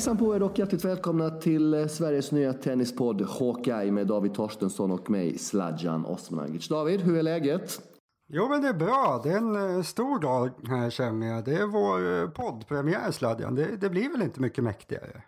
Hejsan 0.00 0.16
på 0.16 0.36
er 0.36 0.42
och 0.42 0.58
hjärtligt 0.58 0.84
välkomna 0.84 1.30
till 1.30 1.74
eh, 1.74 1.86
Sveriges 1.86 2.32
nya 2.32 2.52
tennispodd 2.52 3.22
Hawkeye 3.22 3.92
med 3.92 4.06
David 4.06 4.34
Torstensson 4.34 4.90
och 4.90 5.10
mig 5.10 5.38
Sladjan 5.38 6.06
Osmanagic. 6.06 6.68
David, 6.68 7.00
hur 7.00 7.18
är 7.18 7.22
läget? 7.22 7.80
Jo 8.28 8.48
men 8.48 8.62
det 8.62 8.68
är 8.68 8.74
bra, 8.74 9.20
det 9.24 9.30
är 9.30 9.36
en 9.36 9.76
eh, 9.76 9.82
stor 9.82 10.18
dag 10.18 10.50
här 10.68 10.90
känner 10.90 11.26
jag. 11.26 11.44
Det 11.44 11.54
är 11.54 11.66
vår 11.66 12.22
eh, 12.22 12.30
poddpremiär 12.30 13.10
Sladjan, 13.10 13.54
det, 13.54 13.76
det 13.80 13.90
blir 13.90 14.12
väl 14.12 14.22
inte 14.22 14.40
mycket 14.40 14.64
mäktigare? 14.64 15.22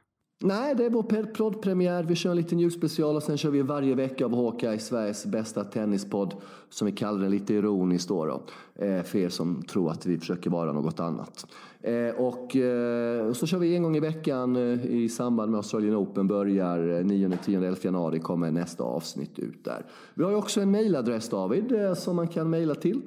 Nej, 0.45 0.74
det 0.74 0.84
är 0.84 0.91
vår 0.91 1.27
poddpremiär. 1.34 2.02
Vi 2.02 2.14
kör 2.14 2.30
en 2.30 2.37
liten 2.37 2.59
julspecial 2.59 3.16
och 3.16 3.23
sen 3.23 3.37
kör 3.37 3.51
vi 3.51 3.62
varje 3.62 3.95
vecka 3.95 4.24
av 4.24 4.34
Hawkeye, 4.34 4.78
Sveriges 4.78 5.27
bästa 5.27 5.65
tennispodd. 5.65 6.34
Som 6.70 6.87
vi 6.87 6.92
kallar 6.92 7.20
den 7.20 7.30
lite 7.30 7.55
ironiskt 7.55 8.09
då. 8.09 8.27
då 8.27 8.42
eh, 8.84 9.02
för 9.02 9.18
er 9.18 9.28
som 9.28 9.62
tror 9.62 9.91
att 9.91 10.06
vi 10.06 10.18
försöker 10.18 10.51
vara 10.51 10.73
något 10.73 11.01
annat. 11.01 11.46
Eh, 11.80 12.20
och 12.20 12.56
eh, 12.56 13.32
så 13.32 13.46
kör 13.46 13.59
vi 13.59 13.77
en 13.77 13.82
gång 13.82 13.96
i 13.96 14.01
veckan 14.01 14.56
eh, 14.56 14.87
i 14.87 15.09
samband 15.09 15.51
med 15.51 15.59
Australian 15.59 15.96
Open. 15.96 16.28
Börjar 16.28 17.02
9, 17.02 17.38
10, 17.45 17.59
11 17.59 17.77
januari 17.82 18.18
kommer 18.20 18.51
nästa 18.51 18.84
avsnitt 18.84 19.38
ut 19.38 19.65
där. 19.65 19.87
Vi 20.15 20.24
har 20.24 20.30
ju 20.30 20.37
också 20.37 20.60
en 20.60 20.70
mailadress 20.70 21.29
David 21.29 21.73
eh, 21.73 21.95
som 21.95 22.16
man 22.16 22.29
kan 22.29 22.51
mejla 22.51 22.74
till. 22.74 23.02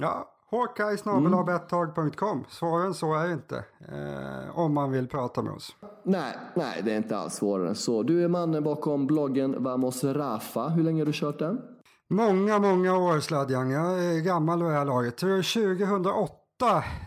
Ja, 0.00 0.35
Hawkeye.bettag.com. 0.50 2.44
Svårare 2.48 2.86
än 2.86 2.94
så 2.94 3.14
är 3.14 3.26
det 3.26 3.32
inte. 3.32 3.64
Eh, 3.88 4.58
om 4.58 4.74
man 4.74 4.90
vill 4.90 5.08
prata 5.08 5.42
med 5.42 5.52
oss. 5.52 5.76
Nej, 6.02 6.36
nej, 6.54 6.82
det 6.84 6.92
är 6.92 6.96
inte 6.96 7.18
alls 7.18 7.34
svårare 7.34 7.68
än 7.68 7.74
så. 7.74 8.02
Du 8.02 8.24
är 8.24 8.28
mannen 8.28 8.64
bakom 8.64 9.06
bloggen 9.06 9.62
Vamos 9.64 10.04
Rafa. 10.04 10.68
Hur 10.68 10.82
länge 10.82 11.00
har 11.00 11.06
du 11.06 11.12
kört 11.14 11.38
den? 11.38 11.60
Många, 12.08 12.58
många 12.58 12.96
år 12.96 13.20
Sladjan. 13.20 13.70
Jag 13.70 14.04
är 14.04 14.20
gammal 14.20 14.62
och 14.62 14.68
det 14.68 14.74
här 14.74 14.84
laget. 14.84 15.16
2008 15.16 16.30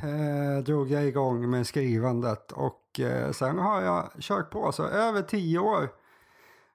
eh, 0.03 0.64
drog 0.64 0.92
jag 0.92 1.05
igång 1.05 1.49
med 1.49 1.67
skrivandet. 1.67 2.52
Och 2.52 2.99
eh, 2.99 3.31
sen 3.31 3.59
har 3.59 3.81
jag 3.81 4.09
kört 4.19 4.52
på. 4.52 4.71
Så 4.71 4.83
över 4.83 5.21
tio 5.21 5.59
år 5.59 5.89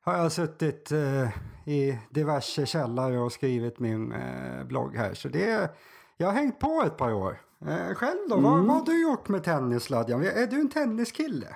har 0.05 0.19
jag 0.19 0.33
suttit 0.33 0.93
eh, 0.93 1.29
i 1.69 1.99
diverse 2.11 2.67
källare 2.67 3.19
och 3.19 3.33
skrivit 3.33 3.79
min 3.79 4.13
eh, 4.13 4.65
blogg 4.65 4.97
här. 4.97 5.15
Så 5.15 5.29
det 5.29 5.51
är 5.51 5.69
jag 6.17 6.27
har 6.27 6.35
hängt 6.35 6.59
på 6.59 6.83
ett 6.87 6.97
par 6.97 7.13
år. 7.13 7.41
Eh, 7.67 7.95
själv 7.95 8.19
då? 8.29 8.37
Mm. 8.37 8.51
Vad, 8.51 8.65
vad 8.65 8.77
har 8.77 8.85
du 8.87 9.03
gjort 9.03 9.29
med 9.29 9.45
tennissladjan? 9.45 10.23
Är 10.23 10.47
du 10.47 10.61
en 10.61 10.69
tenniskille? 10.69 11.47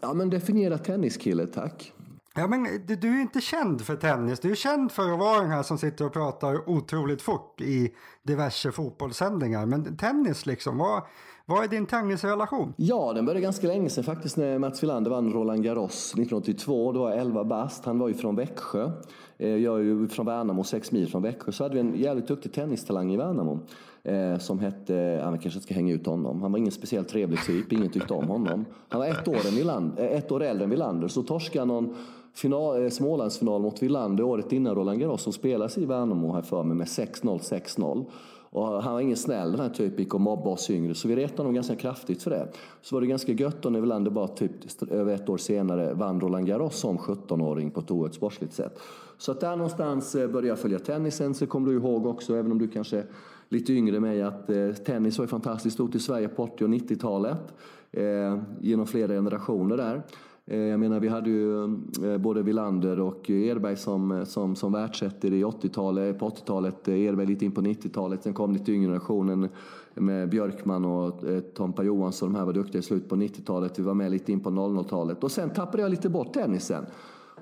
Ja, 0.00 0.14
men 0.14 0.30
definiera 0.30 0.78
tenniskille, 0.78 1.46
tack. 1.46 1.92
Ja, 2.34 2.46
men 2.46 2.86
du, 2.86 2.96
du 2.96 3.16
är 3.16 3.20
inte 3.20 3.40
känd 3.40 3.80
för 3.80 3.96
tennis. 3.96 4.40
Du 4.40 4.50
är 4.50 4.54
känd 4.54 4.92
för 4.92 5.12
att 5.12 5.18
vara 5.18 5.40
den 5.40 5.50
här 5.50 5.62
som 5.62 5.78
sitter 5.78 6.06
och 6.06 6.12
pratar 6.12 6.70
otroligt 6.70 7.22
fort 7.22 7.60
i 7.60 7.94
diverse 8.22 8.72
fotbollssändningar. 8.72 9.66
Men 9.66 9.96
tennis 9.96 10.46
liksom, 10.46 10.78
vad, 10.78 11.02
vad 11.46 11.64
är 11.64 11.68
din 11.68 11.86
tennisrelation? 11.86 12.74
Ja, 12.76 13.12
den 13.12 13.26
började 13.26 13.40
ganska 13.40 13.66
länge 13.66 13.90
sedan 13.90 14.04
faktiskt 14.04 14.36
när 14.36 14.58
Mats 14.58 14.82
Wilander 14.82 15.10
vann 15.10 15.32
Roland 15.32 15.64
Garros 15.64 16.12
1982. 16.12 16.92
Då 16.92 17.00
var 17.00 17.10
jag 17.10 17.18
11 17.18 17.44
bast. 17.44 17.84
Han 17.84 17.98
var 17.98 18.08
ju 18.08 18.14
från 18.14 18.36
Växjö. 18.36 18.90
Eh, 19.38 19.48
jag 19.48 19.78
är 19.78 19.82
ju 19.82 20.08
från 20.08 20.26
Värnamo, 20.26 20.64
sex 20.64 20.92
mil 20.92 21.10
från 21.10 21.22
Växjö. 21.22 21.52
Så 21.52 21.64
hade 21.64 21.74
vi 21.74 21.80
en 21.80 21.94
jävligt 21.94 22.28
duktig 22.28 22.52
tennistalang 22.52 23.12
i 23.12 23.16
Värnamo. 23.16 23.60
Eh, 24.02 24.38
som 24.38 24.58
hette, 24.58 24.94
ja, 24.94 25.30
vi 25.30 25.38
kanske 25.38 25.60
ska 25.60 25.74
hänga 25.74 25.92
ut 25.92 26.06
honom. 26.06 26.42
Han 26.42 26.52
var 26.52 26.58
ingen 26.58 26.72
speciellt 26.72 27.08
trevlig 27.08 27.44
typ, 27.46 27.72
ingen 27.72 27.90
tyckte 27.90 28.14
om 28.14 28.28
honom. 28.28 28.64
Han 28.88 29.00
var 29.00 29.06
ett 29.06 29.28
år, 29.28 29.46
än 29.48 29.54
Wilander, 29.54 30.02
eh, 30.02 30.18
ett 30.18 30.32
år 30.32 30.42
äldre 30.42 30.64
än 30.64 30.70
Wilander. 30.70 31.08
Så 31.08 31.22
torskade 31.22 31.64
någon 31.64 31.94
final, 32.34 32.82
eh, 32.82 32.88
Smålandsfinal 32.88 33.62
mot 33.62 33.82
Wilander 33.82 34.24
året 34.24 34.52
innan 34.52 34.74
Roland 34.74 35.00
Garros 35.00 35.22
som 35.22 35.32
spelas 35.32 35.78
i 35.78 35.86
Värnamo 35.86 36.32
här 36.32 36.42
för 36.42 36.62
mig 36.62 36.76
med 36.76 36.86
6-0, 36.88 37.38
6-0. 37.38 38.04
Och 38.52 38.82
han 38.82 38.92
var 38.92 39.00
ingen 39.00 39.16
snäll 39.16 39.52
den 39.52 39.60
här 39.60 39.68
typen, 39.68 39.98
gick 39.98 40.14
och 40.14 40.20
mobbade 40.20 40.50
oss 40.50 40.70
yngre. 40.70 40.94
Så 40.94 41.08
vi 41.08 41.16
retade 41.16 41.38
honom 41.38 41.54
ganska 41.54 41.76
kraftigt 41.76 42.22
för 42.22 42.30
det. 42.30 42.48
Så 42.82 42.96
var 42.96 43.00
det 43.00 43.06
ganska 43.06 43.32
gött 43.32 43.62
då 43.62 43.70
när 43.70 43.80
Wilander 43.80 44.10
bara 44.10 44.28
typ 44.28 44.52
över 44.90 45.14
ett 45.14 45.28
år 45.28 45.36
senare 45.36 45.94
vann 45.94 46.20
Roland 46.20 46.46
Garros 46.46 46.76
som 46.76 46.98
17-åring 46.98 47.70
på 47.70 47.80
ett 47.80 47.90
oerhört 47.90 48.14
sportsligt 48.14 48.52
sätt. 48.52 48.78
Så 49.18 49.32
att 49.32 49.40
där 49.40 49.56
någonstans 49.56 50.14
eh, 50.14 50.28
började 50.28 50.48
jag 50.48 50.58
följa 50.58 50.78
tennisen. 50.78 51.34
Så 51.34 51.46
kommer 51.46 51.68
du 51.68 51.76
ihåg 51.76 52.06
också, 52.06 52.36
även 52.36 52.52
om 52.52 52.58
du 52.58 52.68
kanske 52.68 53.04
lite 53.50 53.72
yngre 53.72 53.96
än 53.96 54.02
mig, 54.02 54.22
att 54.22 54.50
eh, 54.50 54.72
tennis 54.72 55.18
var 55.18 55.26
fantastiskt 55.26 55.74
stort 55.74 55.94
i 55.94 55.98
Sverige 55.98 56.28
på 56.28 56.42
80 56.42 56.64
och 56.64 56.70
90-talet. 56.70 57.54
Eh, 57.92 58.38
genom 58.60 58.86
flera 58.86 59.12
generationer 59.12 59.76
där. 59.76 60.02
Eh, 60.46 60.58
jag 60.58 60.80
menar, 60.80 61.00
vi 61.00 61.08
hade 61.08 61.30
ju 61.30 61.64
eh, 61.64 62.18
både 62.18 62.42
Villander 62.42 63.00
och 63.00 63.30
Erberg 63.30 63.76
som, 63.76 64.12
eh, 64.12 64.24
som, 64.24 64.56
som 64.56 64.72
världsettor 64.72 65.32
i 65.32 65.44
80-talet, 65.44 66.18
på 66.18 66.28
80-talet, 66.28 66.88
eh, 66.88 66.94
Erberg 66.94 67.26
lite 67.26 67.44
in 67.44 67.52
på 67.52 67.60
90-talet. 67.60 68.22
Sen 68.22 68.34
kom 68.34 68.52
lite 68.52 68.72
yngre 68.72 68.86
generationen 68.86 69.48
med 69.94 70.28
Björkman 70.28 70.84
och 70.84 71.24
eh, 71.24 71.40
Tompa 71.40 71.82
Johansson. 71.82 72.32
De 72.32 72.38
här 72.38 72.44
var 72.44 72.52
duktiga 72.52 72.78
i 72.78 72.82
slutet 72.82 73.08
på 73.08 73.16
90-talet. 73.16 73.78
Vi 73.78 73.82
var 73.82 73.94
med 73.94 74.10
lite 74.10 74.32
in 74.32 74.40
på 74.40 74.50
00-talet. 74.50 75.24
Och 75.24 75.32
sen 75.32 75.50
tappade 75.50 75.82
jag 75.82 75.90
lite 75.90 76.08
bort 76.08 76.32
tennisen. 76.32 76.86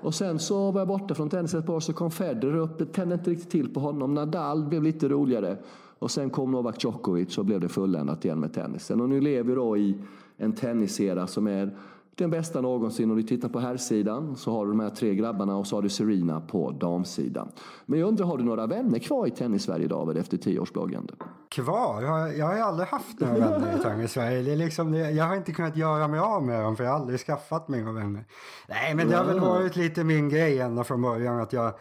Och 0.01 0.15
sen 0.15 0.39
så 0.39 0.71
var 0.71 0.81
jag 0.81 0.87
borta 0.87 1.15
från 1.15 1.29
tennisen 1.29 1.59
ett 1.59 1.65
par 1.65 1.73
år, 1.73 1.79
så 1.79 1.93
kom 1.93 2.11
Federer 2.11 2.57
upp. 2.57 2.77
Det 2.77 2.85
tände 2.85 3.15
inte 3.15 3.31
riktigt 3.31 3.49
till 3.49 3.73
på 3.73 3.79
honom. 3.79 4.13
Nadal 4.13 4.63
blev 4.63 4.83
lite 4.83 5.09
roligare. 5.09 5.57
Och 5.99 6.11
sen 6.11 6.29
kom 6.29 6.51
Novak 6.51 6.83
Djokovic 6.83 7.37
och 7.37 7.45
blev 7.45 7.59
det 7.59 7.69
fulländat 7.69 8.25
igen 8.25 8.39
med 8.39 8.53
tennisen. 8.53 9.01
Och 9.01 9.09
nu 9.09 9.21
lever 9.21 9.49
vi 9.49 9.55
då 9.55 9.77
i 9.77 9.97
en 10.37 10.53
tennisera 10.53 11.27
som 11.27 11.47
är 11.47 11.77
den 12.19 12.29
bästa 12.29 12.61
någonsin. 12.61 13.11
Om 13.11 13.17
du 13.17 13.23
tittar 13.23 13.49
på 13.49 13.59
herrsidan 13.59 14.35
så 14.35 14.51
har 14.51 14.65
du 14.65 14.71
de 14.71 14.79
här 14.79 14.89
tre 14.89 15.15
grabbarna 15.15 15.57
och 15.57 15.67
så 15.67 15.77
har 15.77 15.81
du 15.81 15.89
Serena 15.89 16.41
på 16.41 16.71
damsidan. 16.71 17.51
Men 17.85 17.99
jag 17.99 18.07
undrar, 18.07 18.25
har 18.25 18.37
du 18.37 18.43
några 18.43 18.67
vänner 18.67 18.99
kvar 18.99 19.27
i 19.27 19.31
Tennissverige 19.31 19.87
David 19.87 20.17
efter 20.17 20.37
tio 20.37 20.59
års 20.59 20.71
bloggande? 20.71 21.13
Kvar? 21.49 22.01
Jag, 22.01 22.37
jag 22.37 22.45
har 22.45 22.57
aldrig 22.57 22.87
haft 22.87 23.19
några 23.19 23.33
vänner 23.49 23.77
i 23.79 23.79
Tennissverige. 23.79 24.41
Det 24.41 24.51
är 24.51 24.55
liksom, 24.55 24.93
jag 24.93 25.25
har 25.25 25.35
inte 25.35 25.51
kunnat 25.51 25.77
göra 25.77 26.07
mig 26.07 26.19
av 26.19 26.43
med 26.43 26.63
dem 26.63 26.75
för 26.75 26.83
jag 26.83 26.91
har 26.91 26.99
aldrig 26.99 27.19
skaffat 27.19 27.67
mig 27.67 27.83
några 27.83 27.99
vänner. 27.99 28.25
Nej, 28.67 28.95
men 28.95 29.09
det 29.09 29.15
har 29.15 29.25
väl 29.25 29.39
varit 29.39 29.75
lite 29.75 30.03
min 30.03 30.29
grej 30.29 30.59
ända 30.59 30.83
från 30.83 31.01
början 31.01 31.39
att 31.39 31.53
jag 31.53 31.73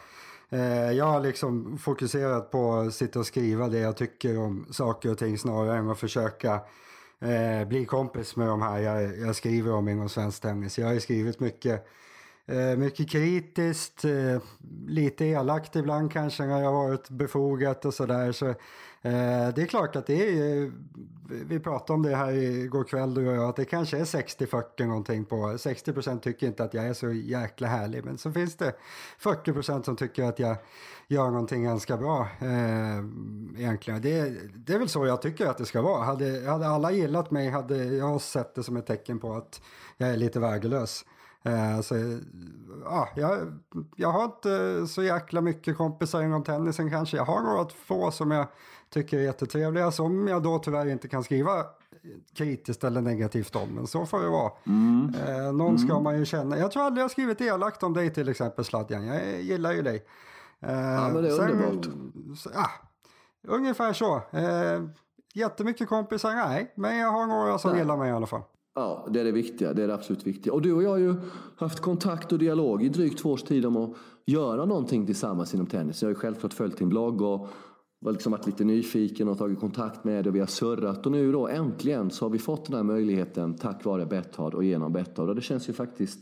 Eh, 0.51 0.93
jag 0.93 1.05
har 1.05 1.21
liksom 1.21 1.79
fokuserat 1.79 2.51
på 2.51 2.73
att 2.73 2.95
sitta 2.95 3.19
och 3.19 3.27
skriva 3.27 3.69
det 3.69 3.79
jag 3.79 3.97
tycker 3.97 4.39
om 4.39 4.67
saker 4.71 5.11
och 5.11 5.19
ting 5.19 5.39
snarare 5.39 5.79
än 5.79 5.91
att 5.91 5.99
försöka 5.99 6.61
eh, 7.21 7.69
bli 7.69 7.85
kompis 7.85 8.37
med 8.37 8.49
de 8.49 8.63
här 8.63 8.79
jag, 8.79 9.19
jag 9.19 9.37
skriver 9.37 9.73
om 9.73 9.89
inom 9.89 10.09
svensk 10.09 10.43
tennis. 10.43 10.79
Jag 10.79 10.87
har 10.87 10.95
ju 10.95 11.01
skrivit 11.01 11.41
mycket, 11.41 11.87
eh, 12.47 12.77
mycket 12.77 13.11
kritiskt, 13.11 14.05
eh, 14.05 14.43
lite 14.87 15.25
elakt 15.25 15.77
ibland 15.77 16.13
kanske 16.13 16.43
när 16.43 16.63
jag 16.63 16.73
varit 16.73 17.11
befogat 17.11 17.85
och 17.85 17.95
sådär. 17.95 18.33
Så, 18.33 18.49
eh, 18.49 18.55
det 19.55 19.63
är 19.63 19.67
klart 19.67 19.97
att 19.97 20.07
det 20.07 20.39
är, 20.39 20.73
vi 21.31 21.61
pratade 21.61 21.93
om 21.93 22.03
det 22.03 22.17
här 22.17 22.33
igår 22.33 22.85
kväll 22.85 23.15
du 23.15 23.29
och 23.29 23.37
jag, 23.37 23.45
att 23.45 23.57
det 23.57 23.65
kanske 23.65 23.99
är 23.99 24.05
60-40 24.05 24.87
någonting 24.87 25.25
på, 25.25 25.37
60% 25.37 26.21
tycker 26.21 26.47
inte 26.47 26.65
att 26.65 26.75
jag 26.75 26.87
är 26.87 26.95
så 26.95 27.13
jäkla 27.13 27.69
härlig, 27.69 28.05
men 28.05 28.19
så 28.19 28.33
finns 28.33 28.57
det 28.57 28.75
40% 29.21 29.83
som 29.83 29.97
tycker 29.97 30.25
att 30.25 30.39
jag 30.39 30.57
gör 31.09 31.31
någonting 31.31 31.65
ganska 31.65 31.97
bra 31.97 32.29
eh, 32.41 32.99
egentligen. 33.61 34.03
Det, 34.03 34.37
det 34.55 34.75
är 34.75 34.79
väl 34.79 34.89
så 34.89 35.07
jag 35.07 35.23
tycker 35.23 35.47
att 35.47 35.59
det 35.59 35.67
ska 35.67 35.83
vara. 35.83 36.05
Hade, 36.05 36.51
hade 36.51 36.69
alla 36.69 36.91
gillat 36.93 37.31
mig 37.31 37.51
hade 37.51 37.85
jag 37.85 38.21
sett 38.21 38.55
det 38.55 38.63
som 38.63 38.77
ett 38.77 38.87
tecken 38.87 39.19
på 39.19 39.35
att 39.35 39.61
jag 39.97 40.11
är 40.11 40.17
lite 40.17 40.41
värdelös. 40.41 41.05
Eh, 41.49 41.81
så, 41.81 41.95
ja, 42.85 43.09
jag, 43.17 43.59
jag 43.97 44.13
har 44.13 44.25
inte 44.25 44.87
så 44.87 45.03
jäkla 45.03 45.41
mycket 45.41 45.77
kompisar 45.77 46.23
inom 46.23 46.45
tennisen 46.45 46.91
kanske. 46.91 47.17
Jag 47.17 47.25
har 47.25 47.43
några 47.43 47.69
få 47.69 48.11
som 48.11 48.31
jag 48.31 48.47
tycker 48.91 49.19
är 49.19 49.23
jättetrevliga 49.23 49.91
som 49.91 50.29
jag 50.29 50.43
då 50.43 50.59
tyvärr 50.59 50.87
inte 50.87 51.09
kan 51.09 51.25
skriva 51.25 51.65
kritiskt 52.35 52.85
eller 52.85 53.01
negativt 53.01 53.57
om. 53.57 53.69
Men 53.69 53.87
så 53.87 54.07
får 54.07 54.21
det 54.21 54.29
vara. 54.29 54.53
Mm. 54.67 55.15
Eh, 55.27 55.53
någon 55.53 55.77
mm. 55.77 55.79
ska 55.79 56.01
man 56.01 56.19
ju 56.19 56.25
känna. 56.25 56.59
Jag 56.59 56.73
tror 56.73 56.83
aldrig 56.83 57.05
jag 57.05 57.11
skrivit 57.11 57.41
elakt 57.41 57.83
om 57.83 57.95
dig 57.95 58.15
till 58.15 58.29
exempel 58.29 58.65
Sladjan. 58.65 59.07
Jag 59.07 59.43
gillar 59.43 59.73
ju 59.73 59.83
dig. 59.83 60.07
Eh, 60.61 60.73
ja, 60.73 61.11
men 61.13 61.23
det 61.23 61.29
är 61.29 61.37
sen, 61.37 61.51
underbart. 61.51 61.87
Så, 62.39 62.51
ja, 62.55 62.71
ungefär 63.49 63.93
så. 63.93 64.17
Eh, 64.31 64.83
jättemycket 65.35 65.89
kompisar, 65.89 66.35
nej. 66.35 66.73
Men 66.77 66.99
jag 66.99 67.11
har 67.11 67.27
några 67.27 67.59
som 67.59 67.71
nej. 67.71 67.81
gillar 67.81 67.97
mig 67.97 68.11
i 68.11 68.13
alla 68.13 68.27
fall. 68.27 68.43
Ja, 68.79 69.07
det 69.11 69.21
är 69.21 69.25
det 69.25 69.33
viktiga. 69.33 69.73
Det 69.73 69.83
är 69.83 69.89
det 69.89 69.95
absolut 69.95 70.27
viktiga. 70.27 70.53
Och 70.53 70.63
du 70.63 70.73
och 70.73 70.83
jag 70.83 70.91
har 70.91 70.99
ju 70.99 71.15
haft 71.57 71.81
kontakt 71.81 72.33
och 72.33 72.39
dialog 72.39 72.83
i 72.83 72.89
drygt 72.89 73.19
två 73.19 73.31
års 73.31 73.43
tid 73.43 73.67
om 73.67 73.77
att 73.77 73.91
göra 74.27 74.65
någonting 74.65 75.07
tillsammans 75.07 75.55
inom 75.55 75.67
tennis. 75.67 76.03
Jag 76.03 76.07
har 76.07 76.11
ju 76.11 76.21
självklart 76.21 76.53
följt 76.53 76.79
din 76.79 76.89
blogg 76.89 77.23
och 77.23 77.49
var 78.01 78.13
liksom 78.13 78.33
varit 78.33 78.47
lite 78.47 78.65
nyfiken 78.65 79.29
och 79.29 79.39
tagit 79.39 79.61
kontakt 79.61 80.05
med 80.05 80.25
dig. 80.25 80.33
Vi 80.33 80.41
har 80.41 80.47
surrat 80.47 81.07
och 81.07 81.13
nu 81.13 81.33
då 81.33 81.49
äntligen 81.49 82.11
så 82.11 82.25
har 82.25 82.31
vi 82.31 82.39
fått 82.39 82.67
den 82.67 82.77
här 82.77 82.83
möjligheten 82.83 83.55
tack 83.55 83.85
vare 83.85 84.07
Betthard 84.07 84.55
och 84.55 84.65
genom 84.65 84.93
Betthard. 84.93 85.29
Och 85.29 85.35
det 85.35 85.43
känns 85.43 85.69
ju 85.69 85.73
faktiskt, 85.73 86.19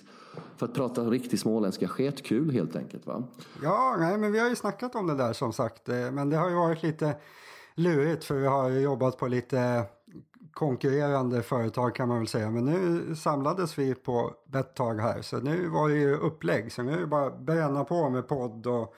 för 0.57 0.67
att 0.67 0.75
prata 0.75 1.03
riktigt 1.03 1.41
småländska, 1.41 1.89
sketkul 1.89 2.51
helt 2.51 2.77
enkelt 2.77 3.07
va? 3.07 3.23
Ja, 3.63 3.97
nej, 3.99 4.19
men 4.19 4.33
vi 4.33 4.39
har 4.39 4.49
ju 4.49 4.57
snackat 4.57 4.95
om 4.95 5.07
det 5.07 5.15
där 5.15 5.33
som 5.33 5.53
sagt. 5.53 5.89
Eh, 5.89 6.11
men 6.13 6.31
det 6.31 6.37
har 6.37 6.49
ju 6.49 6.55
varit 6.55 6.83
lite 6.83 7.17
lurigt 7.75 8.25
för 8.25 8.35
vi 8.35 8.47
har 8.47 8.71
jobbat 8.71 9.19
på 9.19 9.27
lite 9.27 9.85
konkurrerande 10.57 11.43
företag 11.43 11.95
kan 11.95 12.09
man 12.09 12.19
väl 12.19 12.27
säga. 12.27 12.51
Men 12.51 12.65
nu 12.65 13.15
samlades 13.15 13.79
vi 13.79 13.95
på 13.95 14.33
Betthard 14.53 15.01
här 15.01 15.23
så 15.23 15.37
nu 15.37 15.69
var 15.69 15.89
det 15.89 15.95
ju 15.95 16.17
upplägg. 16.17 16.73
Så 16.73 16.83
nu 16.83 16.93
är 16.93 17.01
det 17.01 17.07
bara 17.07 17.31
bränna 17.31 17.85
på 17.85 18.11
med 18.11 18.29
podd 18.29 18.67
och 18.67 18.95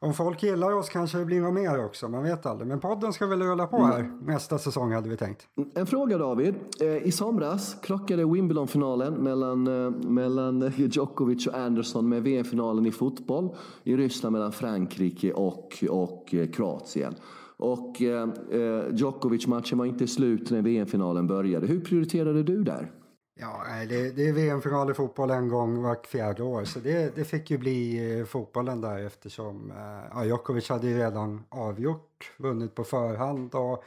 om 0.00 0.14
folk 0.14 0.42
gillar 0.42 0.72
oss 0.72 0.88
kanske 0.88 1.18
det 1.18 1.24
blir 1.24 1.40
något 1.40 1.54
mer 1.54 1.84
också, 1.84 2.08
man 2.08 2.22
vet 2.22 2.46
aldrig. 2.46 2.68
Men 2.68 2.80
podden 2.80 3.12
ska 3.12 3.26
väl 3.26 3.42
rulla 3.42 3.66
på 3.66 3.84
här 3.84 4.00
mm. 4.00 4.18
nästa 4.18 4.58
säsong 4.58 4.92
hade 4.92 5.08
vi 5.08 5.16
tänkt. 5.16 5.46
En 5.74 5.86
fråga 5.86 6.18
David. 6.18 6.54
Eh, 6.80 6.96
I 6.96 7.12
somras 7.12 7.76
krockade 7.82 8.24
Wimbledon-finalen 8.24 9.14
mellan, 9.14 9.66
eh, 9.66 9.90
mellan 9.90 10.72
Djokovic 10.76 11.46
och 11.46 11.54
Anderson 11.54 12.08
med 12.08 12.22
VM-finalen 12.22 12.86
i 12.86 12.90
fotboll 12.90 13.54
i 13.84 13.96
Ryssland 13.96 14.32
mellan 14.32 14.52
Frankrike 14.52 15.32
och, 15.32 15.84
och 15.90 16.34
eh, 16.34 16.50
Kroatien. 16.50 17.14
Och 17.58 18.02
eh, 18.02 18.28
eh, 18.52 18.84
Djokovic-matchen 18.92 19.78
var 19.78 19.86
inte 19.86 20.06
slut 20.06 20.50
när 20.50 20.62
VM-finalen 20.62 21.26
började. 21.26 21.66
Hur 21.66 21.80
prioriterade 21.80 22.42
du 22.42 22.62
där? 22.62 22.92
Ja, 23.40 23.64
det, 23.88 24.10
det 24.10 24.28
är 24.28 24.32
VM-final 24.32 24.90
i 24.90 24.94
fotboll 24.94 25.30
en 25.30 25.48
gång 25.48 25.82
vart 25.82 26.06
fjärde 26.06 26.42
år 26.42 26.64
så 26.64 26.78
det, 26.78 27.16
det 27.16 27.24
fick 27.24 27.50
ju 27.50 27.58
bli 27.58 28.18
eh, 28.18 28.24
fotbollen 28.24 28.80
där 28.80 29.06
eftersom 29.06 29.70
eh, 29.70 30.08
ja, 30.10 30.24
Djokovic 30.24 30.68
hade 30.68 30.86
ju 30.86 30.98
redan 30.98 31.44
avgjort, 31.48 32.32
vunnit 32.36 32.74
på 32.74 32.84
förhand 32.84 33.54
och 33.54 33.84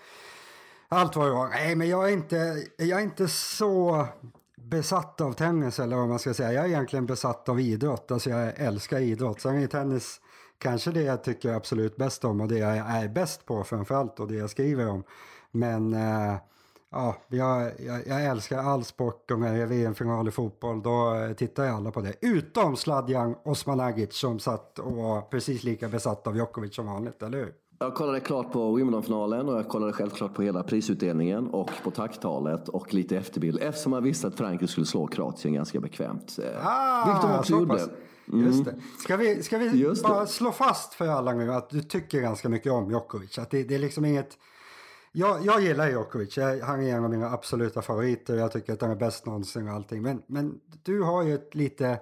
allt 0.88 1.16
var 1.16 1.28
ju 1.28 1.50
Nej, 1.50 1.76
men 1.76 1.90
jag 1.90 2.10
är, 2.10 2.14
inte, 2.14 2.36
jag 2.78 3.00
är 3.00 3.04
inte 3.04 3.28
så 3.28 4.06
besatt 4.56 5.22
av 5.22 5.34
tennis 5.34 5.80
eller 5.80 5.96
vad 5.96 6.08
man 6.08 6.20
ska 6.20 6.34
säga. 6.34 6.54
Jag 6.54 6.66
är 6.66 6.70
egentligen 6.70 7.06
besatt 7.06 7.50
av 7.50 7.60
idrott, 7.60 8.12
alltså 8.12 8.30
jag 8.30 8.54
älskar 8.56 9.00
idrott. 9.00 9.42
Sen 9.42 9.64
är 9.64 9.68
tennis 9.68 10.22
kanske 10.62 10.92
det 10.92 11.02
jag 11.02 11.24
tycker 11.24 11.54
absolut 11.54 11.98
bäst 11.98 12.26
om 12.26 12.42
och 12.42 12.48
det 12.48 12.58
jag 12.58 12.78
är 12.78 13.08
bäst 13.08 13.46
på 13.46 13.64
framförallt 13.64 14.20
och 14.20 14.28
det 14.28 14.36
jag 14.36 14.50
skriver 14.50 14.90
om. 14.90 15.04
Men 15.52 15.94
eh, 15.94 16.36
Ja, 16.94 17.16
jag, 17.28 17.72
jag, 17.86 18.08
jag, 18.08 18.26
älskar 18.26 18.58
all 18.58 18.84
sport 18.84 19.32
och 19.32 19.40
när 19.40 19.54
det 19.54 19.62
är 19.62 19.66
VM-final 19.66 20.28
i 20.28 20.32
fotboll 20.32 20.82
då 20.82 21.16
tittar 21.38 21.64
jag 21.64 21.76
alla 21.76 21.92
på 21.92 22.02
det. 22.02 22.14
Utom 22.22 22.76
Sladjan 22.76 23.36
Osmanagic 23.44 24.14
som 24.14 24.40
satt 24.40 24.80
och 24.80 24.92
var 24.92 25.22
precis 25.22 25.64
lika 25.64 25.90
besatt 25.90 26.28
av 26.28 26.36
Djokovic 26.38 26.76
som 26.76 26.86
vanligt, 26.86 27.24
eller 27.24 27.38
hur? 27.38 27.54
Jag 27.80 27.96
kollade 27.96 28.20
klart 28.20 28.52
på 28.52 28.74
Wimbledon-finalen 28.74 29.50
och 29.50 29.56
jag 29.56 29.68
kollade 29.68 29.94
självklart 29.94 30.34
på 30.34 30.42
hela 30.42 30.64
prisutdelningen 30.64 31.48
och 31.48 31.70
på 31.84 31.92
tacktalet 31.92 32.70
och 32.70 32.94
lite 32.94 33.18
efterbild 33.18 33.60
eftersom 33.62 33.90
man 33.90 34.04
visste 34.04 34.28
att 34.28 34.36
Frankrike 34.36 34.72
skulle 34.72 34.86
slå 34.86 35.08
Kroatien 35.08 35.54
ganska 35.54 35.80
bekvämt. 35.80 36.40
Eh, 36.44 36.68
ah, 36.68 37.06
Vilket 37.06 37.22
de 37.22 37.40
också 37.40 37.54
gjorde. 37.54 37.88
Mm. 38.28 38.46
Just 38.46 38.66
det. 38.66 38.76
Ska 39.00 39.18
vi, 39.18 39.44
ska 39.44 39.58
vi 39.58 39.94
bara 40.04 40.28
slå 40.28 40.52
fast 40.52 40.94
för 40.94 41.08
alla 41.08 41.34
nu 41.34 41.54
att 41.54 41.70
du 41.70 41.82
tycker 41.82 42.22
ganska 42.22 42.50
mycket 42.50 42.72
om 42.72 42.92
Djokovic? 42.92 43.40
Att 43.40 43.50
det, 43.50 43.64
det 43.64 43.76
är 43.76 43.80
liksom 43.80 44.06
inget 44.06 44.38
jag, 45.14 45.46
jag 45.46 45.62
gillar 45.62 45.90
Djokovic, 45.90 46.38
han 46.64 46.84
är 46.84 46.96
en 46.96 47.04
av 47.04 47.10
mina 47.10 47.30
absoluta 47.30 47.82
favoriter. 47.82 48.36
Jag 48.36 48.52
tycker 48.52 48.74
att 48.74 48.82
han 48.82 48.92
är 48.92 48.96
bäst 48.96 49.26
någonsin 49.26 49.68
och 49.68 49.74
allting. 49.74 50.02
Men, 50.02 50.22
men 50.28 50.60
du 50.84 51.02
har 51.02 51.24
ju 51.24 51.36
ett 51.36 51.56
lite 51.56 52.00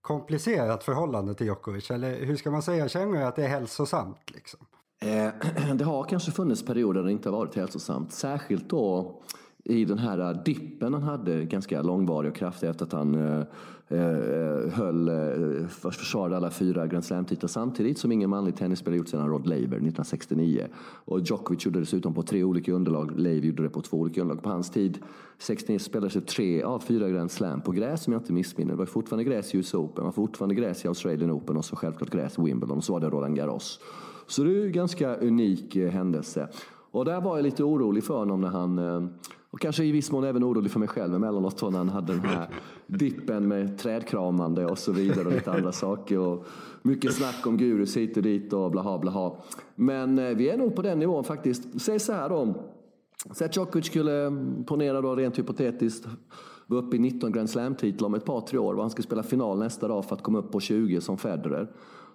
komplicerat 0.00 0.84
förhållande 0.84 1.34
till 1.34 1.46
Djokovic. 1.46 1.90
Eller 1.90 2.24
hur 2.24 2.36
ska 2.36 2.50
man 2.50 2.62
säga, 2.62 2.88
känner 2.88 3.18
du 3.18 3.24
att 3.24 3.36
det 3.36 3.44
är 3.44 3.48
hälsosamt? 3.48 4.30
Liksom? 4.30 4.60
Eh, 5.02 5.74
det 5.74 5.84
har 5.84 6.04
kanske 6.04 6.30
funnits 6.30 6.64
perioder 6.64 7.00
där 7.00 7.06
det 7.06 7.12
inte 7.12 7.28
har 7.28 7.36
varit 7.38 7.54
hälsosamt. 7.54 8.12
Särskilt 8.12 8.68
då 8.68 9.22
i 9.64 9.84
den 9.84 9.98
här 9.98 10.42
dippen 10.44 10.94
han 10.94 11.02
hade, 11.02 11.44
ganska 11.44 11.82
långvarig 11.82 12.30
och 12.30 12.36
kraftig 12.36 12.68
efter 12.68 12.84
att 12.84 12.92
han 12.92 13.14
eh 13.14 13.44
Eh, 13.92 14.70
höll, 14.72 15.08
eh, 15.08 15.68
försvarade 15.68 16.36
alla 16.36 16.50
fyra 16.50 16.86
Grand 16.86 17.04
Slam-titlar 17.04 17.48
samtidigt 17.48 17.98
som 17.98 18.12
ingen 18.12 18.30
manlig 18.30 18.56
tennisspelare 18.56 18.98
gjort 18.98 19.08
sedan 19.08 19.28
Rod 19.28 19.46
Laver 19.46 19.62
1969. 19.62 20.66
Och 21.04 21.20
Djokovic 21.20 21.66
gjorde 21.66 21.80
dessutom 21.80 22.14
på 22.14 22.22
tre 22.22 22.44
olika 22.44 22.72
underlag, 22.72 23.10
Laver 23.16 23.40
gjorde 23.40 23.62
det 23.62 23.68
på 23.68 23.80
två 23.80 23.96
olika 23.96 24.20
underlag. 24.20 24.42
På 24.42 24.50
hans 24.50 24.70
tid, 24.70 24.98
69, 25.38 25.78
spelades 25.78 26.14
det 26.14 26.20
tre 26.20 26.62
av 26.62 26.78
fyra 26.78 27.08
Grand 27.08 27.30
Slam 27.30 27.60
på 27.60 27.72
gräs 27.72 28.06
om 28.06 28.12
jag 28.12 28.20
inte 28.20 28.32
missminner. 28.32 28.72
Det 28.72 28.78
var 28.78 28.86
fortfarande 28.86 29.24
gräs 29.24 29.54
i 29.54 29.58
US 29.58 29.74
Open, 29.74 30.04
var 30.04 30.12
fortfarande 30.12 30.54
gräs 30.54 30.84
i 30.84 30.88
Australian 30.88 31.30
Open 31.30 31.56
och 31.56 31.64
så 31.64 31.76
självklart 31.76 32.10
gräs 32.10 32.38
i 32.38 32.42
Wimbledon 32.42 32.76
och 32.76 32.84
så 32.84 32.92
var 32.92 33.00
det 33.00 33.10
Roland 33.10 33.36
Garros. 33.36 33.80
Så 34.26 34.44
det 34.44 34.58
är 34.58 34.66
en 34.66 34.72
ganska 34.72 35.16
unik 35.16 35.76
eh, 35.76 35.90
händelse. 35.90 36.48
Och 36.90 37.04
där 37.04 37.20
var 37.20 37.36
jag 37.36 37.42
lite 37.42 37.64
orolig 37.64 38.04
för 38.04 38.18
honom 38.18 38.40
när 38.40 38.48
han 38.48 38.78
eh, 38.78 39.02
och 39.52 39.60
kanske 39.60 39.84
i 39.84 39.92
viss 39.92 40.12
mån 40.12 40.24
även 40.24 40.44
orolig 40.44 40.70
för 40.70 40.78
mig 40.78 40.88
själv 40.88 41.14
emellanåt 41.14 41.58
då 41.58 41.70
när 41.70 41.78
han 41.78 41.88
hade 41.88 42.12
den 42.12 42.24
här 42.24 42.48
dippen 42.86 43.48
med 43.48 43.78
trädkramande 43.78 44.66
och 44.66 44.78
så 44.78 44.92
vidare 44.92 45.26
och 45.26 45.32
lite 45.32 45.52
andra 45.52 45.72
saker. 45.72 46.18
Och 46.18 46.46
mycket 46.82 47.14
snack 47.14 47.46
om 47.46 47.56
gurus 47.56 47.96
hit 47.96 48.16
och 48.16 48.22
dit 48.22 48.52
och 48.52 48.70
blaha 48.70 48.98
blaha. 48.98 49.36
Men 49.74 50.18
eh, 50.18 50.28
vi 50.36 50.48
är 50.48 50.58
nog 50.58 50.76
på 50.76 50.82
den 50.82 50.98
nivån 50.98 51.24
faktiskt. 51.24 51.80
Säg 51.80 51.98
så 51.98 52.12
här 52.12 52.28
då. 52.28 52.54
Säg 53.32 53.44
att 53.44 53.56
Djokovic 53.56 53.86
skulle, 53.86 54.26
eh, 54.26 54.32
ponera 54.66 55.00
då 55.00 55.16
rent 55.16 55.38
hypotetiskt, 55.38 56.08
vara 56.66 56.80
uppe 56.80 56.96
i 56.96 56.98
19 56.98 57.32
Grand 57.32 57.50
Slam-titlar 57.50 58.06
om 58.06 58.14
ett 58.14 58.24
par, 58.24 58.40
tre 58.40 58.58
år 58.58 58.74
och 58.74 58.80
han 58.80 58.90
ska 58.90 59.02
spela 59.02 59.22
final 59.22 59.58
nästa 59.58 59.88
dag 59.88 60.04
för 60.04 60.14
att 60.14 60.22
komma 60.22 60.38
upp 60.38 60.52
på 60.52 60.60
20 60.60 61.00
som 61.00 61.18
Federer. 61.18 61.70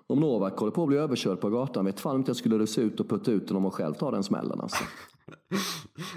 Om 0.07 0.19
Novak 0.19 0.59
håller 0.59 0.71
på 0.71 0.81
att 0.83 0.87
bli 0.87 0.97
överkörd 0.97 1.39
på 1.39 1.49
gatan, 1.49 1.85
vet 1.85 1.99
fan 1.99 2.15
inte 2.15 2.29
jag 2.29 2.37
skulle 2.37 2.57
rusa 2.57 2.81
ut 2.81 2.99
och 2.99 3.09
putta 3.09 3.31
ut 3.31 3.49
honom 3.49 3.65
och 3.65 3.73
själv 3.73 3.93
ta 3.93 4.11
den 4.11 4.23
smällen 4.23 4.61
alltså 4.61 4.83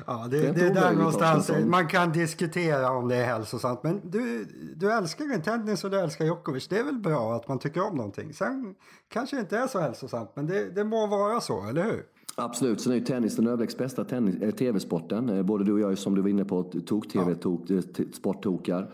ja, 0.07 0.29
det, 0.31 0.41
det, 0.41 0.53
det 0.53 0.67
är 0.67 0.75
där 0.75 0.93
någonstans 0.93 1.51
man 1.67 1.89
kan 1.89 2.13
diskutera 2.13 2.91
om 2.91 3.09
det 3.09 3.17
är 3.17 3.25
hälsosamt. 3.25 3.83
Men 3.83 4.01
du, 4.11 4.47
du 4.77 4.93
älskar 4.93 5.25
ju 5.25 5.43
tennis 5.43 5.85
och 5.85 5.91
du 5.91 6.01
älskar 6.01 6.25
Djokovic. 6.25 6.69
Det 6.69 6.79
är 6.79 6.85
väl 6.85 6.99
bra 6.99 7.35
att 7.35 7.49
man 7.49 7.59
tycker 7.59 7.89
om 7.89 7.97
någonting. 7.97 8.35
Sen 8.35 8.75
kanske 9.09 9.37
det 9.37 9.41
inte 9.41 9.59
är 9.59 9.67
så 9.67 9.79
hälsosamt, 9.81 10.31
men 10.35 10.47
det, 10.47 10.71
det 10.71 10.85
må 10.85 11.07
vara 11.07 11.41
så, 11.41 11.69
eller 11.69 11.85
hur? 11.85 12.05
Absolut, 12.35 12.81
sen 12.81 12.93
är 12.93 12.97
ju 12.97 13.05
tennis 13.05 13.37
den 13.37 13.47
överlägset 13.47 13.79
bästa 13.79 14.17
eh, 14.17 14.51
tv-sporten. 14.51 15.29
Eh, 15.29 15.43
både 15.43 15.65
du 15.65 15.73
och 15.73 15.81
jag 15.81 15.99
som 15.99 16.15
du 16.15 16.23
var 16.23 16.29
inne 16.29 16.45
på, 16.45 16.63
tok-tv, 16.63 17.31
ja. 17.31 17.35
tok, 17.35 17.71
eh, 17.71 17.81
sporttokar. 18.13 18.93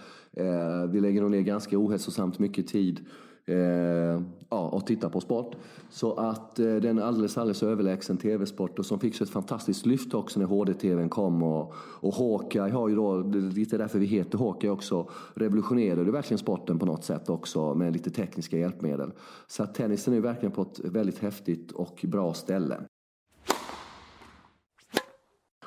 Vi 0.90 1.00
lägger 1.00 1.22
nog 1.22 1.30
ner 1.30 1.40
ganska 1.40 1.78
ohälsosamt 1.78 2.38
mycket 2.38 2.66
tid 2.66 3.06
eh, 3.46 4.22
ja, 4.48 4.68
och 4.68 4.86
titta 4.86 5.10
på 5.10 5.20
sport. 5.20 5.56
Så 5.90 6.12
att 6.12 6.58
eh, 6.58 6.64
det 6.64 6.70
är 6.70 6.86
en 6.86 7.02
alldeles, 7.02 7.38
alldeles 7.38 7.62
överlägsen 7.62 8.16
tv-sport 8.16 8.78
och 8.78 8.86
som 8.86 9.00
fick 9.00 9.14
sig 9.14 9.24
ett 9.24 9.30
fantastiskt 9.30 9.86
lyft 9.86 10.14
också 10.14 10.40
när 10.40 10.46
HD-tvn 10.46 11.08
kom. 11.08 11.42
Och, 11.42 11.74
och 11.78 12.14
Hawkeye 12.14 12.70
har 12.70 12.88
ju 12.88 12.94
då, 12.94 13.22
det 13.22 13.38
är 13.38 13.42
lite 13.42 13.78
därför 13.78 13.98
vi 13.98 14.06
heter 14.06 14.38
Hawkeye 14.38 14.70
också, 14.70 15.08
revolutionerade 15.34 16.12
verkligen 16.12 16.38
sporten 16.38 16.78
på 16.78 16.86
något 16.86 17.04
sätt 17.04 17.28
också 17.28 17.74
med 17.74 17.92
lite 17.92 18.10
tekniska 18.10 18.58
hjälpmedel. 18.58 19.12
Så 19.46 19.62
att 19.62 19.74
tennisen 19.74 20.14
är 20.14 20.20
verkligen 20.20 20.52
på 20.52 20.62
ett 20.62 20.78
väldigt 20.78 21.18
häftigt 21.18 21.72
och 21.72 22.04
bra 22.08 22.34
ställe. 22.34 22.80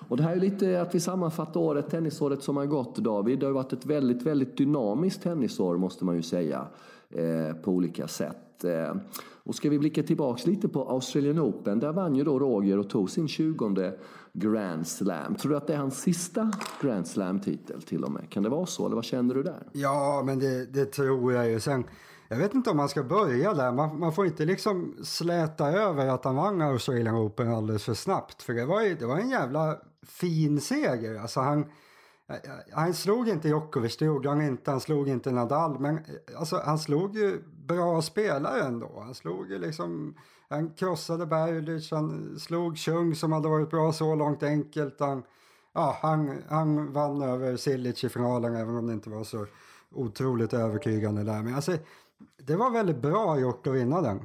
Och 0.09 0.17
det 0.17 0.23
här 0.23 0.31
är 0.31 0.39
lite 0.39 0.81
att 0.81 0.95
vi 0.95 0.99
sammanfattar 0.99 1.59
året, 1.59 1.89
tennisåret 1.89 2.43
som 2.43 2.57
har 2.57 2.65
gått 2.65 2.95
David. 2.95 3.39
Det 3.39 3.45
har 3.45 3.53
varit 3.53 3.73
ett 3.73 3.85
väldigt, 3.85 4.21
väldigt 4.21 4.57
dynamiskt 4.57 5.23
tennisår 5.23 5.77
måste 5.77 6.05
man 6.05 6.15
ju 6.15 6.21
säga. 6.21 6.67
Eh, 7.13 7.55
på 7.55 7.71
olika 7.71 8.07
sätt. 8.07 8.63
Eh, 8.63 8.95
och 9.43 9.55
ska 9.55 9.69
vi 9.69 9.79
blicka 9.79 10.03
tillbaks 10.03 10.45
lite 10.45 10.67
på 10.67 10.89
Australian 10.89 11.39
Open, 11.39 11.79
där 11.79 11.91
vann 11.91 12.15
ju 12.15 12.23
då 12.23 12.39
Roger 12.39 12.77
och 12.77 12.89
tog 12.89 13.09
sin 13.09 13.27
20 13.27 13.91
Grand 14.33 14.87
Slam. 14.87 15.35
Tror 15.35 15.51
du 15.51 15.57
att 15.57 15.67
det 15.67 15.73
är 15.73 15.77
hans 15.77 16.01
sista 16.01 16.51
Grand 16.81 17.07
Slam-titel 17.07 17.81
till 17.81 18.03
och 18.03 18.11
med? 18.11 18.29
Kan 18.29 18.43
det 18.43 18.49
vara 18.49 18.65
så, 18.65 18.85
eller 18.85 18.95
vad 18.95 19.05
känner 19.05 19.35
du 19.35 19.43
där? 19.43 19.67
Ja, 19.71 20.23
men 20.25 20.39
det, 20.39 20.65
det 20.65 20.85
tror 20.85 21.33
jag 21.33 21.49
ju. 21.49 21.59
Sen, 21.59 21.83
jag 22.27 22.37
vet 22.37 22.53
inte 22.53 22.69
om 22.69 22.77
man 22.77 22.89
ska 22.89 23.03
börja 23.03 23.53
där. 23.53 23.71
Man, 23.71 23.99
man, 23.99 24.13
får 24.13 24.25
inte 24.25 24.45
liksom 24.45 24.95
släta 25.03 25.71
över 25.71 26.07
att 26.07 26.25
han 26.25 26.35
vann 26.35 26.61
Australian 26.61 27.15
Open 27.15 27.53
alldeles 27.53 27.83
för 27.83 27.93
snabbt. 27.93 28.43
För 28.43 28.53
det 28.53 28.65
var, 28.65 28.99
det 28.99 29.05
var 29.05 29.17
en 29.17 29.29
jävla 29.29 29.77
fin 30.01 30.61
seger. 30.61 31.19
Alltså 31.19 31.39
han 31.39 31.65
han 32.71 32.93
slog 32.93 33.29
inte 33.29 33.47
Djokovic, 33.47 33.97
det 33.97 34.05
gjorde 34.05 34.29
han 34.29 34.41
inte. 34.41 34.71
Han 34.71 34.79
slog 34.79 35.09
inte 35.09 35.31
Nadal, 35.31 35.79
men 35.79 35.99
alltså, 36.37 36.61
han 36.65 36.79
slog 36.79 37.15
ju 37.15 37.41
bra 37.67 38.01
spelare 38.01 38.61
ändå. 38.61 39.01
Han 39.05 39.15
slog 39.15 39.51
ju 39.51 39.59
liksom, 39.59 40.13
han 40.49 40.69
krossade 40.69 41.25
Berlic, 41.25 41.91
han 41.91 42.39
slog 42.39 42.77
Chung 42.77 43.15
som 43.15 43.31
hade 43.31 43.49
varit 43.49 43.69
bra 43.69 43.93
så 43.93 44.15
långt 44.15 44.43
enkelt. 44.43 44.99
Han, 44.99 45.23
ja, 45.73 45.97
han, 46.01 46.43
han 46.49 46.93
vann 46.93 47.21
över 47.21 47.57
Silic 47.57 48.03
i 48.03 48.09
finalen 48.09 48.55
även 48.55 48.77
om 48.77 48.87
det 48.87 48.93
inte 48.93 49.09
var 49.09 49.23
så 49.23 49.45
otroligt 49.91 50.53
övertygande 50.53 51.23
där. 51.23 51.43
Men 51.43 51.55
alltså, 51.55 51.77
det 52.37 52.55
var 52.55 52.71
väldigt 52.71 53.01
bra 53.01 53.39
gjort 53.39 53.67
att 53.67 53.73
vinna 53.73 54.01
den. 54.01 54.19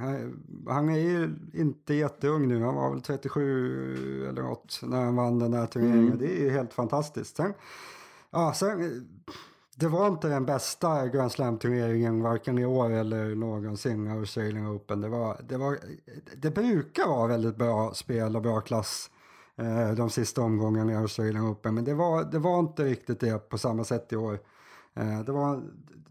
Han 0.69 0.89
är 0.89 0.99
ju 0.99 1.31
inte 1.53 1.95
jätteung 1.95 2.49
nu, 2.49 2.63
han 2.63 2.75
var 2.75 2.91
väl 2.91 3.03
37 3.03 4.27
eller 4.29 4.43
något 4.43 4.81
när 4.83 5.05
han 5.05 5.17
vann 5.17 5.39
den 5.39 5.53
här 5.53 5.67
turneringen. 5.67 6.07
Mm. 6.07 6.19
Det 6.19 6.41
är 6.41 6.43
ju 6.43 6.51
helt 6.51 6.73
fantastiskt. 6.73 7.37
Sen, 7.37 7.55
Ja, 8.35 8.53
sen, 8.55 8.83
eh, 8.83 9.03
det 9.77 9.89
var 9.89 10.07
inte 10.07 10.29
den 10.29 10.47
bästa 10.47 11.09
Grand 11.09 11.33
Slam-turneringen 11.33 12.23
varken 12.23 12.59
i 12.59 12.65
år 12.65 12.91
eller 12.91 13.35
någonsin, 13.35 14.11
Australian 14.11 14.77
Open. 14.77 15.01
Det, 15.01 15.09
var, 15.09 15.41
det, 15.49 15.57
var, 15.57 15.79
det 16.37 16.51
brukar 16.51 17.07
vara 17.07 17.29
väldigt 17.29 17.57
bra 17.57 17.95
spel 17.95 18.37
och 18.37 18.43
bra 18.43 18.61
klass 18.61 19.11
eh, 19.57 19.91
de 19.91 20.11
sista 20.11 20.43
omgångarna 20.43 20.93
i 20.93 20.97
Australian 20.97 21.51
Open, 21.51 21.75
men 21.75 21.85
det 21.85 21.95
var, 21.95 22.25
det 22.25 22.39
var 22.39 22.59
inte 22.59 22.85
riktigt 22.85 23.21
det 23.21 23.49
på 23.49 23.59
samma 23.59 23.85
sätt 23.85 24.13
i 24.13 24.17
år. 24.17 24.39
Eh, 24.95 25.21
det, 25.21 25.33
var, 25.33 25.63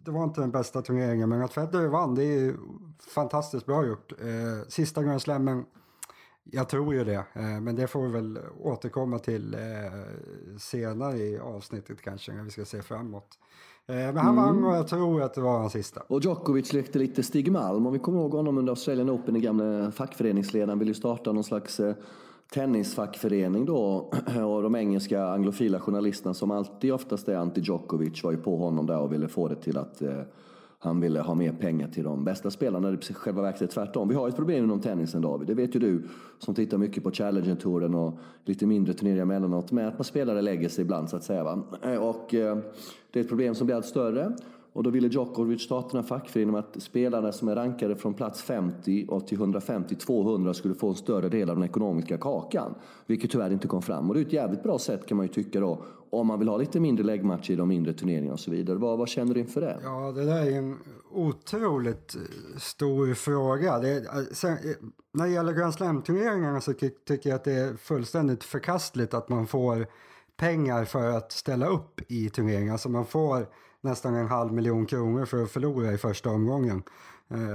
det 0.05 0.11
var 0.11 0.23
inte 0.23 0.41
den 0.41 0.51
bästa 0.51 0.81
turneringen, 0.81 1.29
men 1.29 1.41
att 1.41 1.53
Federer 1.53 1.87
vann, 1.87 2.15
det 2.15 2.23
är 2.23 2.55
fantastiskt 3.15 3.65
bra 3.65 3.85
gjort. 3.85 4.11
Eh, 4.11 4.67
sista 4.67 5.03
Grand 5.03 5.21
Slammen 5.21 5.65
jag 6.43 6.69
tror 6.69 6.93
ju 6.93 7.03
det, 7.03 7.25
eh, 7.33 7.61
men 7.61 7.75
det 7.75 7.87
får 7.87 8.01
vi 8.01 8.11
väl 8.11 8.39
återkomma 8.59 9.19
till 9.19 9.55
senare 10.59 11.17
i 11.17 11.39
avsnittet 11.39 12.01
kanske 12.01 12.33
när 12.33 12.43
vi 12.43 12.49
ska 12.49 12.65
se 12.65 12.81
framåt. 12.81 13.39
Men 13.85 14.17
han 14.17 14.35
vann 14.35 14.49
mm. 14.49 14.65
och 14.65 14.75
jag 14.75 14.87
tror 14.87 15.21
att 15.21 15.33
det 15.33 15.41
var 15.41 15.59
hans 15.59 15.73
sista. 15.73 16.01
Och 16.07 16.21
Djokovic 16.21 16.73
lekte 16.73 16.99
lite 16.99 17.23
Stig 17.23 17.51
Malm. 17.51 17.85
Om 17.87 17.93
vi 17.93 17.99
kommer 17.99 18.19
ihåg 18.19 18.31
honom 18.31 18.57
under 18.57 18.71
Australian 18.71 19.09
Open, 19.09 19.33
den 19.33 19.43
gamla 19.43 19.91
fackföreningsledaren, 19.91 20.79
ville 20.79 20.89
ju 20.89 20.95
starta 20.95 21.31
någon 21.31 21.43
slags 21.43 21.81
tennisfackförening 22.53 23.65
då 23.65 24.11
och 24.45 24.63
de 24.63 24.75
engelska 24.75 25.25
anglofila 25.27 25.79
journalisterna 25.79 26.33
som 26.33 26.51
alltid 26.51 26.93
oftast 26.93 27.27
är 27.27 27.35
anti-Djokovic 27.35 28.23
var 28.23 28.31
ju 28.31 28.37
på 28.37 28.57
honom 28.57 28.85
där 28.85 28.99
och 28.99 29.13
ville 29.13 29.27
få 29.27 29.47
det 29.47 29.55
till 29.55 29.77
att 29.77 30.01
eh, 30.01 30.21
han 30.83 30.99
ville 30.99 31.19
ha 31.19 31.35
mer 31.35 31.51
pengar 31.51 31.87
till 31.87 32.03
de 32.03 32.23
bästa 32.23 32.51
spelarna. 32.51 32.91
Det 32.91 33.09
är 33.09 33.13
själva 33.13 33.41
verket 33.41 33.61
är 33.61 33.67
tvärtom. 33.67 34.07
Vi 34.07 34.15
har 34.15 34.27
ett 34.27 34.35
problem 34.35 34.63
inom 34.63 34.79
tennisen 34.79 35.21
David, 35.21 35.47
det 35.47 35.53
vet 35.53 35.75
ju 35.75 35.79
du 35.79 36.03
som 36.39 36.55
tittar 36.55 36.77
mycket 36.77 37.03
på 37.03 37.11
Challenger-touren 37.11 37.95
och 37.95 38.17
lite 38.45 38.65
mindre 38.65 38.93
turneringar 38.93 39.21
emellanåt 39.21 39.71
med 39.71 39.87
att 39.87 39.97
man 39.97 40.03
spelare 40.03 40.41
lägger 40.41 40.69
sig 40.69 40.81
ibland 40.81 41.09
så 41.09 41.17
att 41.17 41.23
säga. 41.23 41.43
Va? 41.43 41.63
Och 41.99 42.33
eh, 42.33 42.57
det 43.11 43.19
är 43.19 43.23
ett 43.23 43.29
problem 43.29 43.55
som 43.55 43.65
blir 43.65 43.75
allt 43.75 43.85
större. 43.85 44.33
Och 44.73 44.83
då 44.83 44.89
ville 44.89 45.07
Djokovic 45.07 45.61
starta 45.61 45.97
den 45.97 46.03
fackföreningen 46.03 46.59
att 46.59 46.81
spelarna 46.81 47.31
som 47.31 47.47
är 47.47 47.55
rankade 47.55 47.95
från 47.95 48.13
plats 48.13 48.41
50 48.41 49.05
och 49.09 49.27
till 49.27 49.37
150-200 49.37 50.53
skulle 50.53 50.73
få 50.73 50.89
en 50.89 50.95
större 50.95 51.29
del 51.29 51.49
av 51.49 51.55
den 51.55 51.65
ekonomiska 51.65 52.17
kakan. 52.17 52.75
Vilket 53.05 53.31
tyvärr 53.31 53.51
inte 53.51 53.67
kom 53.67 53.81
fram. 53.81 54.09
Och 54.09 54.15
det 54.15 54.21
är 54.21 54.25
ett 54.25 54.33
jävligt 54.33 54.63
bra 54.63 54.79
sätt 54.79 55.05
kan 55.05 55.17
man 55.17 55.25
ju 55.25 55.33
tycka 55.33 55.59
då. 55.59 55.83
Om 56.13 56.27
man 56.27 56.39
vill 56.39 56.47
ha 56.47 56.57
lite 56.57 56.79
mindre 56.79 57.05
läggmatcher 57.05 57.51
i 57.51 57.55
de 57.55 57.67
mindre 57.67 57.93
turneringarna 57.93 58.33
och 58.33 58.39
så 58.39 58.51
vidare. 58.51 58.77
Vad, 58.77 58.97
vad 58.97 59.09
känner 59.09 59.33
du 59.33 59.39
inför 59.39 59.61
det? 59.61 59.79
Ja, 59.83 60.11
det 60.11 60.25
där 60.25 60.45
är 60.45 60.57
en 60.57 60.77
otroligt 61.11 62.15
eh, 62.15 62.57
stor 62.57 63.13
fråga. 63.13 63.79
Det, 63.79 63.97
eh, 63.97 64.23
sen, 64.31 64.51
eh, 64.51 64.57
när 65.13 65.25
det 65.25 65.31
gäller 65.31 65.53
Grand 65.53 65.73
Slam-turneringarna 65.73 66.61
så 66.61 66.73
tycker 66.73 67.29
jag 67.29 67.35
att 67.35 67.43
det 67.43 67.53
är 67.53 67.75
fullständigt 67.75 68.43
förkastligt 68.43 69.13
att 69.13 69.29
man 69.29 69.47
får 69.47 69.87
pengar 70.37 70.85
för 70.85 71.17
att 71.17 71.31
ställa 71.31 71.67
upp 71.67 72.01
i 72.11 72.29
turneringar. 72.29 72.71
Alltså 72.71 72.89
man 72.89 73.05
får 73.05 73.47
nästan 73.81 74.15
en 74.15 74.27
halv 74.27 74.53
miljon 74.53 74.85
kronor 74.85 75.25
för 75.25 75.43
att 75.43 75.51
förlora 75.51 75.93
i 75.93 75.97
första 75.97 76.29
omgången. 76.29 76.83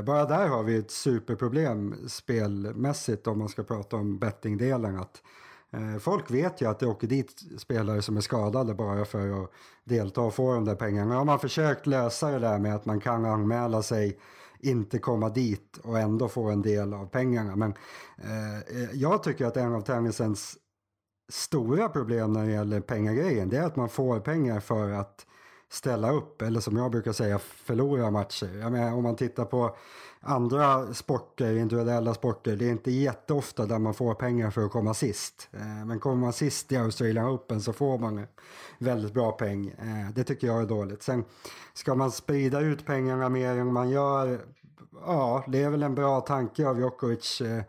Bara 0.07 0.25
där 0.25 0.49
har 0.49 0.63
vi 0.63 0.77
ett 0.77 0.91
superproblem 0.91 1.95
spelmässigt 2.09 3.27
om 3.27 3.39
man 3.39 3.49
ska 3.49 3.63
prata 3.63 3.97
om 3.97 4.19
bettingdelen. 4.19 4.97
Att, 4.97 5.23
Eh, 5.73 5.99
folk 5.99 6.31
vet 6.31 6.61
ju 6.61 6.71
att 6.71 6.79
det 6.79 6.87
åker 6.87 7.07
dit 7.07 7.43
spelare 7.59 8.03
som 8.03 8.17
är 8.17 8.21
skadade 8.21 8.75
bara 8.75 9.05
för 9.05 9.45
att 9.45 9.51
delta 9.85 10.21
och 10.21 10.35
få 10.35 10.55
de 10.55 10.65
där 10.65 10.75
pengarna. 10.75 11.15
Har 11.15 11.25
man 11.25 11.39
försökt 11.39 11.87
lösa 11.87 12.31
det 12.31 12.39
där 12.39 12.59
med 12.59 12.75
att 12.75 12.85
man 12.85 13.01
kan 13.01 13.25
anmäla 13.25 13.83
sig 13.83 14.19
inte 14.61 14.99
komma 14.99 15.29
dit 15.29 15.79
och 15.83 15.99
ändå 15.99 16.29
få 16.29 16.51
en 16.51 16.63
del 16.63 16.95
av 16.95 17.07
pengarna. 17.07 17.57
Men 17.57 17.75
eh, 18.19 18.59
eh 18.59 18.91
jag 18.93 19.23
tycker 19.23 19.47
att 19.47 19.57
en 19.57 19.75
av 19.75 19.81
tennisens 19.81 20.57
stora 21.29 21.89
problem 21.89 22.33
när 22.33 22.47
det 22.47 22.53
gäller 22.53 22.81
pengagrejen 22.81 23.49
det 23.49 23.57
är 23.57 23.63
att 23.63 23.77
man 23.77 23.89
får 23.89 24.21
pengar 24.21 24.61
för 24.61 24.91
att 24.91 25.27
ställa 25.71 26.13
upp 26.13 26.43
eller 26.43 26.61
som 26.61 26.77
jag 26.77 26.91
brukar 26.91 27.13
säga 27.13 27.39
förlora 27.39 28.11
matcher. 28.11 28.59
Jag 28.61 28.73
menar, 28.73 28.95
om 28.95 29.03
man 29.03 29.17
tittar 29.17 29.45
på 29.45 29.77
andra 30.21 30.95
sporter, 30.95 31.57
individuella 31.57 32.15
sporter, 32.15 32.57
det 32.57 32.65
är 32.65 32.71
inte 32.71 32.91
jätteofta 32.91 33.67
där 33.67 33.79
man 33.79 33.95
får 33.95 34.15
pengar 34.15 34.51
för 34.51 34.65
att 34.65 34.73
komma 34.73 34.95
sist. 34.95 35.49
Eh, 35.53 35.87
men 35.87 36.01
kommer 36.01 36.17
man 36.17 36.33
sist 36.33 36.73
i 36.73 36.77
Australian 36.77 37.29
Open 37.29 37.61
så 37.61 37.73
får 37.73 37.99
man 37.99 38.27
väldigt 38.79 39.15
bra 39.15 39.33
peng. 39.33 39.69
Eh, 39.69 40.11
det 40.15 40.25
tycker 40.25 40.47
jag 40.47 40.63
är 40.63 40.67
dåligt. 40.67 41.03
Sen 41.03 41.25
ska 41.75 41.95
man 41.95 42.11
sprida 42.11 42.61
ut 42.61 42.87
pengarna 42.87 43.29
mer 43.29 43.51
än 43.51 43.73
man 43.73 43.91
gör, 43.91 44.41
ja, 45.07 45.45
det 45.49 45.63
är 45.63 45.71
väl 45.71 45.83
en 45.83 45.95
bra 45.95 46.21
tanke 46.21 46.69
av 46.69 46.79
Djokovic. 46.79 47.41
Eh, 47.41 47.63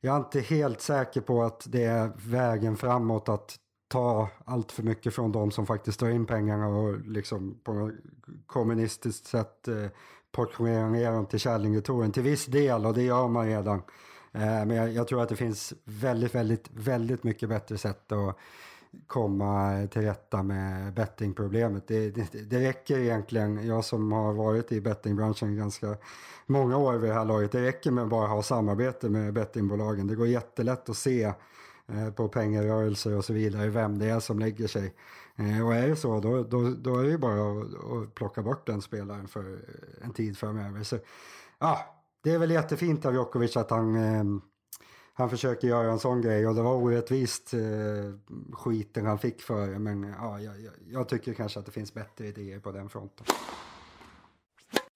jag 0.00 0.14
är 0.14 0.18
inte 0.18 0.40
helt 0.40 0.80
säker 0.80 1.20
på 1.20 1.42
att 1.42 1.66
det 1.68 1.84
är 1.84 2.12
vägen 2.16 2.76
framåt 2.76 3.28
att 3.28 3.56
ta 3.88 4.28
allt 4.44 4.72
för 4.72 4.82
mycket 4.82 5.14
från 5.14 5.32
de 5.32 5.50
som 5.50 5.66
faktiskt 5.66 6.00
drar 6.00 6.08
in 6.08 6.26
pengarna 6.26 6.68
och 6.68 7.00
liksom 7.00 7.60
på 7.64 7.92
kommunistiskt 8.46 9.26
sätt 9.26 9.68
eh, 9.68 9.86
portionera 10.32 10.88
ner 10.88 11.12
dem 11.12 11.26
till 11.26 11.38
Kärlingetouren 11.38 12.12
till 12.12 12.22
viss 12.22 12.46
del 12.46 12.86
och 12.86 12.94
det 12.94 13.02
gör 13.02 13.28
man 13.28 13.46
redan. 13.46 13.82
Eh, 14.32 14.64
men 14.66 14.94
jag, 14.94 15.08
tror 15.08 15.22
att 15.22 15.28
det 15.28 15.36
finns 15.36 15.74
väldigt, 15.84 16.34
väldigt, 16.34 16.70
väldigt 16.72 17.24
mycket 17.24 17.48
bättre 17.48 17.78
sätt 17.78 18.12
att 18.12 18.36
komma 19.06 19.86
till 19.90 20.02
rätta 20.02 20.42
med 20.42 20.94
bettingproblemet. 20.94 21.88
Det, 21.88 22.10
det, 22.10 22.50
det 22.50 22.60
räcker 22.60 22.98
egentligen, 22.98 23.66
jag 23.66 23.84
som 23.84 24.12
har 24.12 24.32
varit 24.32 24.72
i 24.72 24.80
bettingbranschen 24.80 25.56
ganska 25.56 25.96
många 26.46 26.76
år 26.76 26.92
vid 26.94 27.10
det 27.10 27.14
här 27.14 27.24
laget, 27.24 27.52
det 27.52 27.62
räcker 27.62 27.90
med 27.90 28.04
att 28.04 28.10
bara 28.10 28.26
ha 28.26 28.42
samarbete 28.42 29.08
med 29.08 29.32
bettingbolagen. 29.32 30.06
Det 30.06 30.14
går 30.14 30.26
jättelätt 30.26 30.88
att 30.88 30.96
se 30.96 31.32
Eh, 31.92 32.10
på 32.10 32.28
pengarörelser 32.28 33.16
och 33.16 33.24
så 33.24 33.32
vidare, 33.32 33.68
vem 33.68 33.98
det 33.98 34.06
är 34.06 34.20
som 34.20 34.38
lägger 34.38 34.66
sig. 34.66 34.94
Eh, 35.36 35.66
och 35.66 35.74
är 35.74 35.88
det 35.88 35.96
så, 35.96 36.20
då, 36.20 36.42
då, 36.42 36.70
då 36.70 36.96
är 36.96 37.02
det 37.04 37.10
ju 37.10 37.18
bara 37.18 37.60
att, 37.60 37.74
att 37.74 38.14
plocka 38.14 38.42
bort 38.42 38.66
den 38.66 38.82
spelaren 38.82 39.28
för 39.28 39.58
en 40.02 40.12
tid 40.12 40.38
framöver. 40.38 40.82
Så, 40.82 40.98
ja, 41.58 41.98
det 42.22 42.30
är 42.30 42.38
väl 42.38 42.50
jättefint 42.50 43.06
av 43.06 43.14
Djokovic 43.14 43.56
att 43.56 43.70
han, 43.70 43.94
ehm, 43.96 44.40
han 45.14 45.30
försöker 45.30 45.68
göra 45.68 45.92
en 45.92 45.98
sån 45.98 46.22
grej 46.22 46.46
och 46.46 46.54
det 46.54 46.62
var 46.62 46.74
orättvist 46.74 47.54
eh, 47.54 47.60
skiten 48.52 49.06
han 49.06 49.18
fick 49.18 49.42
för 49.42 49.68
det. 49.68 49.78
Men 49.78 50.14
ja, 50.18 50.40
jag, 50.40 50.54
jag 50.88 51.08
tycker 51.08 51.34
kanske 51.34 51.58
att 51.58 51.66
det 51.66 51.72
finns 51.72 51.94
bättre 51.94 52.26
idéer 52.26 52.60
på 52.60 52.72
den 52.72 52.88
fronten. 52.88 53.26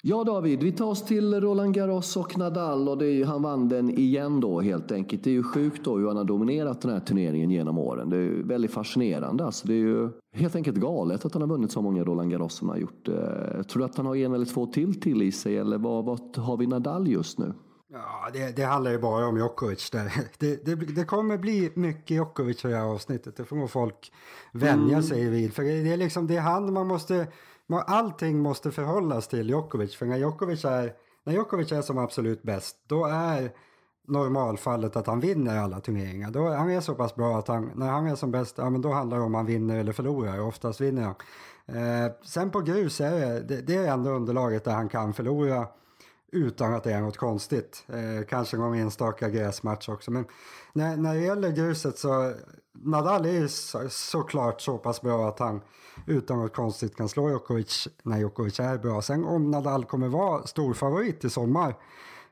Ja 0.05 0.25
David, 0.25 0.63
vi 0.63 0.73
tar 0.73 0.87
oss 0.87 1.05
till 1.05 1.41
Roland 1.41 1.75
Garros 1.75 2.17
och 2.17 2.39
Nadal 2.39 2.89
och 2.89 2.99
det 2.99 3.07
är 3.07 3.11
ju, 3.11 3.25
han 3.25 3.43
vann 3.43 3.69
den 3.69 3.91
igen 3.91 4.41
då 4.41 4.61
helt 4.61 4.93
enkelt. 4.93 5.25
Det 5.25 5.31
är 5.31 5.35
ju 5.35 5.43
sjukt 5.43 5.85
då 5.85 5.97
hur 5.97 6.07
han 6.07 6.17
har 6.17 6.25
dominerat 6.25 6.81
den 6.81 6.91
här 6.91 7.01
turneringen 7.01 7.51
genom 7.51 7.79
åren. 7.79 8.11
Det 8.11 8.17
är 8.17 8.21
ju 8.21 8.43
väldigt 8.43 8.71
fascinerande. 8.71 9.45
Alltså, 9.45 9.67
det 9.67 9.75
är 9.75 9.79
ju 9.79 10.09
helt 10.35 10.57
enkelt 10.57 10.77
galet 10.77 11.25
att 11.25 11.33
han 11.33 11.43
har 11.43 11.49
vunnit 11.49 11.73
så 11.73 11.83
många 11.83 12.05
Roland 12.05 12.31
Garros 12.31 12.55
som 12.55 12.69
han 12.69 12.77
har 12.77 12.81
gjort. 12.81 13.09
Eh, 13.09 13.63
tror 13.63 13.79
du 13.79 13.85
att 13.85 13.97
han 13.97 14.07
har 14.07 14.17
en 14.17 14.35
eller 14.35 14.45
två 14.45 14.67
till 14.67 15.01
till 15.01 15.23
i 15.23 15.33
sig 15.33 15.59
eller 15.59 15.79
vad, 15.79 16.05
vad 16.05 16.37
har 16.37 16.57
vi 16.57 16.67
Nadal 16.67 17.09
just 17.09 17.39
nu? 17.39 17.53
Ja, 17.93 18.31
det, 18.33 18.57
det, 18.57 18.63
handlar 18.63 18.91
ju 18.91 18.99
bara 18.99 19.27
om 19.27 19.37
Djokovic 19.37 19.91
där. 19.91 20.13
Det, 20.39 20.65
det, 20.67 20.75
det, 20.75 21.05
kommer 21.05 21.39
bli 21.39 21.73
mycket 21.75 22.11
Djokovic 22.11 22.65
i 22.65 22.69
det 22.69 22.77
här 22.77 22.85
avsnittet. 22.85 23.37
Det 23.37 23.45
får 23.45 23.57
nog 23.57 23.71
folk 23.71 24.13
vänja 24.53 24.97
mm. 24.97 25.03
sig 25.03 25.29
vid. 25.29 25.53
För 25.53 25.63
det 25.63 25.93
är 25.93 25.97
liksom 25.97 26.27
det 26.27 26.37
är 26.37 26.41
han 26.41 26.73
man 26.73 26.87
måste 26.87 27.27
allting 27.79 28.39
måste 28.39 28.71
förhållas 28.71 29.29
till 29.29 29.49
Djokovic. 29.49 29.97
För 29.97 30.07
när 30.07 30.17
Djokovic 30.17 30.65
är, 30.65 30.93
när 31.25 31.33
Djokovic 31.33 31.73
är 31.73 31.83
som 31.83 31.99
absolut 31.99 32.43
bäst, 32.43 32.77
då 32.87 33.05
är 33.07 33.53
normalfallet 34.09 34.97
att 34.97 35.07
han 35.07 35.21
vinner 35.21 35.59
alla 35.59 35.81
turneringar. 35.81 36.31
Då, 36.31 36.49
han 36.49 36.71
är 36.71 36.81
så 36.81 36.95
pass 36.95 37.15
bra 37.15 37.39
att 37.39 37.49
han, 37.49 37.71
när 37.75 37.91
han 37.91 38.07
är 38.07 38.15
som 38.15 38.31
bäst, 38.31 38.59
ja, 38.59 38.71
men 38.71 38.83
då 38.83 38.93
handlar 38.93 39.19
det 39.19 39.25
om 39.25 39.35
han 39.35 39.47
vinner 39.47 39.79
eller 39.79 39.93
förlorar. 39.93 40.41
Oftast 40.41 40.81
vinner 40.81 41.03
han. 41.03 41.15
Eh, 41.67 42.13
sen 42.25 42.51
på 42.51 42.61
grus 42.61 43.01
är 43.01 43.11
det, 43.11 43.41
det, 43.41 43.61
det 43.61 43.77
är 43.77 43.93
ändå 43.93 44.11
underlaget 44.11 44.65
där 44.65 44.73
han 44.73 44.89
kan 44.89 45.13
förlora 45.13 45.67
utan 46.33 46.75
att 46.75 46.85
det 46.85 46.93
är 46.93 47.01
något 47.01 47.17
konstigt. 47.17 47.85
Eh, 47.89 48.27
kanske 48.27 48.57
någon 48.57 48.75
enstaka 48.75 49.29
gräsmatch 49.29 49.89
också. 49.89 50.11
Men 50.11 50.25
när, 50.73 50.97
när 50.97 51.15
det 51.15 51.21
gäller 51.21 51.51
gruset 51.51 51.99
så 51.99 52.33
Nadal 52.73 53.27
är 53.27 53.33
ju 53.33 53.49
så, 53.49 53.89
såklart 53.89 54.61
så 54.61 54.79
pass 54.79 55.03
bra 55.03 55.29
att 55.29 55.39
han 55.39 55.61
utan 56.07 56.39
något 56.39 56.55
konstigt 56.55 56.97
kan 56.97 57.09
slå 57.09 57.31
Djokovic 57.31 57.89
när 58.03 58.19
Djokovic 58.19 58.61
är 58.61 58.79
bra. 58.79 59.03
Sen 59.03 59.25
om 59.25 59.51
Nadal 59.51 59.85
kommer 59.85 60.09
vara 60.09 60.47
stor 60.47 60.75
favorit 60.75 61.25
i 61.25 61.31
sommar 61.31 61.69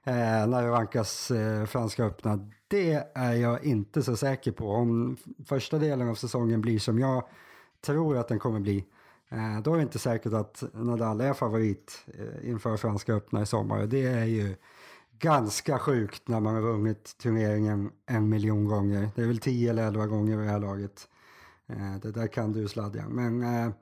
eh, 0.04 0.46
när 0.46 0.62
det 0.62 0.70
rankas 0.70 1.30
eh, 1.30 1.64
Franska 1.66 2.04
öppna, 2.04 2.48
det 2.68 3.06
är 3.14 3.32
jag 3.32 3.64
inte 3.64 4.02
så 4.02 4.16
säker 4.16 4.52
på. 4.52 4.70
Om 4.70 5.16
första 5.46 5.78
delen 5.78 6.08
av 6.08 6.14
säsongen 6.14 6.60
blir 6.60 6.78
som 6.78 6.98
jag 6.98 7.24
tror 7.80 8.16
att 8.16 8.28
den 8.28 8.38
kommer 8.38 8.60
bli, 8.60 8.78
eh, 8.78 8.84
Eh, 9.32 9.62
då 9.62 9.72
är 9.72 9.76
det 9.76 9.82
inte 9.82 9.98
säkert 9.98 10.32
att 10.32 10.62
Nadal 10.72 11.20
är 11.20 11.32
favorit 11.32 12.06
eh, 12.18 12.50
inför 12.50 12.76
Franska 12.76 13.14
öppna 13.14 13.42
i 13.42 13.46
sommar. 13.46 13.86
Det 13.86 14.06
är 14.06 14.24
ju 14.24 14.56
ganska 15.18 15.78
sjukt 15.78 16.28
när 16.28 16.40
man 16.40 16.54
har 16.54 16.62
vunnit 16.62 17.18
turneringen 17.18 17.90
en 18.06 18.28
miljon 18.28 18.64
gånger. 18.64 19.10
Det 19.14 19.22
är 19.22 19.26
väl 19.26 19.38
tio 19.38 19.70
eller 19.70 19.86
elva 19.86 20.06
gånger 20.06 20.36
vid 20.36 20.46
det 20.46 20.52
här 20.52 20.60
laget. 20.60 21.08
Eh, 21.66 21.96
det 22.02 22.10
där 22.10 22.26
kan 22.26 22.52
du 22.52 22.68
Sladjan. 22.68 23.10
Men 23.10 23.72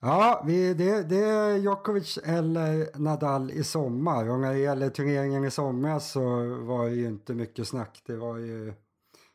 ja, 0.00 0.44
det, 0.46 1.02
det 1.02 1.24
är 1.24 1.56
Djokovic 1.56 2.18
eller 2.24 2.98
Nadal 2.98 3.50
i 3.50 3.64
sommar. 3.64 4.28
Och 4.28 4.40
när 4.40 4.52
det 4.52 4.58
gäller 4.58 4.90
turneringen 4.90 5.44
i 5.44 5.50
sommar 5.50 5.98
så 5.98 6.20
var 6.64 6.88
det 6.88 6.94
ju 6.94 7.06
inte 7.06 7.34
mycket 7.34 7.68
snack. 7.68 8.02
Det 8.06 8.16
var 8.16 8.36
ju... 8.36 8.74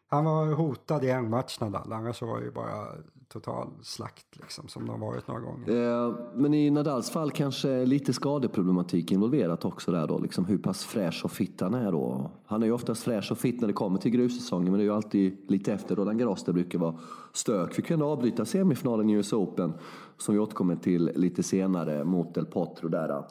Han 0.08 0.26
var 0.26 0.46
hotad 0.46 1.04
i 1.04 1.10
en 1.10 1.30
match 1.30 1.60
Nadal, 1.60 1.94
annars 1.94 2.22
var 2.22 2.40
det 2.40 2.46
ju 2.46 2.52
bara 2.52 2.88
total 3.34 3.68
slakt 3.82 4.26
liksom, 4.32 4.68
som 4.68 4.86
det 4.86 4.92
har 4.92 5.00
varit 5.00 5.28
några 5.28 5.42
gånger. 5.42 5.70
Eh, 5.70 6.16
men 6.36 6.54
i 6.54 6.70
Nadals 6.70 7.10
fall 7.10 7.32
kanske 7.32 7.86
lite 7.86 8.14
skadeproblematik 8.14 9.12
involverat 9.12 9.66
också 9.66 9.92
där 9.92 10.08
då, 10.08 10.20
liksom 10.20 10.46
hur 10.46 10.58
pass 10.58 10.84
fräsch 10.84 11.22
och 11.26 11.32
fit 11.32 11.62
han 11.62 11.74
är 11.74 11.92
då. 11.92 12.32
Han 12.46 12.64
är 12.64 12.68
ju 12.68 12.74
oftast 12.74 13.04
fräsch 13.04 13.32
och 13.32 13.38
fit 13.38 13.62
när 13.62 13.68
det 13.68 13.74
kommer 13.74 14.00
till 14.00 14.12
grussäsongen, 14.12 14.72
men 14.72 14.78
det 14.78 14.84
är 14.84 14.86
ju 14.86 14.94
alltid 14.94 15.38
lite 15.48 15.74
efter 15.74 15.96
Roland 15.96 16.20
Garros 16.20 16.44
det 16.44 16.54
brukar 16.54 16.80
vara 16.80 16.96
stök. 17.34 17.80
Vi 17.80 17.84
kunde 17.84 18.06
avbryta 18.06 18.46
semifinalen 18.46 19.10
i 19.10 19.14
US 19.14 19.34
Open, 19.34 19.74
som 20.18 20.36
vi 20.36 20.40
återkommer 20.40 20.76
till 20.76 21.12
lite 21.16 21.44
senare, 21.44 22.04
mot 22.04 22.34
Del 22.34 22.46
Potro 22.46 22.90
där. 22.90 23.24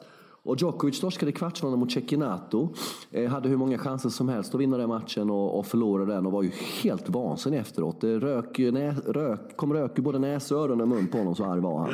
Och 0.45 0.57
Djokovic 0.61 0.99
torskade 0.99 1.29
i 1.29 1.33
kvartsfinalen 1.33 1.79
mot 1.79 1.91
Cecchinato. 1.91 2.73
Eh, 3.11 3.29
hade 3.29 3.49
hur 3.49 3.57
många 3.57 3.77
chanser 3.77 4.09
som 4.09 4.29
helst 4.29 4.55
att 4.55 4.61
vinna 4.61 4.77
den 4.77 4.89
matchen 4.89 5.29
och, 5.29 5.59
och 5.59 5.65
förlorade 5.65 6.13
den 6.13 6.25
och 6.25 6.31
var 6.31 6.43
ju 6.43 6.51
helt 6.83 7.09
vansinnig 7.09 7.59
efteråt. 7.59 8.01
Det 8.01 8.19
rök, 8.19 8.59
nä, 8.59 8.95
rök, 9.05 9.57
kom 9.57 9.73
rök 9.73 9.99
ur 9.99 10.03
både 10.03 10.19
näsa, 10.19 10.55
öron 10.55 10.81
och 10.81 10.87
mun 10.87 11.07
på 11.07 11.17
honom, 11.17 11.35
så 11.35 11.45
arg 11.45 11.61
var 11.61 11.79
han. 11.79 11.89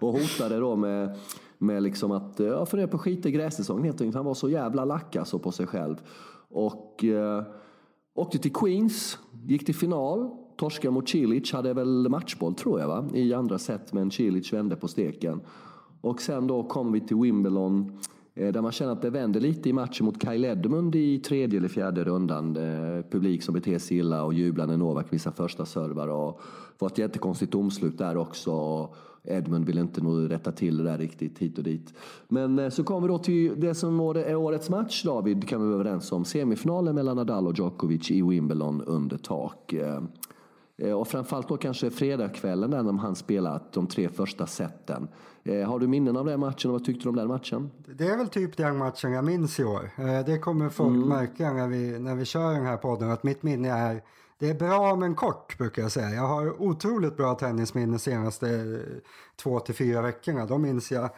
Och 0.00 0.12
hotade 0.12 0.58
då 0.58 0.76
med, 0.76 1.16
med 1.58 1.82
liksom 1.82 2.10
att 2.10 2.40
eh, 2.40 2.46
ja, 2.46 2.66
fundera 2.66 2.88
på 2.88 2.96
att 2.96 3.02
skita 3.02 3.28
i 3.28 3.32
grässäsongen 3.32 3.84
helt 3.84 4.00
enkelt. 4.00 4.16
Han 4.16 4.24
var 4.24 4.34
så 4.34 4.48
jävla 4.48 4.84
lack 4.84 5.16
alltså 5.16 5.38
på 5.38 5.52
sig 5.52 5.66
själv. 5.66 5.96
Och 6.50 7.04
eh, 7.04 7.42
åkte 8.14 8.38
till 8.38 8.52
Queens, 8.52 9.18
gick 9.46 9.66
till 9.66 9.74
final. 9.74 10.30
Torskade 10.56 10.94
mot 10.94 11.08
Cilic, 11.08 11.52
hade 11.52 11.74
väl 11.74 12.08
matchboll 12.08 12.54
tror 12.54 12.80
jag 12.80 12.88
va? 12.88 13.08
i 13.14 13.34
andra 13.34 13.58
set 13.58 13.92
men 13.92 14.10
Cilic 14.10 14.52
vände 14.52 14.76
på 14.76 14.88
steken. 14.88 15.40
Och 16.02 16.22
sen 16.22 16.46
då 16.46 16.62
kom 16.62 16.92
vi 16.92 17.00
till 17.00 17.16
Wimbledon 17.16 17.98
eh, 18.34 18.52
där 18.52 18.62
man 18.62 18.72
känner 18.72 18.92
att 18.92 19.02
det 19.02 19.10
vänder 19.10 19.40
lite 19.40 19.68
i 19.68 19.72
matchen 19.72 20.06
mot 20.06 20.22
Kyle 20.22 20.44
Edmund 20.44 20.94
i 20.94 21.18
tredje 21.18 21.58
eller 21.58 21.68
fjärde 21.68 22.04
rundan. 22.04 22.54
Publik 23.10 23.42
som 23.42 23.54
beter 23.54 23.78
sig 23.78 23.96
illa 23.98 24.24
och 24.24 24.34
jublar 24.34 24.66
när 24.66 24.76
Novak 24.76 25.12
missar 25.12 25.30
första 25.30 25.66
servar. 25.66 26.08
Och 26.08 26.40
det 26.78 26.84
var 26.84 26.88
ett 26.88 26.98
jättekonstigt 26.98 27.52
domslut 27.52 27.98
där 27.98 28.16
också. 28.16 28.88
Edmund 29.24 29.66
vill 29.66 29.78
inte 29.78 30.00
nog 30.00 30.30
rätta 30.30 30.52
till 30.52 30.76
det 30.76 30.84
där 30.84 30.98
riktigt 30.98 31.38
hit 31.38 31.58
och 31.58 31.64
dit. 31.64 31.94
Men 32.28 32.58
eh, 32.58 32.68
så 32.68 32.84
kommer 32.84 33.00
vi 33.00 33.08
då 33.08 33.18
till 33.18 33.60
det 33.60 33.74
som 33.74 34.00
är 34.00 34.34
årets 34.34 34.70
match 34.70 35.02
David, 35.04 35.48
kan 35.48 35.60
vi 35.60 35.66
vara 35.66 35.80
överens 35.80 36.12
om. 36.12 36.24
Semifinalen 36.24 36.94
mellan 36.94 37.16
Nadal 37.16 37.46
och 37.46 37.58
Djokovic 37.58 38.10
i 38.10 38.22
Wimbledon 38.22 38.82
under 38.82 39.16
tak. 39.16 39.72
Eh, 39.72 40.02
Eh, 40.78 40.92
och 40.92 41.08
framförallt 41.08 41.48
då 41.48 41.56
kanske 41.56 41.90
fredagskvällen 41.90 42.70
när 42.70 42.82
de 42.82 42.98
hann 42.98 43.16
spela 43.16 43.60
de 43.72 43.86
tre 43.86 44.08
första 44.08 44.46
seten. 44.46 45.08
Eh, 45.44 45.68
har 45.68 45.78
du 45.78 45.88
minnen 45.88 46.16
av 46.16 46.26
den 46.26 46.40
matchen 46.40 46.70
och 46.70 46.72
vad 46.72 46.84
tyckte 46.84 47.02
du 47.02 47.08
om 47.08 47.16
den 47.16 47.28
matchen? 47.28 47.70
Det 47.96 48.08
är 48.08 48.16
väl 48.16 48.28
typ 48.28 48.56
den 48.56 48.76
matchen 48.76 49.12
jag 49.12 49.24
minns 49.24 49.60
i 49.60 49.64
år. 49.64 49.90
Eh, 49.98 50.24
det 50.26 50.38
kommer 50.38 50.68
folk 50.68 50.96
mm. 50.96 51.08
märka 51.08 51.52
när 51.52 51.68
vi, 51.68 51.98
när 51.98 52.14
vi 52.14 52.24
kör 52.24 52.52
den 52.52 52.66
här 52.66 52.76
podden 52.76 53.10
att 53.10 53.22
mitt 53.22 53.42
minne 53.42 53.70
är 53.70 54.02
det 54.38 54.50
är 54.50 54.54
bra 54.54 54.96
men 54.96 55.14
kort 55.14 55.58
brukar 55.58 55.82
jag 55.82 55.92
säga. 55.92 56.10
Jag 56.10 56.26
har 56.26 56.62
otroligt 56.62 57.16
bra 57.16 57.34
tennisminne 57.34 57.92
de 57.92 57.98
senaste 57.98 58.80
två 59.36 59.60
till 59.60 59.74
fyra 59.74 60.02
veckorna. 60.02 60.46
Då 60.46 60.58
minns 60.58 60.90
jag 60.90 61.10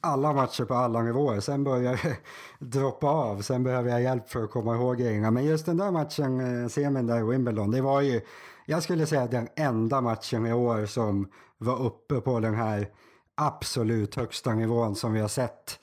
alla 0.00 0.32
matcher 0.32 0.64
på 0.64 0.74
alla 0.74 1.02
nivåer. 1.02 1.40
Sen 1.40 1.64
börjar 1.64 2.00
det 2.02 2.16
droppa 2.78 3.08
av. 3.08 3.42
Sen 3.42 3.62
behöver 3.62 3.90
jag 3.90 4.02
hjälp 4.02 4.30
för 4.30 4.44
att 4.44 4.50
komma 4.50 4.74
ihåg 4.74 4.98
grejerna. 4.98 5.30
Men 5.30 5.44
just 5.44 5.66
den 5.66 5.76
där 5.76 5.90
matchen, 5.90 6.62
eh, 6.62 6.68
semin 6.68 7.06
där 7.06 7.18
i 7.20 7.22
Wimbledon, 7.22 7.70
det 7.70 7.80
var 7.80 8.00
ju 8.00 8.20
jag 8.70 8.82
skulle 8.82 9.06
säga 9.06 9.26
den 9.26 9.48
enda 9.56 10.00
matchen 10.00 10.46
i 10.46 10.52
år 10.52 10.86
som 10.86 11.28
var 11.58 11.82
uppe 11.82 12.20
på 12.20 12.40
den 12.40 12.54
här 12.54 12.88
absolut 13.34 14.14
högsta 14.14 14.54
nivån 14.54 14.96
som 14.96 15.12
vi 15.12 15.20
har 15.20 15.28
sett 15.28 15.78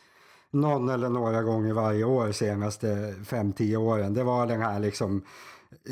någon 0.52 0.90
eller 0.90 1.10
några 1.10 1.44
gånger 1.44 1.74
varje 1.74 2.04
år 2.04 2.32
senaste 2.32 2.88
5-10 3.26 3.78
åren. 3.78 4.14
Det 4.14 4.24
var 4.24 4.48
den 4.48 4.62
här 4.62 4.80
liksom 4.80 5.22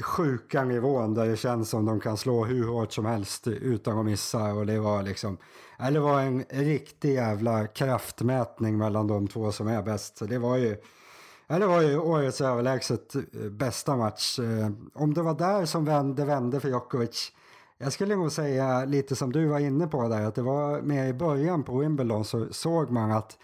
sjuka 0.01 0.63
nivån 0.63 1.13
där 1.13 1.27
det 1.27 1.37
känns 1.37 1.69
som 1.69 1.85
de 1.85 1.99
kan 1.99 2.17
slå 2.17 2.45
hur 2.45 2.67
hårt 2.67 2.93
som 2.93 3.05
helst 3.05 3.47
utan 3.47 3.99
att 3.99 4.05
missa 4.05 4.53
och 4.53 4.65
det 4.65 4.79
var 4.79 5.03
liksom 5.03 5.37
eller 5.79 5.99
var 5.99 6.21
en 6.21 6.43
riktig 6.49 7.13
jävla 7.13 7.67
kraftmätning 7.67 8.77
mellan 8.77 9.07
de 9.07 9.27
två 9.27 9.51
som 9.51 9.67
är 9.67 9.81
bäst. 9.81 10.17
Så 10.17 10.25
det 10.25 10.37
var 10.37 10.57
ju 10.57 10.77
eller 11.47 11.67
var 11.67 11.81
ju 11.81 11.97
årets 11.97 12.41
överlägset 12.41 13.15
eh, 13.15 13.21
bästa 13.51 13.95
match. 13.95 14.39
Eh, 14.39 14.71
om 14.93 15.13
det 15.13 15.21
var 15.21 15.33
där 15.33 15.65
som 15.65 15.85
vände, 15.85 16.25
vände 16.25 16.59
för 16.59 16.69
Djokovic. 16.69 17.31
Jag 17.77 17.93
skulle 17.93 18.15
nog 18.15 18.31
säga 18.31 18.85
lite 18.85 19.15
som 19.15 19.31
du 19.31 19.45
var 19.45 19.59
inne 19.59 19.87
på 19.87 20.07
där, 20.07 20.21
att 20.21 20.35
det 20.35 20.41
var 20.41 20.81
mer 20.81 21.07
i 21.07 21.13
början 21.13 21.63
på 21.63 21.77
Wimbledon 21.77 22.25
så 22.25 22.53
såg 22.53 22.91
man 22.91 23.11
att 23.11 23.37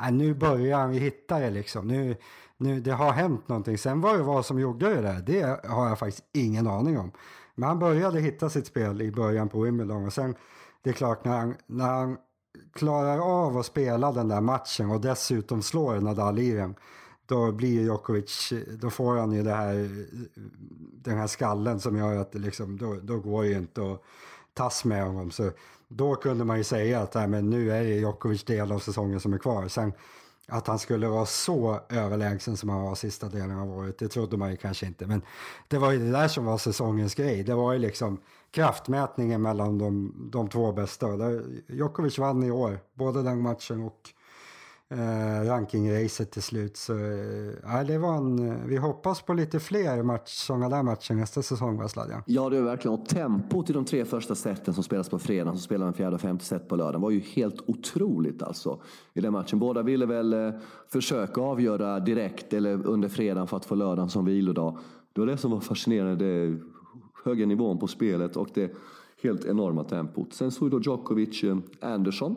äh, 0.00 0.12
nu 0.12 0.34
börjar 0.34 0.88
vi 0.88 0.98
hitta 0.98 1.38
det 1.38 1.50
liksom. 1.50 1.88
Nu, 1.88 2.16
nu, 2.58 2.80
det 2.80 2.92
har 2.92 3.12
hänt 3.12 3.48
någonting. 3.48 3.78
Sen 3.78 4.00
vad 4.00 4.18
det 4.18 4.22
vad 4.22 4.46
som 4.46 4.58
gjorde 4.58 4.94
det 4.94 5.02
där, 5.02 5.22
det 5.26 5.68
har 5.68 5.88
jag 5.88 5.98
faktiskt 5.98 6.24
ingen 6.32 6.66
aning 6.66 6.98
om. 6.98 7.12
Men 7.54 7.68
han 7.68 7.78
började 7.78 8.20
hitta 8.20 8.50
sitt 8.50 8.66
spel 8.66 9.02
i 9.02 9.12
början 9.12 9.48
på 9.48 9.60
Wimbledon 9.60 10.06
och 10.06 10.12
sen, 10.12 10.34
det 10.82 10.90
är 10.90 10.94
klart 10.94 11.24
när 11.24 11.38
han, 11.38 11.54
när 11.66 11.88
han 11.88 12.16
klarar 12.74 13.18
av 13.18 13.58
att 13.58 13.66
spela 13.66 14.12
den 14.12 14.28
där 14.28 14.40
matchen 14.40 14.90
och 14.90 15.00
dessutom 15.00 15.62
slår 15.62 16.00
Nadal 16.00 16.38
i 16.38 16.52
den 16.52 16.74
då 17.26 17.52
blir 17.52 17.82
Djokovic, 17.82 18.52
då 18.80 18.90
får 18.90 19.16
han 19.16 19.32
ju 19.32 19.42
det 19.42 19.54
här, 19.54 19.90
den 21.02 21.18
här 21.18 21.26
skallen 21.26 21.80
som 21.80 21.96
gör 21.96 22.16
att 22.16 22.32
det 22.32 22.38
liksom, 22.38 22.76
då, 22.76 22.94
då 23.02 23.18
går 23.18 23.42
det 23.42 23.48
ju 23.48 23.56
inte 23.56 23.92
att 23.92 24.02
tas 24.54 24.84
med 24.84 25.04
honom. 25.04 25.30
Så 25.30 25.50
då 25.88 26.14
kunde 26.14 26.44
man 26.44 26.58
ju 26.58 26.64
säga 26.64 27.00
att 27.00 27.14
nej, 27.14 27.28
men 27.28 27.50
nu 27.50 27.72
är 27.72 27.84
det 27.84 27.90
Djokovic 27.90 28.44
del 28.44 28.72
av 28.72 28.78
säsongen 28.78 29.20
som 29.20 29.32
är 29.32 29.38
kvar. 29.38 29.68
Sen 29.68 29.92
att 30.48 30.66
han 30.66 30.78
skulle 30.78 31.08
vara 31.08 31.26
så 31.26 31.80
överlägsen 31.88 32.56
som 32.56 32.68
han 32.68 32.82
var 32.82 32.94
sista 32.94 33.28
delen 33.28 33.58
av 33.58 33.70
året, 33.70 33.98
det 33.98 34.08
trodde 34.08 34.36
man 34.36 34.50
ju 34.50 34.56
kanske 34.56 34.86
inte. 34.86 35.06
Men 35.06 35.22
det 35.68 35.78
var 35.78 35.92
ju 35.92 35.98
det 35.98 36.10
där 36.10 36.28
som 36.28 36.44
var 36.44 36.58
säsongens 36.58 37.14
grej. 37.14 37.42
Det 37.42 37.54
var 37.54 37.72
ju 37.72 37.78
liksom 37.78 38.20
kraftmätningen 38.50 39.42
mellan 39.42 39.78
de, 39.78 40.14
de 40.32 40.48
två 40.48 40.72
bästa. 40.72 41.16
Där 41.16 41.44
Djokovic 41.68 42.18
vann 42.18 42.42
i 42.42 42.50
år, 42.50 42.78
både 42.94 43.22
den 43.22 43.40
matchen 43.40 43.82
och 43.82 44.00
eh, 44.90 45.48
rankingracet 45.48 46.30
till 46.30 46.42
slut. 46.42 46.76
Så 46.76 46.92
eh, 46.92 47.86
det 47.86 47.98
var 47.98 48.16
en, 48.16 48.48
eh, 48.48 48.66
vi 48.66 48.76
hoppas 48.76 49.22
på 49.22 49.34
lite 49.34 49.60
fler 49.60 50.02
match, 50.02 50.30
sådana 50.30 50.68
där 50.68 50.82
matcher 50.82 51.14
nästa 51.14 51.42
säsong, 51.42 51.78
va 51.78 51.88
Sladjan? 51.88 52.22
Ja, 52.26 52.48
det 52.50 52.56
är 52.56 52.62
verkligen. 52.62 52.98
Och 52.98 53.06
tempot 53.06 53.70
i 53.70 53.72
de 53.72 53.84
tre 53.84 54.04
första 54.04 54.34
seten 54.34 54.74
som 54.74 54.82
spelas 54.82 55.08
på 55.08 55.18
fredag, 55.18 55.50
som 55.50 55.60
spelar 55.60 55.86
en 55.86 55.92
fjärde 55.92 56.14
och 56.14 56.20
femte 56.20 56.44
set 56.44 56.68
på 56.68 56.76
lördagen, 56.76 57.00
var 57.00 57.10
ju 57.10 57.20
helt 57.20 57.60
otroligt 57.66 58.42
alltså 58.42 58.80
i 59.14 59.20
den 59.20 59.32
matchen. 59.32 59.58
Båda 59.58 59.82
ville 59.82 60.06
väl 60.06 60.32
eh, 60.32 60.50
försöka 60.92 61.40
avgöra 61.40 62.00
direkt 62.00 62.52
eller 62.52 62.86
under 62.86 63.08
fredagen 63.08 63.46
för 63.46 63.56
att 63.56 63.64
få 63.64 63.74
lördagen 63.74 64.10
som 64.10 64.24
vilodag. 64.24 64.78
Det 65.12 65.20
var 65.20 65.26
det 65.26 65.36
som 65.36 65.50
var 65.50 65.60
fascinerande, 65.60 66.24
det 66.24 66.58
höga 67.24 67.46
nivån 67.46 67.78
på 67.78 67.86
spelet 67.86 68.36
och 68.36 68.48
det 68.54 68.76
helt 69.22 69.44
enorma 69.44 69.84
tempot. 69.84 70.32
Sen 70.32 70.50
såg 70.50 70.70
då 70.70 70.80
Djokovic 70.80 71.44
eh, 71.44 71.56
Anderson, 71.80 72.36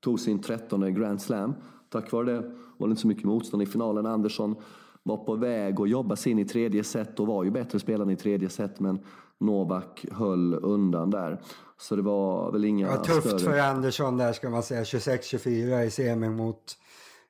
tog 0.00 0.20
sin 0.20 0.38
trettonde 0.38 0.92
Grand 0.92 1.22
Slam. 1.22 1.54
Tack 1.90 2.12
vare 2.12 2.24
det 2.24 2.42
var 2.76 2.88
det 2.88 2.90
inte 2.90 3.02
så 3.02 3.08
mycket 3.08 3.24
motstånd 3.24 3.62
i 3.62 3.66
finalen. 3.66 4.06
Andersson 4.06 4.56
var 5.02 5.16
på 5.16 5.34
väg 5.34 5.80
att 5.80 5.88
jobba 5.88 6.16
sig 6.16 6.32
in 6.32 6.38
i 6.38 6.44
tredje 6.44 6.84
set 6.84 7.20
och 7.20 7.26
var 7.26 7.44
ju 7.44 7.50
bättre 7.50 7.80
spelare 7.80 8.12
i 8.12 8.16
tredje 8.16 8.48
set 8.48 8.80
men 8.80 8.98
Novak 9.38 10.06
höll 10.12 10.54
undan 10.54 11.10
där. 11.10 11.40
Så 11.78 11.96
det 11.96 12.02
var 12.02 12.52
väl 12.52 12.64
inga. 12.64 12.86
Det 12.86 12.96
var 12.96 13.04
tufft 13.04 13.26
större... 13.26 13.38
för 13.38 13.58
Andersson 13.58 14.16
där 14.16 14.32
ska 14.32 14.50
man 14.50 14.62
säga. 14.62 14.82
26-24 14.82 15.82
i 15.82 15.90
semin 15.90 16.36
mot 16.36 16.78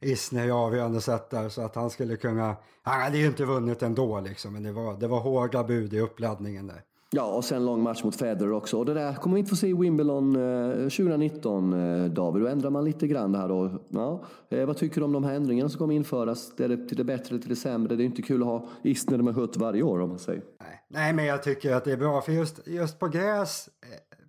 Isner 0.01 0.47
i 0.47 0.51
avgörande 0.51 1.01
set 1.01 1.31
där 1.31 1.49
så 1.49 1.63
att 1.63 1.75
han 1.75 1.91
skulle 1.91 2.17
kunna... 2.17 2.57
Han 2.83 3.01
hade 3.01 3.19
ju 3.19 3.27
inte 3.27 3.45
vunnit 3.45 3.83
ändå 3.83 4.21
liksom 4.21 4.53
men 4.53 4.63
det 4.63 4.73
var, 4.73 4.95
det 4.95 5.09
var 5.09 5.21
hårda 5.21 5.65
bud 5.65 5.95
i 5.95 6.01
uppladdningen 6.01 6.67
där. 6.67 6.83
Ja, 7.11 7.25
och 7.25 7.45
sen 7.45 7.65
lång 7.65 7.83
match 7.83 8.05
mot 8.05 8.17
Federer 8.17 8.53
också. 8.53 8.79
Och 8.79 8.87
det 8.87 8.95
där 8.95 9.15
kommer 9.15 9.35
vi 9.35 9.41
inte 9.41 9.51
få 9.51 9.57
se 9.57 9.67
i 9.67 9.75
Wimbledon 9.75 10.37
eh, 10.37 10.89
2019, 10.89 11.73
eh, 11.73 12.05
David. 12.11 12.43
Då 12.43 12.49
ändrar 12.49 12.71
man 12.71 12.85
lite 12.85 13.07
grann 13.07 13.35
här 13.35 13.49
då. 13.49 13.71
Ja. 13.89 14.25
Eh, 14.49 14.67
vad 14.67 14.77
tycker 14.77 15.01
du 15.01 15.05
om 15.05 15.13
de 15.13 15.25
här 15.25 15.35
ändringarna 15.35 15.69
som 15.69 15.79
kommer 15.79 15.95
införas? 15.95 16.61
Är 16.61 16.69
det 16.69 16.89
till 16.89 16.97
det 16.97 17.05
bättre 17.05 17.29
eller 17.29 17.41
till 17.41 17.51
det 17.51 17.57
sämre? 17.57 17.97
Det 17.97 18.03
är 18.03 18.07
inte 18.07 18.23
kul 18.23 18.43
att 18.43 18.49
ha 18.49 18.69
Isner 18.83 19.19
med 19.19 19.35
Hutt 19.35 19.57
varje 19.57 19.83
år 19.83 20.01
om 20.01 20.09
man 20.09 20.19
säger. 20.19 20.43
Nej. 20.61 20.83
Nej, 20.89 21.13
men 21.13 21.25
jag 21.25 21.43
tycker 21.43 21.75
att 21.75 21.85
det 21.85 21.93
är 21.93 21.97
bra. 21.97 22.21
För 22.21 22.33
just, 22.33 22.67
just 22.67 22.99
på 22.99 23.09
gräs 23.09 23.69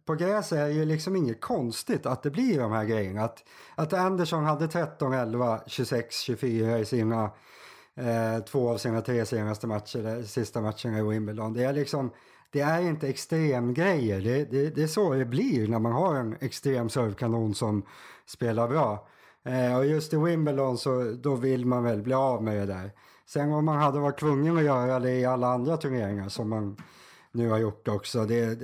på 0.08 0.16
gräs 0.16 0.52
är 0.52 0.68
det 0.68 0.74
ju 0.74 0.86
liksom 0.86 1.16
inget 1.16 1.42
konstigt 1.42 2.06
att 2.06 2.24
det 2.24 2.30
blir 2.30 2.60
de 2.60 2.72
här 2.72 2.86
grejerna. 2.86 3.24
Att, 3.24 3.44
att 3.76 3.94
Andersson 3.94 4.44
hade 4.44 4.68
13, 4.68 5.14
11, 5.14 5.62
26, 5.68 6.20
24 6.20 6.80
i 6.80 6.86
sina 6.86 7.24
eh, 7.96 8.44
två 8.46 8.70
av 8.70 8.78
sina 8.78 9.02
tre 9.02 9.26
senaste 9.26 9.68
matcher, 9.68 10.24
sista 10.24 10.62
matcherna 10.62 11.00
i 11.00 11.02
Wimbledon. 11.02 11.54
Det 11.54 11.64
är 11.64 11.74
liksom 11.74 12.12
det 12.52 12.62
är 12.62 12.82
inte 12.82 13.08
extremgrejer. 13.08 14.22
Det, 14.22 14.52
det, 14.52 14.70
det 14.70 14.84
är 14.84 14.88
så 14.88 15.14
det 15.14 15.26
blir 15.26 15.68
när 15.68 15.80
man 15.80 15.92
har 15.92 16.16
en 16.16 16.36
extrem 16.40 16.90
servkanon 16.90 17.56
som 17.56 17.86
spelar 18.26 18.68
bra. 18.68 19.08
Eh, 19.46 19.78
och 19.78 19.86
just 19.86 20.14
i 20.14 20.18
Wimbledon 20.18 20.78
så 20.78 21.04
då 21.04 21.36
vill 21.36 21.66
man 21.66 21.84
väl 21.84 22.02
bli 22.02 22.14
av 22.14 22.44
med 22.44 22.56
det 22.56 22.74
där. 22.74 22.92
Sen 23.26 23.54
om 23.54 23.66
man 23.66 23.78
hade 23.78 24.00
varit 24.00 24.20
tvungen 24.20 24.58
att 24.58 24.64
göra 24.64 25.00
det 25.00 25.12
i 25.12 25.26
alla 25.26 25.48
andra 25.48 25.78
turneringar 25.78 26.30
som 26.30 26.50
man 26.50 26.78
nu 27.32 27.50
har 27.50 27.58
gjort 27.58 27.88
också. 27.88 28.26
Det 28.26 28.40
är 28.40 28.58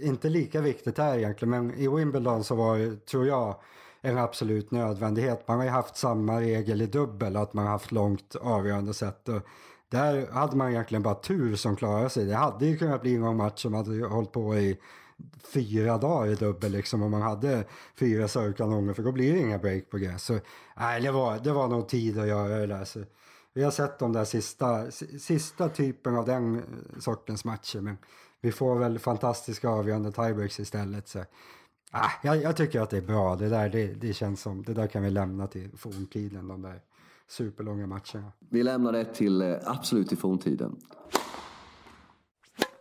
inte 0.00 0.28
lika 0.28 0.60
viktigt 0.60 0.98
här 0.98 1.18
egentligen 1.18 1.50
men 1.50 1.74
i 1.74 1.88
Wimbledon 1.88 2.44
så 2.44 2.54
var 2.54 2.78
det, 2.78 3.06
tror 3.06 3.26
jag, 3.26 3.56
en 4.00 4.18
absolut 4.18 4.70
nödvändighet. 4.70 5.48
Man 5.48 5.56
har 5.56 5.64
ju 5.64 5.70
haft 5.70 5.96
samma 5.96 6.40
regel 6.40 6.82
i 6.82 6.86
dubbel, 6.86 7.36
att 7.36 7.54
man 7.54 7.64
har 7.64 7.72
haft 7.72 7.92
långt 7.92 8.36
avgörande 8.36 8.94
sätt. 8.94 9.28
Och 9.28 9.42
där 9.88 10.26
hade 10.26 10.56
man 10.56 10.70
egentligen 10.70 11.02
bara 11.02 11.14
tur 11.14 11.56
som 11.56 11.76
klarade 11.76 12.10
sig. 12.10 12.26
Det 12.26 12.34
hade 12.34 12.66
ju 12.66 12.78
kunnat 12.78 13.02
bli 13.02 13.18
någon 13.18 13.36
match 13.36 13.62
som 13.62 13.74
hade 13.74 14.06
hållit 14.06 14.32
på 14.32 14.56
i 14.56 14.78
fyra 15.52 15.98
dagar 15.98 16.32
i 16.32 16.34
dubbel 16.34 16.72
liksom 16.72 17.02
om 17.02 17.10
man 17.10 17.22
hade 17.22 17.64
fyra 17.98 18.28
servkanoner 18.28 18.94
för 18.94 19.02
då 19.02 19.12
blir 19.12 19.32
det 19.32 19.38
inga 19.38 19.58
break 19.58 19.90
på 19.90 19.98
gräs. 19.98 20.24
Så 20.24 20.38
nej, 20.76 21.00
det 21.00 21.10
var, 21.10 21.38
det 21.38 21.52
var 21.52 21.68
nog 21.68 21.88
tid 21.88 22.18
att 22.18 22.28
göra 22.28 22.58
det 22.58 22.66
där. 22.66 22.84
Så, 22.84 23.04
vi 23.52 23.64
har 23.64 23.70
sett 23.70 23.98
de 23.98 24.12
där 24.12 24.24
sista, 24.24 24.90
sista 25.20 25.68
typen 25.68 26.16
av 26.16 26.26
den 26.26 26.56
eh, 26.56 26.62
sortens 26.98 27.44
matcher 27.44 27.80
men 27.80 27.98
vi 28.40 28.52
får 28.52 28.78
väl 28.78 28.98
fantastiska 28.98 29.68
avgörande 29.68 30.12
tiebreaks 30.12 30.60
istället. 30.60 31.08
Så. 31.08 31.24
Ah, 31.90 32.10
jag, 32.22 32.42
jag, 32.42 32.56
tycker 32.56 32.80
att 32.80 32.90
det 32.90 32.96
är 32.96 33.02
bra. 33.02 33.36
Det 33.36 33.48
där, 33.48 33.68
det, 33.68 33.86
det, 33.86 34.12
känns 34.12 34.40
som, 34.40 34.62
det 34.62 34.74
där 34.74 34.86
kan 34.86 35.02
vi 35.02 35.10
lämna 35.10 35.46
till 35.46 35.70
forntiden, 35.76 36.48
de 36.48 36.62
där 36.62 36.80
superlånga 37.28 37.86
matcherna. 37.86 38.32
Vi 38.50 38.62
lämnar 38.62 38.92
det 38.92 39.04
till 39.04 39.42
eh, 39.42 39.54
absolut 39.64 40.12
i 40.12 40.16
forntiden. 40.16 40.76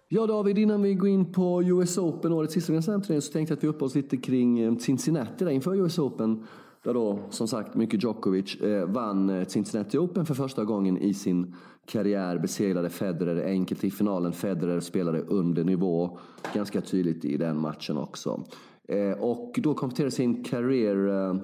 Ja 0.07 0.27
David, 0.27 0.57
innan 0.57 0.81
vi 0.81 0.93
går 0.93 1.09
in 1.09 1.31
på 1.31 1.63
US 1.63 1.97
Open, 1.97 2.33
årets 2.33 2.53
sista 2.53 2.73
Grand 2.73 3.05
så 3.05 3.11
tänkte 3.11 3.37
jag 3.37 3.51
att 3.51 3.63
vi 3.63 3.67
uppehåller 3.67 3.85
oss 3.85 3.95
lite 3.95 4.17
kring 4.17 4.59
eh, 4.59 4.77
Cincinnati 4.77 5.45
där 5.45 5.51
inför 5.51 5.75
US 5.75 5.99
Open. 5.99 6.43
Där 6.83 6.93
då, 6.93 7.19
som 7.29 7.47
sagt, 7.47 7.75
Mycket 7.75 8.03
Djokovic 8.03 8.55
eh, 8.55 8.85
vann 8.85 9.29
eh, 9.29 9.47
Cincinnati 9.47 9.97
Open 9.97 10.25
för 10.25 10.33
första 10.33 10.63
gången 10.63 10.97
i 10.97 11.13
sin 11.13 11.55
karriär. 11.85 12.37
Besegrade 12.37 12.89
Federer 12.89 13.45
enkelt 13.45 13.83
i 13.83 13.91
finalen. 13.91 14.33
Federer 14.33 14.79
spelade 14.79 15.21
under 15.21 15.63
nivå. 15.63 16.17
Ganska 16.53 16.81
tydligt 16.81 17.25
i 17.25 17.37
den 17.37 17.59
matchen 17.59 17.97
också. 17.97 18.43
Eh, 18.87 19.11
och 19.11 19.59
då 19.63 19.73
kompletterade 19.73 20.11
sin 20.11 20.43
karriär 20.43 21.07
eh, 21.07 21.35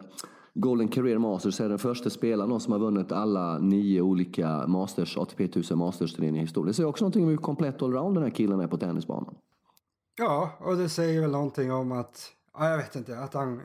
Golden 0.53 0.87
Career 0.87 1.17
Masters 1.17 1.61
är 1.61 1.69
den 1.69 1.79
första 1.79 2.09
spelaren 2.09 2.59
som 2.59 2.71
har 2.71 2.79
vunnit 2.79 3.11
alla 3.11 3.57
nio 3.57 4.01
olika 4.01 4.67
Masters, 4.67 5.17
ATP 5.17 5.43
1000 5.43 5.77
Masters-turneringar 5.77 6.37
i 6.37 6.41
historien. 6.41 6.67
Det 6.67 6.73
säger 6.73 6.89
också 6.89 7.03
någonting 7.03 7.23
om 7.23 7.29
hur 7.29 7.37
komplett 7.37 7.81
allround 7.81 8.15
den 8.15 8.23
här 8.23 8.31
killen 8.31 8.59
är 8.59 8.67
på 8.67 8.77
tennisbanan. 8.77 9.35
Ja, 10.17 10.51
och 10.59 10.77
det 10.77 10.89
säger 10.89 11.21
väl 11.21 11.31
någonting 11.31 11.71
om 11.71 11.91
att 11.91 12.33
Ja, 12.53 12.69
jag 12.69 12.77
vet 12.77 12.95
inte. 12.95 13.19
Att 13.19 13.33
han, 13.33 13.61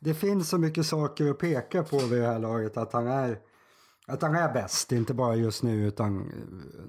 det 0.00 0.14
finns 0.14 0.48
så 0.48 0.58
mycket 0.58 0.86
saker 0.86 1.30
att 1.30 1.38
peka 1.38 1.82
på 1.82 1.98
vid 1.98 2.20
det 2.20 2.26
här 2.26 2.38
laget 2.38 2.76
att 2.76 2.92
han 2.92 3.06
är, 3.06 3.38
att 4.06 4.22
han 4.22 4.34
är 4.34 4.52
bäst. 4.52 4.92
Inte 4.92 5.14
bara 5.14 5.34
just 5.34 5.62
nu 5.62 5.86
utan 5.86 6.20
eh, 6.20 6.26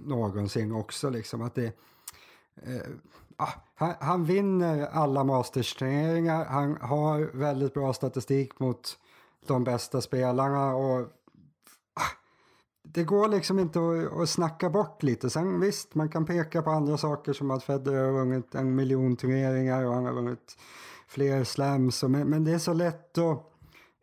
någonsin 0.06 0.72
också. 0.72 1.10
Liksom. 1.10 1.42
Att 1.42 1.56
det, 1.56 1.74
Uh, 2.68 2.82
ah, 3.38 3.54
han, 3.76 3.94
han, 4.00 4.26
vinner 4.26 4.88
alla 4.88 5.24
Masters-turneringar. 5.24 6.46
Han 6.46 6.78
har 6.82 7.38
väldigt 7.38 7.74
bra 7.74 7.94
statistik 7.94 8.60
mot 8.60 8.98
de 9.48 9.64
bästa 9.64 10.02
spelarna. 10.02 10.76
Och, 10.76 11.00
ah, 11.94 12.12
det 12.84 13.04
går 13.04 13.28
liksom 13.28 13.60
inte 13.60 13.80
att, 13.80 14.22
att 14.22 14.30
snacka 14.30 14.70
bort 14.70 15.04
lite. 15.04 15.30
Sen 15.30 15.60
visst, 15.60 15.96
man 15.96 16.10
kan 16.10 16.26
peka 16.26 16.62
på 16.62 16.70
andra 16.70 16.98
saker 16.98 17.34
som 17.34 17.52
att 17.52 17.64
Federer 17.64 18.06
har 18.06 18.12
vunnit 18.12 18.56
en 18.56 18.76
miljon 18.76 19.16
turneringar 19.16 19.84
och 19.86 19.94
han 19.94 20.06
har 20.06 20.14
vunnit 20.14 20.58
fler 21.08 21.44
slams. 21.44 22.04
Och, 22.04 22.12
men, 22.12 22.30
men 22.30 22.44
det 22.44 22.52
är 22.52 22.60
så 22.60 22.74
lätt 22.74 23.18
att 23.18 23.52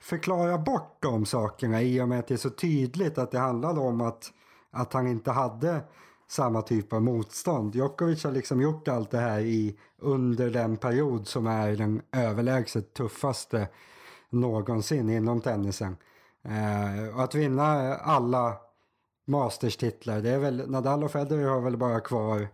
förklara 0.00 0.58
bort 0.58 0.96
de 1.00 1.26
sakerna 1.26 1.82
i 1.82 2.00
och 2.00 2.08
med 2.08 2.18
att 2.18 2.26
det 2.26 2.34
är 2.34 2.38
så 2.38 2.50
tydligt 2.50 3.18
att 3.18 3.30
det 3.30 3.38
handlade 3.38 3.80
om 3.80 4.00
att, 4.00 4.32
att 4.70 4.92
han 4.92 5.06
inte 5.06 5.30
hade 5.30 5.80
samma 6.28 6.62
typ 6.62 6.92
av 6.92 7.02
motstånd. 7.02 7.74
Djokovic 7.74 8.24
har 8.24 8.32
liksom 8.32 8.60
gjort 8.60 8.88
allt 8.88 9.10
det 9.10 9.18
här 9.18 9.40
i, 9.40 9.78
under 9.98 10.50
den 10.50 10.76
period 10.76 11.26
som 11.26 11.46
är 11.46 11.76
den 11.76 12.02
överlägset 12.12 12.94
tuffaste 12.94 13.68
någonsin 14.32 15.10
inom 15.10 15.40
tennisen. 15.40 15.96
Eh, 16.44 17.16
och 17.16 17.22
att 17.22 17.34
vinna 17.34 17.94
alla 17.94 18.56
Masters-titlar, 19.26 20.20
det 20.20 20.30
är 20.30 20.38
väl, 20.38 20.70
Nadal 20.70 21.04
och 21.04 21.10
Federer 21.10 21.48
har 21.48 21.60
väl 21.60 21.76
bara 21.76 22.00
kvar 22.00 22.48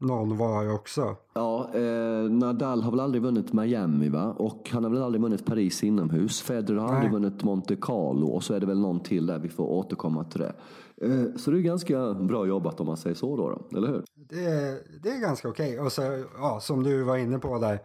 någon 0.00 0.36
var 0.36 0.74
också. 0.74 1.16
Ja, 1.34 1.70
eh, 1.74 2.30
Nadal 2.30 2.82
har 2.82 2.90
väl 2.90 3.00
aldrig 3.00 3.22
vunnit 3.22 3.52
Miami 3.52 4.08
va? 4.08 4.34
Och 4.38 4.70
han 4.72 4.84
har 4.84 4.90
väl 4.90 5.02
aldrig 5.02 5.22
vunnit 5.22 5.46
Paris 5.46 5.84
inomhus. 5.84 6.42
Federer 6.42 6.78
har 6.78 6.86
Nej. 6.86 6.96
aldrig 6.96 7.12
vunnit 7.12 7.42
Monte 7.42 7.76
Carlo 7.76 8.26
och 8.26 8.44
så 8.44 8.54
är 8.54 8.60
det 8.60 8.66
väl 8.66 8.80
någon 8.80 9.00
till 9.00 9.26
där, 9.26 9.38
vi 9.38 9.48
får 9.48 9.64
återkomma 9.64 10.24
till 10.24 10.40
det. 10.40 10.54
Eh, 11.02 11.36
så 11.36 11.50
det 11.50 11.58
är 11.58 11.62
ganska 11.62 12.14
bra 12.14 12.46
jobbat 12.46 12.80
om 12.80 12.86
man 12.86 12.96
säger 12.96 13.16
så 13.16 13.36
då, 13.36 13.48
då 13.48 13.78
eller 13.78 13.88
hur? 13.88 14.04
Det, 14.14 14.82
det 15.02 15.08
är 15.08 15.20
ganska 15.20 15.48
okej. 15.48 15.72
Okay. 15.72 15.86
Och 15.86 15.92
så, 15.92 16.24
ja, 16.38 16.60
som 16.60 16.82
du 16.82 17.02
var 17.02 17.16
inne 17.16 17.38
på 17.38 17.58
där, 17.58 17.78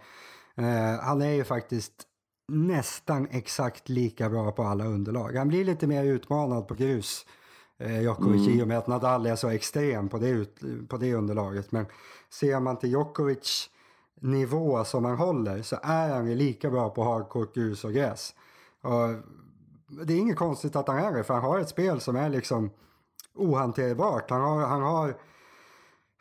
eh, 0.55 0.99
han 1.01 1.21
är 1.21 1.31
ju 1.31 1.43
faktiskt 1.43 2.08
nästan 2.49 3.27
exakt 3.31 3.89
lika 3.89 4.29
bra 4.29 4.51
på 4.51 4.63
alla 4.63 4.85
underlag. 4.85 5.35
Han 5.35 5.47
blir 5.47 5.65
lite 5.65 5.87
mer 5.87 6.03
utmanad 6.03 6.67
på 6.67 6.73
grus 6.73 7.25
eh, 7.77 8.01
Djokovic 8.01 8.47
mm. 8.47 8.59
i 8.59 8.63
och 8.63 8.67
med 8.67 8.77
att 8.77 8.87
Nadal 8.87 9.25
är 9.25 9.35
så 9.35 9.49
extrem 9.49 10.09
på 10.09 10.17
det, 10.17 10.29
ut, 10.29 10.59
på 10.89 10.97
det 10.97 11.13
underlaget. 11.13 11.71
Men 11.71 11.85
ser 12.29 12.59
man 12.59 12.77
till 12.77 12.89
Djokovic 12.89 13.69
nivå 14.21 14.83
som 14.83 15.05
han 15.05 15.17
håller 15.17 15.61
så 15.61 15.77
är 15.83 16.09
han 16.09 16.29
ju 16.29 16.35
lika 16.35 16.69
bra 16.69 16.89
på 16.89 17.03
hardcore 17.03 17.47
grus 17.53 17.83
och 17.83 17.93
gräs. 17.93 18.35
Och 18.81 19.09
det 20.05 20.13
är 20.13 20.17
inget 20.17 20.37
konstigt 20.37 20.75
att 20.75 20.87
han 20.87 20.97
är 20.97 21.13
det 21.13 21.23
för 21.23 21.33
han 21.33 21.43
har 21.43 21.59
ett 21.59 21.69
spel 21.69 21.99
som 21.99 22.15
är 22.15 22.29
liksom 22.29 22.69
ohanterbart. 23.35 24.29
Han 24.29 24.41
har, 24.41 24.65
han 24.65 24.81
har 24.81 25.17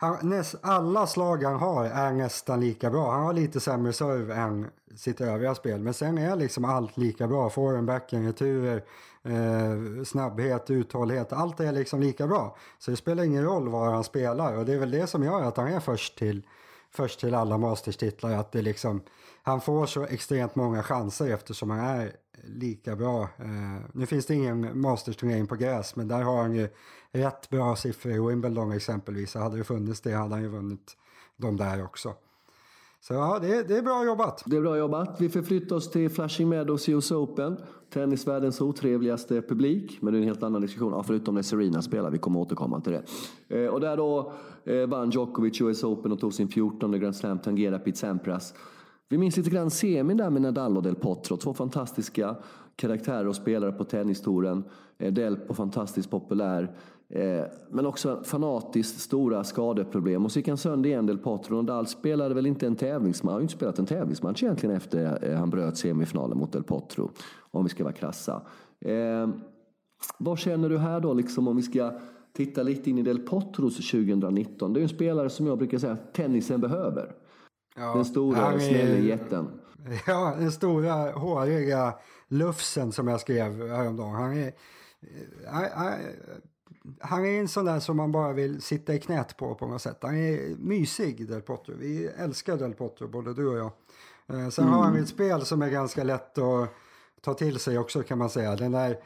han, 0.01 0.29
näst, 0.29 0.55
alla 0.61 1.07
slag 1.07 1.43
han 1.43 1.57
har 1.57 1.85
är 1.85 2.13
nästan 2.13 2.61
lika 2.61 2.91
bra. 2.91 3.11
Han 3.11 3.23
har 3.23 3.33
lite 3.33 3.61
sämre 3.61 3.93
serve 3.93 4.35
än 4.35 4.67
sitt 4.95 5.21
övriga 5.21 5.55
spel. 5.55 5.81
Men 5.81 5.95
sen 5.95 6.19
är 6.19 6.37
liksom 6.37 6.65
allt 6.65 6.97
lika 6.97 7.27
bra. 7.29 7.51
Forehand, 7.51 7.87
backhand, 7.87 8.27
returer, 8.27 8.85
eh, 9.23 10.05
snabbhet, 10.05 10.71
uthållighet. 10.71 11.33
Allt 11.33 11.61
är 11.61 11.73
liksom 11.73 12.01
lika 12.01 12.27
bra. 12.27 12.57
Så 12.79 12.91
det 12.91 12.97
spelar 12.97 13.25
ingen 13.25 13.45
roll 13.45 13.69
var 13.69 13.93
han 13.93 14.05
spelar. 14.05 14.57
Och 14.57 14.65
det 14.65 14.75
är 14.75 14.79
väl 14.79 14.91
det 14.91 15.07
som 15.07 15.23
gör 15.23 15.43
att 15.43 15.57
han 15.57 15.69
är 15.69 15.81
först 15.81 16.19
till, 16.19 16.43
först 16.91 17.21
till 17.21 17.35
alla 17.35 17.59
Masters-titlar. 17.59 18.33
Att 18.33 18.53
det 18.53 18.63
liksom, 18.63 19.01
han 19.49 19.61
får 19.61 19.87
så 19.87 20.05
extremt 20.05 20.55
många 20.55 20.83
chanser 20.83 21.35
eftersom 21.35 21.71
han 21.71 21.81
är 21.81 22.13
lika 22.45 22.97
bra. 22.97 23.23
Eh, 23.23 23.85
nu 23.93 24.07
finns 24.07 24.27
det 24.27 24.35
ingen 24.35 24.81
mastersturnering 24.81 25.47
på 25.47 25.57
gräs 25.57 25.97
men 25.97 26.09
där 26.09 26.23
har 26.23 26.43
han 26.43 26.55
ju 26.55 26.69
rätt 27.13 27.51
bra 27.51 27.77
siffror 27.77 28.13
i 28.13 28.21
Wimbledon 28.21 28.73
exempelvis. 28.73 29.31
Så 29.31 29.39
hade 29.39 29.57
det 29.57 29.65
funnits 29.65 30.01
det 30.01 30.13
hade 30.13 30.35
han 30.35 30.43
ju 30.43 30.49
vunnit 30.49 30.97
de 31.37 31.57
där 31.57 31.85
också. 31.85 32.15
Så 33.01 33.15
ja, 33.15 33.39
det, 33.43 33.69
det 33.69 33.77
är 33.77 33.83
bra 33.83 34.05
jobbat. 34.05 34.43
Det 34.47 34.57
är 34.57 34.61
bra 34.61 34.79
jobbat. 34.79 35.21
Vi 35.21 35.29
förflyttar 35.29 35.77
oss 35.77 35.91
till 35.91 36.11
Flashing 36.11 36.49
Meadows 36.49 36.89
US 36.89 37.11
Open. 37.11 37.57
Tennisvärldens 37.93 38.61
otrevligaste 38.61 39.43
publik. 39.43 39.99
Men 40.01 40.13
det 40.13 40.19
är 40.19 40.21
en 40.21 40.29
helt 40.29 40.43
annan 40.43 40.63
diskussion. 40.63 40.93
Ja, 40.93 41.03
förutom 41.03 41.35
när 41.35 41.43
Serena 41.43 41.83
spelar. 41.83 42.11
Vi 42.11 42.19
kommer 42.19 42.41
återkomma 42.41 42.81
till 42.81 42.93
det. 42.93 43.05
Eh, 43.63 43.69
och 43.69 43.81
där 43.81 43.97
då 43.97 44.33
eh, 44.65 44.87
vann 44.87 45.11
Djokovic 45.11 45.61
US 45.61 45.85
Open 45.85 46.13
och 46.13 46.21
tog 46.21 46.35
sin 46.35 46.49
14 46.49 47.01
Grand 47.01 47.17
Slam. 47.17 47.39
Tangerar 47.39 47.79
Pete 47.79 47.99
Sampras. 47.99 48.55
Vi 49.09 49.19
minns 49.19 49.37
lite 49.37 49.51
grann 49.51 49.71
semin 49.71 50.17
där 50.17 50.31
med 50.31 50.43
Nadal 50.43 50.77
och 50.77 50.83
Del 50.83 50.95
Potro. 50.95 51.37
Två 51.37 51.55
fantastiska 51.55 52.37
karaktärer 52.77 53.29
och 53.29 53.37
spelare 53.37 53.73
på 53.73 53.85
tennistouren. 53.85 54.65
Eh, 54.99 55.13
Del 55.13 55.35
Delpo 55.35 55.55
fantastiskt 55.55 56.11
populär. 56.11 56.77
Eh, 57.09 57.45
men 57.71 57.87
också 57.87 58.23
fanatiskt 58.25 59.01
stora 59.01 59.45
skadeproblem. 59.45 60.25
Och 60.25 60.33
så 60.33 60.39
gick 60.39 60.49
han 60.49 60.57
sönder 60.57 60.91
igen, 60.91 61.07
Del 61.07 61.19
Potro. 61.19 61.57
Nadal 61.57 61.87
spelade 61.87 62.35
väl 62.35 62.47
inte 62.47 62.67
en 62.67 62.77
tävlingsmatch, 62.77 63.31
han 63.31 63.35
har 63.35 63.41
inte 63.41 63.55
spelat 63.55 63.79
en 63.79 63.87
tävlingsmatch 63.87 64.43
egentligen 64.43 64.77
efter 64.77 65.31
eh, 65.31 65.39
han 65.39 65.51
bröt 65.51 65.77
semifinalen 65.77 66.39
mot 66.39 66.53
Del 66.53 66.63
Potro. 66.63 67.11
Om 67.51 67.65
vi 67.65 67.71
ska 67.71 67.85
vara 67.85 67.95
krassa. 67.95 68.43
Vad 70.19 70.39
känner 70.39 70.69
du 70.69 70.79
här 70.79 71.01
då, 71.01 71.15
liksom 71.15 71.49
om 71.49 71.57
vi 71.57 71.63
ska 71.63 71.93
titta 72.33 72.63
lite 72.63 72.91
in 72.91 72.99
i 72.99 73.03
Del 73.03 73.19
Potros 73.19 73.77
2019? 73.91 74.73
Det 74.73 74.81
är 74.81 74.83
en 74.83 74.89
spelare 74.89 75.31
som 75.31 75.47
jag 75.47 75.59
brukar 75.59 75.79
säga 75.79 75.93
att 75.93 76.15
tennisen 76.15 76.61
behöver. 76.61 77.15
Ja, 77.79 77.95
den 77.95 78.05
stora, 78.05 78.61
snälla 78.61 78.99
jätten. 78.99 79.49
Ja, 80.07 80.35
den 80.39 80.53
stora 80.53 81.13
håriga 81.13 81.95
lufsen 82.29 82.93
som 82.93 83.09
jag 83.09 83.21
skrev 83.21 83.69
häromdagen. 83.69 84.15
Han 84.15 84.37
är, 84.37 84.53
han, 85.47 85.93
han 87.01 87.25
är 87.25 87.41
en 87.41 87.49
sån 87.49 87.65
där 87.65 87.81
som 87.81 87.97
man 87.97 88.13
bara 88.13 88.33
vill 88.33 88.63
sitta 88.63 88.95
i 88.95 89.01
knät 89.01 89.37
på 89.37 89.55
på 89.55 89.67
något 89.67 89.83
sätt. 89.83 89.99
Han 90.03 90.17
är 90.17 90.57
mysig, 90.59 91.29
Del 91.29 91.43
Potro. 91.43 91.75
Vi 91.79 92.07
älskar 92.07 92.57
Del 92.57 92.75
Potro, 92.75 93.09
både 93.09 93.35
du 93.35 93.47
och 93.47 93.59
jag. 93.59 93.71
Eh, 94.27 94.49
sen 94.49 94.65
mm. 94.65 94.77
har 94.77 94.85
han 94.85 94.97
ett 94.97 95.09
spel 95.09 95.45
som 95.45 95.63
är 95.63 95.71
ganska 95.71 96.05
lätt 96.05 96.39
att 96.39 96.69
ta 97.21 97.35
till 97.35 97.59
sig 97.59 97.79
också 97.79 98.03
kan 98.03 98.19
man 98.19 98.31
säga. 98.31 98.57
Den 98.57 98.73
där, 98.73 98.99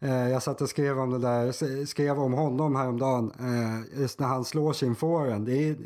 eh, 0.00 0.28
jag 0.30 0.42
satt 0.42 0.60
och 0.60 0.68
skrev 0.68 0.98
om 0.98 1.10
det 1.10 1.18
där, 1.18 1.52
skrev 1.86 2.18
om 2.18 2.32
honom 2.32 2.76
häromdagen, 2.76 3.32
eh, 3.38 4.00
just 4.00 4.20
när 4.20 4.26
han 4.26 4.44
slår 4.44 4.72
sin 4.72 4.94
forehand. 4.94 5.46
Det 5.46 5.68
är, 5.68 5.76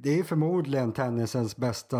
det 0.00 0.18
är 0.18 0.22
förmodligen 0.22 0.92
tennisens 0.92 1.56
bästa 1.56 1.96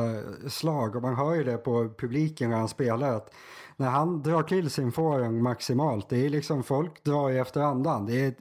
slag 0.48 0.96
och 0.96 1.02
man 1.02 1.14
hör 1.14 1.34
ju 1.34 1.44
det 1.44 1.56
på 1.56 1.90
publiken 1.98 2.50
när 2.50 2.56
han 2.56 2.68
spelar. 2.68 3.16
Att 3.16 3.34
när 3.76 3.88
han 3.88 4.22
drar 4.22 4.42
till 4.42 4.70
sin 4.70 4.92
forehand 4.92 5.42
maximalt, 5.42 6.08
det 6.08 6.26
är 6.26 6.30
liksom 6.30 6.62
folk 6.62 7.04
drar 7.04 7.28
ju 7.28 7.38
efter 7.38 7.60
andan. 7.60 8.06
Det 8.06 8.24
är, 8.24 8.34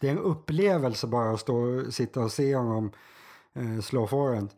det 0.00 0.08
är 0.08 0.12
en 0.12 0.18
upplevelse 0.18 1.06
bara 1.06 1.30
att 1.30 1.40
stå 1.40 1.84
sitta 1.90 2.20
och 2.20 2.32
se 2.32 2.56
honom 2.56 2.90
eh, 3.54 3.80
slå 3.80 4.06
forehand. 4.06 4.50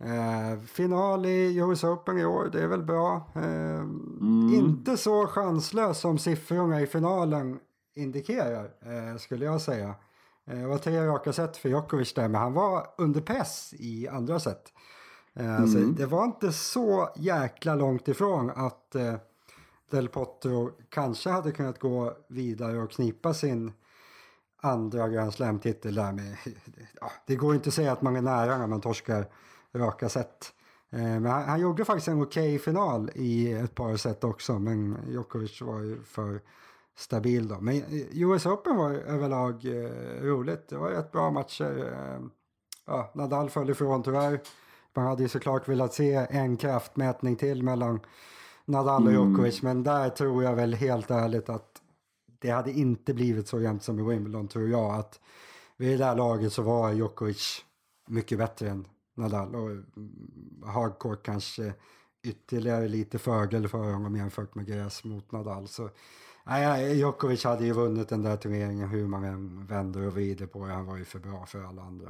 Eh, 0.00 0.60
final 0.66 1.26
i 1.26 1.58
US 1.58 1.84
Open 1.84 2.18
i 2.18 2.24
år, 2.24 2.48
det 2.52 2.62
är 2.62 2.66
väl 2.66 2.82
bra. 2.82 3.30
Eh, 3.34 3.78
mm. 3.78 4.54
Inte 4.54 4.96
så 4.96 5.26
chanslös 5.26 6.00
som 6.00 6.18
siffrorna 6.18 6.80
i 6.80 6.86
finalen 6.86 7.58
indikerar, 7.94 8.64
eh, 8.64 9.18
skulle 9.18 9.44
jag 9.44 9.60
säga. 9.60 9.94
Eh, 10.46 10.58
det 10.58 10.66
var 10.66 10.78
tre 10.78 11.06
raka 11.06 11.32
set 11.32 11.56
för 11.56 11.68
Djokovic 11.68 12.14
där, 12.14 12.28
men 12.28 12.40
han 12.40 12.52
var 12.52 12.86
under 12.98 13.20
press 13.20 13.74
i 13.78 14.08
andra 14.08 14.40
set. 14.40 14.72
Eh, 15.34 15.56
mm. 15.56 15.68
Så 15.68 15.78
det 15.78 16.06
var 16.06 16.24
inte 16.24 16.52
så 16.52 17.08
jäkla 17.16 17.74
långt 17.74 18.08
ifrån 18.08 18.50
att 18.50 18.94
eh, 18.94 19.14
Del 19.90 20.08
Potro 20.08 20.70
kanske 20.88 21.30
hade 21.30 21.52
kunnat 21.52 21.78
gå 21.78 22.16
vidare 22.28 22.78
och 22.78 22.90
knipa 22.90 23.34
sin 23.34 23.72
andra 24.56 25.08
Grand 25.08 25.34
Slam-titel 25.34 25.94
där 25.94 26.12
med... 26.12 26.36
Ja, 27.00 27.10
det 27.26 27.36
går 27.36 27.54
inte 27.54 27.68
att 27.68 27.74
säga 27.74 27.92
att 27.92 28.02
man 28.02 28.16
är 28.16 28.22
nära 28.22 28.58
när 28.58 28.66
man 28.66 28.80
torskar 28.80 29.26
raka 29.74 30.08
set 30.08 30.52
men 30.90 31.26
han, 31.26 31.44
han, 31.44 31.60
gjorde 31.60 31.84
faktiskt 31.84 32.08
en 32.08 32.22
okej 32.22 32.56
okay 32.56 32.58
final 32.58 33.10
i 33.14 33.52
ett 33.52 33.74
par 33.74 33.96
set 33.96 34.24
också, 34.24 34.58
men 34.58 34.98
Djokovic 35.08 35.60
var 35.62 35.80
ju 35.80 36.02
för 36.02 36.40
stabil 36.96 37.48
då. 37.48 37.60
Men 37.60 37.82
US 38.12 38.46
Open 38.46 38.76
var 38.76 38.90
överlag 38.90 39.64
eh, 39.64 40.22
roligt. 40.22 40.68
Det 40.68 40.76
var 40.76 40.90
rätt 40.90 41.12
bra 41.12 41.30
matcher. 41.30 41.92
Eh, 41.92 42.26
ja, 42.86 43.12
Nadal 43.14 43.50
föll 43.50 43.70
ifrån 43.70 44.02
tyvärr. 44.02 44.40
Man 44.94 45.06
hade 45.06 45.22
ju 45.22 45.28
såklart 45.28 45.68
velat 45.68 45.94
se 45.94 46.14
en 46.14 46.56
kraftmätning 46.56 47.36
till 47.36 47.62
mellan 47.62 48.00
Nadal 48.64 49.06
och 49.06 49.12
mm. 49.12 49.30
Djokovic, 49.30 49.62
men 49.62 49.82
där 49.82 50.08
tror 50.08 50.44
jag 50.44 50.54
väl 50.54 50.74
helt 50.74 51.10
ärligt 51.10 51.48
att 51.48 51.82
det 52.38 52.50
hade 52.50 52.72
inte 52.72 53.14
blivit 53.14 53.48
så 53.48 53.60
jämnt 53.60 53.82
som 53.82 53.98
i 53.98 54.02
Wimbledon 54.02 54.48
tror 54.48 54.68
jag. 54.68 54.94
Att 54.94 55.20
vid 55.76 55.98
det 55.98 56.04
här 56.04 56.16
laget 56.16 56.52
så 56.52 56.62
var 56.62 56.92
Djokovic 56.92 57.64
mycket 58.08 58.38
bättre 58.38 58.68
än 58.68 58.86
Nadal 59.14 59.54
och 59.54 59.70
mm, 59.70 60.62
hardcourt 60.66 61.22
kanske 61.22 61.72
ytterligare 62.22 62.88
lite 62.88 63.18
fördel 63.18 63.68
för 63.68 63.92
honom 63.92 64.16
jämfört 64.16 64.54
med 64.54 64.66
gräs 64.66 65.04
mot 65.04 65.32
Nadal. 65.32 65.68
Så 65.68 65.90
nej, 66.46 66.98
Djokovic 66.98 67.44
hade 67.44 67.64
ju 67.64 67.72
vunnit 67.72 68.08
den 68.08 68.22
där 68.22 68.36
turneringen 68.36 68.88
hur 68.88 69.06
man 69.06 69.24
än 69.24 69.66
vänder 69.66 70.06
och 70.06 70.12
vrider 70.12 70.46
på 70.46 70.66
det. 70.66 70.72
Han 70.72 70.86
var 70.86 70.96
ju 70.96 71.04
för 71.04 71.18
bra 71.18 71.46
för 71.46 71.64
alla 71.64 71.82
andra. 71.82 72.08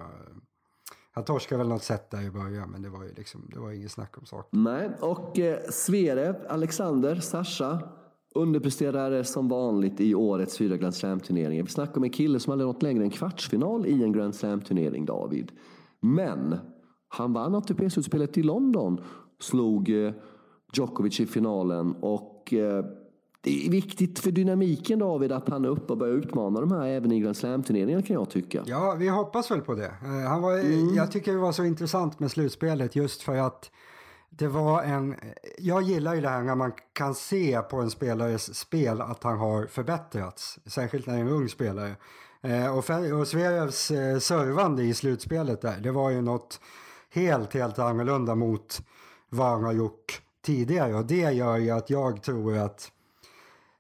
Han 1.13 1.25
torskade 1.25 1.59
väl 1.59 1.69
något 1.69 1.83
sätt 1.83 2.11
där 2.11 2.23
i 2.23 2.31
början, 2.31 2.71
men 2.71 2.83
det 2.83 2.89
var 2.89 3.05
ju 3.05 3.15
liksom, 3.15 3.51
det 3.53 3.61
var 3.61 3.71
inget 3.71 3.93
snack 3.93 4.19
om 4.19 4.27
saken. 4.27 4.63
Nej, 4.63 4.91
och 5.01 5.39
eh, 5.39 5.59
Zverev, 5.71 6.37
Alexander, 6.49 7.17
Sasha 7.17 7.79
underpresterade 8.35 9.25
som 9.25 9.49
vanligt 9.49 10.01
i 10.01 10.15
årets 10.15 10.59
fyra 10.59 10.77
Grand 10.77 10.95
Slam-turneringar. 10.95 11.63
Vi 11.63 11.71
snackar 11.71 11.97
om 11.97 12.05
en 12.05 12.11
kille 12.11 12.41
som 12.41 12.53
aldrig 12.53 12.67
nått 12.67 12.83
längre 12.83 13.05
än 13.05 13.11
kvartsfinal 13.11 13.87
i 13.87 14.03
en 14.03 14.13
Grand 14.13 14.35
Slam-turnering, 14.35 15.05
David. 15.05 15.53
Men 16.01 16.57
han 17.09 17.33
vann 17.33 17.55
ATP-slutspelet 17.55 18.39
i 18.39 18.43
London, 18.43 19.01
slog 19.41 19.91
eh, 19.91 20.13
Djokovic 20.73 21.21
i 21.21 21.27
finalen 21.27 21.95
och 22.01 22.53
eh, 22.53 22.85
det 23.45 23.67
är 23.67 23.71
viktigt 23.71 24.19
för 24.19 24.31
dynamiken 24.31 24.99
David 24.99 25.33
att 25.33 25.49
han 25.49 25.65
är 25.65 25.69
uppe 25.69 25.93
och 25.93 25.99
börjar 25.99 26.15
utmana 26.15 26.61
de 26.61 26.73
här 26.73 26.87
även 26.87 27.13
i 27.13 27.21
Grand 27.21 27.37
Slam-turneringarna 27.37 28.03
kan 28.03 28.15
jag 28.15 28.31
tycka. 28.31 28.63
Ja, 28.67 28.97
vi 28.99 29.09
hoppas 29.09 29.51
väl 29.51 29.61
på 29.61 29.75
det. 29.75 29.95
Eh, 30.03 30.29
han 30.29 30.43
var, 30.43 30.59
mm. 30.59 30.95
Jag 30.95 31.13
tycker 31.13 31.33
det 31.33 31.39
var 31.39 31.53
så 31.53 31.65
intressant 31.65 32.21
med 32.21 32.31
slutspelet 32.31 32.97
just 32.97 33.23
för 33.23 33.37
att 33.37 33.71
det 34.31 34.49
var 34.49 34.83
en... 34.83 35.15
Jag 35.59 35.83
gillar 35.83 36.15
ju 36.15 36.21
det 36.21 36.29
här 36.29 36.43
när 36.43 36.55
man 36.55 36.73
kan 36.93 37.15
se 37.15 37.61
på 37.63 37.77
en 37.77 37.91
spelares 37.91 38.55
spel 38.55 39.01
att 39.01 39.23
han 39.23 39.39
har 39.39 39.67
förbättrats. 39.67 40.59
Särskilt 40.67 41.07
när 41.07 41.15
det 41.15 41.21
är 41.21 41.25
en 41.25 41.31
ung 41.33 41.49
spelare. 41.49 41.97
Eh, 42.43 42.79
och, 42.79 43.19
och 43.21 43.29
Zverevs 43.29 43.91
eh, 43.91 44.19
servande 44.19 44.83
i 44.83 44.95
slutspelet 44.95 45.61
där, 45.61 45.81
det 45.81 45.91
var 45.91 46.11
ju 46.11 46.21
något 46.21 46.61
helt, 47.11 47.55
helt 47.55 47.79
annorlunda 47.79 48.35
mot 48.35 48.81
vad 49.29 49.51
han 49.51 49.65
har 49.65 49.73
gjort 49.73 50.23
tidigare. 50.45 50.95
Och 50.95 51.07
det 51.07 51.33
gör 51.33 51.57
ju 51.57 51.71
att 51.71 51.91
jag 51.91 52.23
tror 52.23 52.57
att 52.57 52.91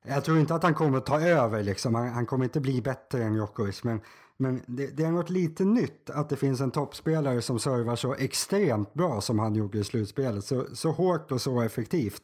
jag 0.09 0.25
tror 0.25 0.39
inte 0.39 0.55
att 0.55 0.63
han 0.63 0.75
kommer 0.75 1.01
ta 1.01 1.21
över 1.21 1.63
liksom. 1.63 1.95
Han, 1.95 2.09
han 2.09 2.27
kommer 2.27 2.45
inte 2.45 2.61
bli 2.61 2.83
bättre 2.83 3.25
än 3.25 3.35
Djokovic. 3.35 3.85
Men, 3.85 4.01
men 4.37 4.63
det, 4.67 4.87
det, 4.87 5.05
är 5.05 5.11
något 5.11 5.31
lite 5.31 5.65
nytt 5.65 6.11
att 6.11 6.29
det 6.29 6.37
finns 6.37 6.61
en 6.61 6.71
toppspelare 6.71 7.43
som 7.43 7.59
servar 7.59 7.97
så 7.97 8.15
extremt 8.15 8.95
bra 8.95 9.21
som 9.21 9.39
han 9.39 9.55
gjorde 9.55 9.79
i 9.79 9.85
slutspelet. 9.85 10.45
Så, 10.45 10.67
så 10.73 10.91
hårt 10.91 11.33
och 11.33 11.41
så 11.41 11.61
effektivt. 11.61 12.23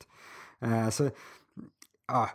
Eh, 0.61 0.89
så 0.89 1.11
Ah, 2.13 2.29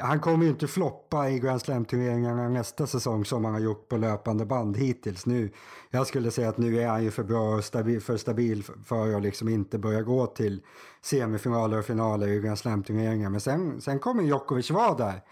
han 0.00 0.20
kommer 0.20 0.44
ju 0.44 0.50
inte 0.50 0.66
floppa 0.66 1.30
i 1.30 1.38
Grand 1.38 1.60
Slam-turneringarna 1.60 2.48
nästa 2.48 2.86
säsong 2.86 3.24
som 3.24 3.44
han 3.44 3.54
har 3.54 3.60
gjort 3.60 3.88
på 3.88 3.96
löpande 3.96 4.46
band 4.46 4.76
hittills. 4.76 5.26
Nu, 5.26 5.50
jag 5.90 6.06
skulle 6.06 6.30
säga 6.30 6.48
att 6.48 6.58
nu 6.58 6.80
är 6.80 6.88
han 6.88 7.04
ju 7.04 7.10
för 7.10 7.22
bra 7.22 7.56
och 7.56 7.64
stabil, 7.64 8.00
för 8.00 8.16
stabil 8.16 8.64
för 8.84 9.16
att 9.16 9.22
liksom 9.22 9.48
inte 9.48 9.78
börja 9.78 10.02
gå 10.02 10.26
till 10.26 10.62
semifinaler 11.02 11.78
och 11.78 11.84
finaler 11.84 12.28
i 12.28 12.40
Grand 12.40 12.58
Slam-turneringar. 12.58 13.30
Men 13.30 13.40
sen, 13.40 13.80
sen 13.80 13.98
kommer 13.98 14.22
Djokovic 14.22 14.70
vara 14.70 14.94
där. 14.94 15.22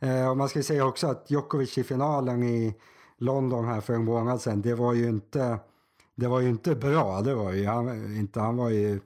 Eh, 0.00 0.30
och 0.30 0.36
man 0.36 0.48
ska 0.48 0.62
säga 0.62 0.86
också 0.86 1.06
att 1.06 1.30
Djokovic 1.30 1.78
i 1.78 1.84
finalen 1.84 2.42
i 2.42 2.74
London 3.18 3.64
här 3.64 3.80
för 3.80 3.94
en 3.94 4.04
månad 4.04 4.40
sedan, 4.40 4.62
det 4.62 4.74
var 4.74 4.92
ju 4.92 5.08
inte, 5.08 5.58
det 6.14 6.26
var 6.26 6.40
ju 6.40 6.48
inte 6.48 6.74
bra. 6.74 7.20
Det 7.20 7.34
var 7.34 7.52
ju, 7.52 7.66
han, 7.66 8.16
inte, 8.16 8.40
han 8.40 8.56
var 8.56 8.70
ju 8.70 8.92
eh, 8.92 9.00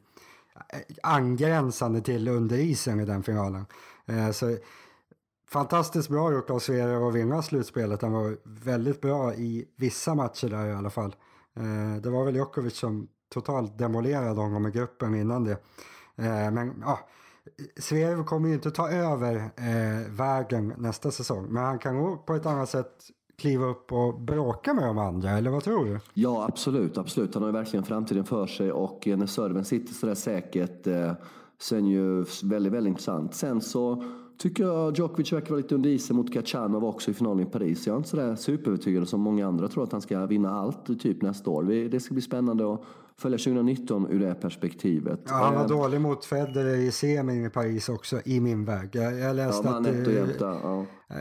angränsande 1.03 2.01
till 2.01 2.29
under 2.29 2.57
isen 2.57 3.01
i 3.01 3.05
den 3.05 3.23
finalen. 3.23 3.67
Eh, 4.09 4.31
så 4.31 4.57
fantastiskt 5.51 6.09
bra 6.09 6.33
gjort 6.33 6.51
av 6.51 6.59
Sverige 6.59 7.09
att 7.09 7.15
vinna 7.15 7.43
slutspelet. 7.43 8.03
Han 8.03 8.13
var 8.13 8.37
väldigt 8.45 9.01
bra 9.01 9.35
i 9.35 9.69
vissa 9.77 10.15
matcher 10.15 10.49
där 10.49 10.67
i 10.67 10.73
alla 10.73 10.91
fall. 10.91 11.17
Eh, 11.57 12.03
det 12.03 12.11
var 12.11 12.25
väl 12.25 12.37
Djokovic 12.37 12.77
som 12.77 13.09
totalt 13.35 13.79
demolerade 13.79 14.41
honom 14.41 14.67
i 14.67 14.71
gruppen 14.71 15.15
innan 15.15 15.45
det. 15.45 15.57
Eh, 16.17 16.51
men 16.51 16.75
ja, 16.81 16.99
Sverige 17.77 18.25
kommer 18.25 18.49
ju 18.49 18.55
inte 18.55 18.71
ta 18.71 18.91
över 18.91 19.51
vägen 20.17 20.75
nästa 20.79 21.11
säsong. 21.11 21.47
Men 21.51 21.65
han 21.65 21.79
kan 21.79 21.97
nog 21.97 22.27
på 22.27 22.35
ett 22.35 22.47
annat 22.47 22.69
sätt 22.69 23.11
kliva 23.39 23.67
upp 23.67 23.93
och 23.93 24.21
bråka 24.21 24.75
med 24.75 24.85
de 24.85 24.99
andra, 24.99 25.31
eller 25.31 25.51
vad 25.51 25.65
tror 25.65 25.85
du? 25.85 26.01
Ja, 26.15 26.45
absolut. 26.49 26.99
absolut. 26.99 27.35
Han 27.35 27.43
har 27.43 27.51
ju 27.51 27.57
verkligen 27.57 27.85
framtiden 27.85 28.25
för 28.25 28.47
sig 28.47 28.73
och 28.73 29.07
när 29.07 29.27
serven 29.27 29.65
sitter 29.65 29.95
sådär 29.95 30.15
säkert 30.15 30.87
eh, 30.87 31.13
Sen 31.61 31.87
ju 31.87 32.25
väldigt, 32.45 32.73
väldigt 32.73 32.91
intressant. 32.91 33.35
Sen 33.35 33.61
så 33.61 34.05
tycker 34.39 34.65
jag 34.65 34.99
Djokovic 34.99 35.33
verkar 35.33 35.51
vara 35.51 35.61
lite 35.61 35.75
under 35.75 35.91
isen 35.91 36.17
mot 36.17 36.33
Kachanov 36.33 36.85
också 36.85 37.11
i 37.11 37.15
finalen 37.15 37.47
i 37.47 37.51
Paris. 37.51 37.87
Jag 37.87 37.95
är 37.95 37.97
inte 37.97 38.09
sådär 38.09 38.37
superövertygad 38.37 39.09
som 39.09 39.21
många 39.21 39.47
andra 39.47 39.69
tror 39.69 39.85
att 39.85 39.93
han 39.93 40.01
ska 40.01 40.27
vinna 40.27 40.51
allt 40.51 41.01
typ 41.01 41.23
nästa 41.23 41.51
år. 41.51 41.89
Det 41.89 42.01
ska 42.01 42.15
bli 42.15 42.23
spännande 42.23 42.73
att 42.75 42.81
följa 43.17 43.39
2019 43.39 44.07
ur 44.11 44.21
det 44.21 44.35
perspektivet. 44.35 45.21
Ja, 45.27 45.35
han 45.35 45.55
var 45.55 45.63
eh, 45.63 45.69
dålig 45.69 46.01
mot 46.01 46.25
Federer 46.25 46.77
i 46.77 46.93
semin 46.93 47.47
i 47.47 47.51
Paris 47.51 47.89
också, 47.89 48.21
i 48.25 48.41
min 48.41 48.65
väg. 48.65 48.89
Jag, 48.93 49.19
jag 49.19 49.37
läste 49.37 49.69
ja, 49.69 49.77
att 49.77 49.85
det, 49.85 50.37
ja. 50.41 50.87
Eh, 51.09 51.17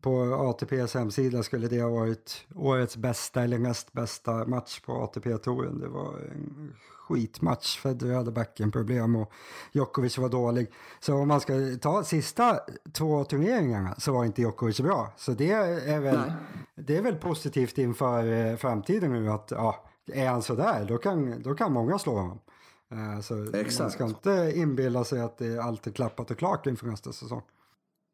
på 0.00 0.34
ATPs 0.34 0.94
hemsida 0.94 1.42
skulle 1.42 1.68
det 1.68 1.82
ha 1.82 1.90
varit 1.90 2.46
årets 2.54 2.96
bästa 2.96 3.42
eller 3.42 3.58
näst 3.58 3.92
bästa 3.92 4.46
match 4.46 4.80
på 4.80 4.92
ATP-touren. 4.92 5.78
Det 5.78 5.88
var 5.88 6.14
en 6.34 6.72
skitmatch. 7.08 7.78
Federer 7.78 8.14
hade 8.14 8.30
backenproblem 8.30 9.16
och 9.16 9.32
Djokovic 9.72 10.18
var 10.18 10.28
dålig. 10.28 10.72
Så 11.00 11.14
om 11.14 11.28
man 11.28 11.40
ska 11.40 11.52
ta 11.80 12.04
sista 12.04 12.60
två 12.92 13.24
turneringarna 13.24 13.94
så 13.98 14.12
var 14.12 14.24
inte 14.24 14.42
Djokovic 14.42 14.80
bra. 14.80 15.12
Så 15.16 15.32
det 15.32 15.50
är 15.52 16.00
väl, 16.00 16.32
det 16.74 16.96
är 16.96 17.02
väl 17.02 17.16
positivt 17.16 17.78
inför 17.78 18.32
eh, 18.32 18.56
framtiden 18.56 19.12
nu 19.12 19.30
att 19.30 19.50
ja, 19.50 19.84
är 20.12 20.28
han 20.28 20.42
sådär 20.42 20.86
då 20.88 20.98
kan, 20.98 21.42
då 21.42 21.54
kan 21.54 21.72
många 21.72 21.98
slå 21.98 22.14
honom. 22.14 22.38
Eh, 22.92 23.20
så 23.20 23.44
Exakt. 23.54 23.80
man 23.80 23.90
ska 23.90 24.04
inte 24.04 24.52
inbilla 24.58 25.04
sig 25.04 25.20
att 25.20 25.38
det 25.38 25.58
allt 25.58 25.86
är 25.86 25.90
klappat 25.90 26.30
och 26.30 26.38
klart 26.38 26.66
inför 26.66 26.86
nästa 26.86 27.12
säsong. 27.12 27.42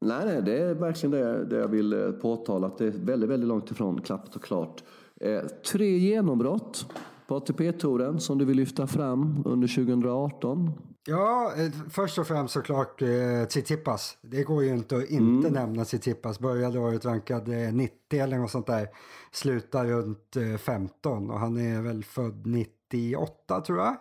Nej, 0.05 0.26
nej, 0.26 0.42
det 0.42 0.59
är 0.59 0.74
verkligen 0.74 1.11
det, 1.11 1.44
det 1.44 1.57
jag 1.57 1.68
vill 1.68 1.92
eh, 1.92 2.11
påtala. 2.11 2.66
Att 2.66 2.79
det 2.79 2.87
är 2.87 2.90
väldigt, 2.90 3.31
väldigt 3.31 3.48
långt 3.48 3.70
ifrån 3.70 4.00
klappat 4.00 4.37
och 4.37 4.42
klart. 4.42 4.83
Eh, 5.20 5.40
tre 5.72 5.98
genombrott 5.98 6.87
på 7.31 7.37
ATP-touren 7.37 8.21
som 8.21 8.38
du 8.38 8.45
vill 8.45 8.57
lyfta 8.57 8.87
fram 8.87 9.43
under 9.45 9.69
2018? 9.69 10.73
Ja, 11.07 11.53
eh, 11.57 11.71
först 11.90 12.19
och 12.19 12.27
främst 12.27 12.55
såklart 12.55 13.03
eh, 13.03 13.45
Tsitsipas. 13.49 14.19
Det 14.23 14.43
går 14.43 14.64
ju 14.64 14.71
inte 14.71 14.97
att 14.97 15.11
inte 15.11 15.49
mm. 15.49 15.53
nämna 15.53 15.85
Tsitsipas. 15.85 16.38
Började 16.38 16.79
året 16.79 17.05
rankad 17.05 17.49
90 17.49 17.95
eh, 18.12 18.25
eller 18.25 18.38
något 18.38 18.51
sånt 18.51 18.66
där. 18.66 18.88
Slutar 19.33 19.87
runt 19.87 20.37
eh, 20.37 20.57
15 20.57 21.31
och 21.31 21.38
han 21.38 21.57
är 21.57 21.83
väl 21.83 22.05
född 22.05 22.47
98 22.47 23.61
tror 23.61 23.79
jag. 23.79 23.97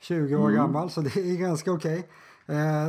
20 0.00 0.36
år 0.36 0.48
mm. 0.48 0.54
gammal, 0.54 0.90
så 0.90 1.00
det 1.00 1.16
är 1.16 1.36
ganska 1.36 1.72
okej. 1.72 2.08
Okay. 2.44 2.56
Eh, 2.56 2.88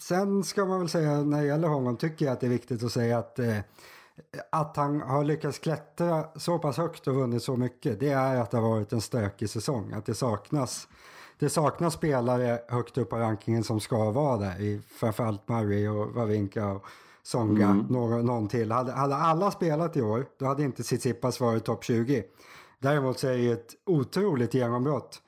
sen 0.00 0.44
ska 0.44 0.64
man 0.64 0.78
väl 0.78 0.88
säga 0.88 1.22
när 1.22 1.40
det 1.40 1.46
gäller 1.46 1.68
honom 1.68 1.96
tycker 1.96 2.24
jag 2.24 2.32
att 2.32 2.40
det 2.40 2.46
är 2.46 2.50
viktigt 2.50 2.82
att 2.82 2.92
säga 2.92 3.18
att 3.18 3.38
eh, 3.38 3.58
att 4.50 4.76
han 4.76 5.00
har 5.00 5.24
lyckats 5.24 5.58
klättra 5.58 6.24
så 6.36 6.58
pass 6.58 6.76
högt 6.76 7.06
och 7.06 7.14
vunnit 7.14 7.42
så 7.42 7.56
mycket 7.56 8.00
det 8.00 8.10
är 8.10 8.36
att 8.36 8.50
det 8.50 8.56
har 8.56 8.68
varit 8.68 8.92
en 8.92 9.00
stökig 9.00 9.50
säsong. 9.50 9.92
Att 9.92 10.06
det 10.06 10.14
saknas, 10.14 10.88
det 11.38 11.48
saknas 11.48 11.94
spelare 11.94 12.60
högt 12.68 12.98
upp 12.98 13.10
på 13.10 13.16
rankingen 13.16 13.64
som 13.64 13.80
ska 13.80 14.10
vara 14.10 14.36
där. 14.36 14.60
I 14.60 14.80
framförallt 14.86 15.48
Murray 15.48 15.88
och 15.88 16.14
Wawrinka 16.14 16.68
och 16.68 16.86
Songa, 17.22 17.66
mm. 17.66 17.86
någon, 17.86 18.26
någon 18.26 18.48
till. 18.48 18.72
Hade, 18.72 18.92
hade 18.92 19.16
alla 19.16 19.50
spelat 19.50 19.96
i 19.96 20.02
år 20.02 20.26
då 20.38 20.46
hade 20.46 20.62
inte 20.62 20.82
Tsitsipas 20.82 21.40
varit 21.40 21.64
topp 21.64 21.84
20. 21.84 22.24
Däremot 22.78 23.18
så 23.18 23.28
är 23.28 23.36
det 23.36 23.50
ett 23.50 23.74
otroligt 23.86 24.54
genombrott. 24.54 25.22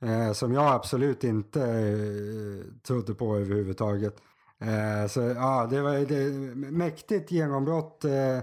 Eh, 0.00 0.32
som 0.32 0.52
jag 0.52 0.66
absolut 0.66 1.24
inte 1.24 1.62
eh, 1.62 2.82
trodde 2.82 3.14
på 3.14 3.36
överhuvudtaget. 3.36 4.16
Eh, 4.60 5.08
så 5.08 5.20
ja, 5.20 5.66
det 5.70 5.82
var 5.82 5.92
det, 5.92 6.30
mäktigt 6.70 7.30
genombrott. 7.30 8.04
Eh, 8.04 8.38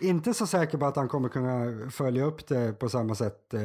inte 0.00 0.34
så 0.34 0.46
säker 0.46 0.78
på 0.78 0.86
att 0.86 0.96
han 0.96 1.08
kommer 1.08 1.28
kunna 1.28 1.90
följa 1.90 2.24
upp 2.24 2.46
det 2.46 2.78
på 2.78 2.88
samma 2.88 3.14
sätt 3.14 3.54
eh, 3.54 3.60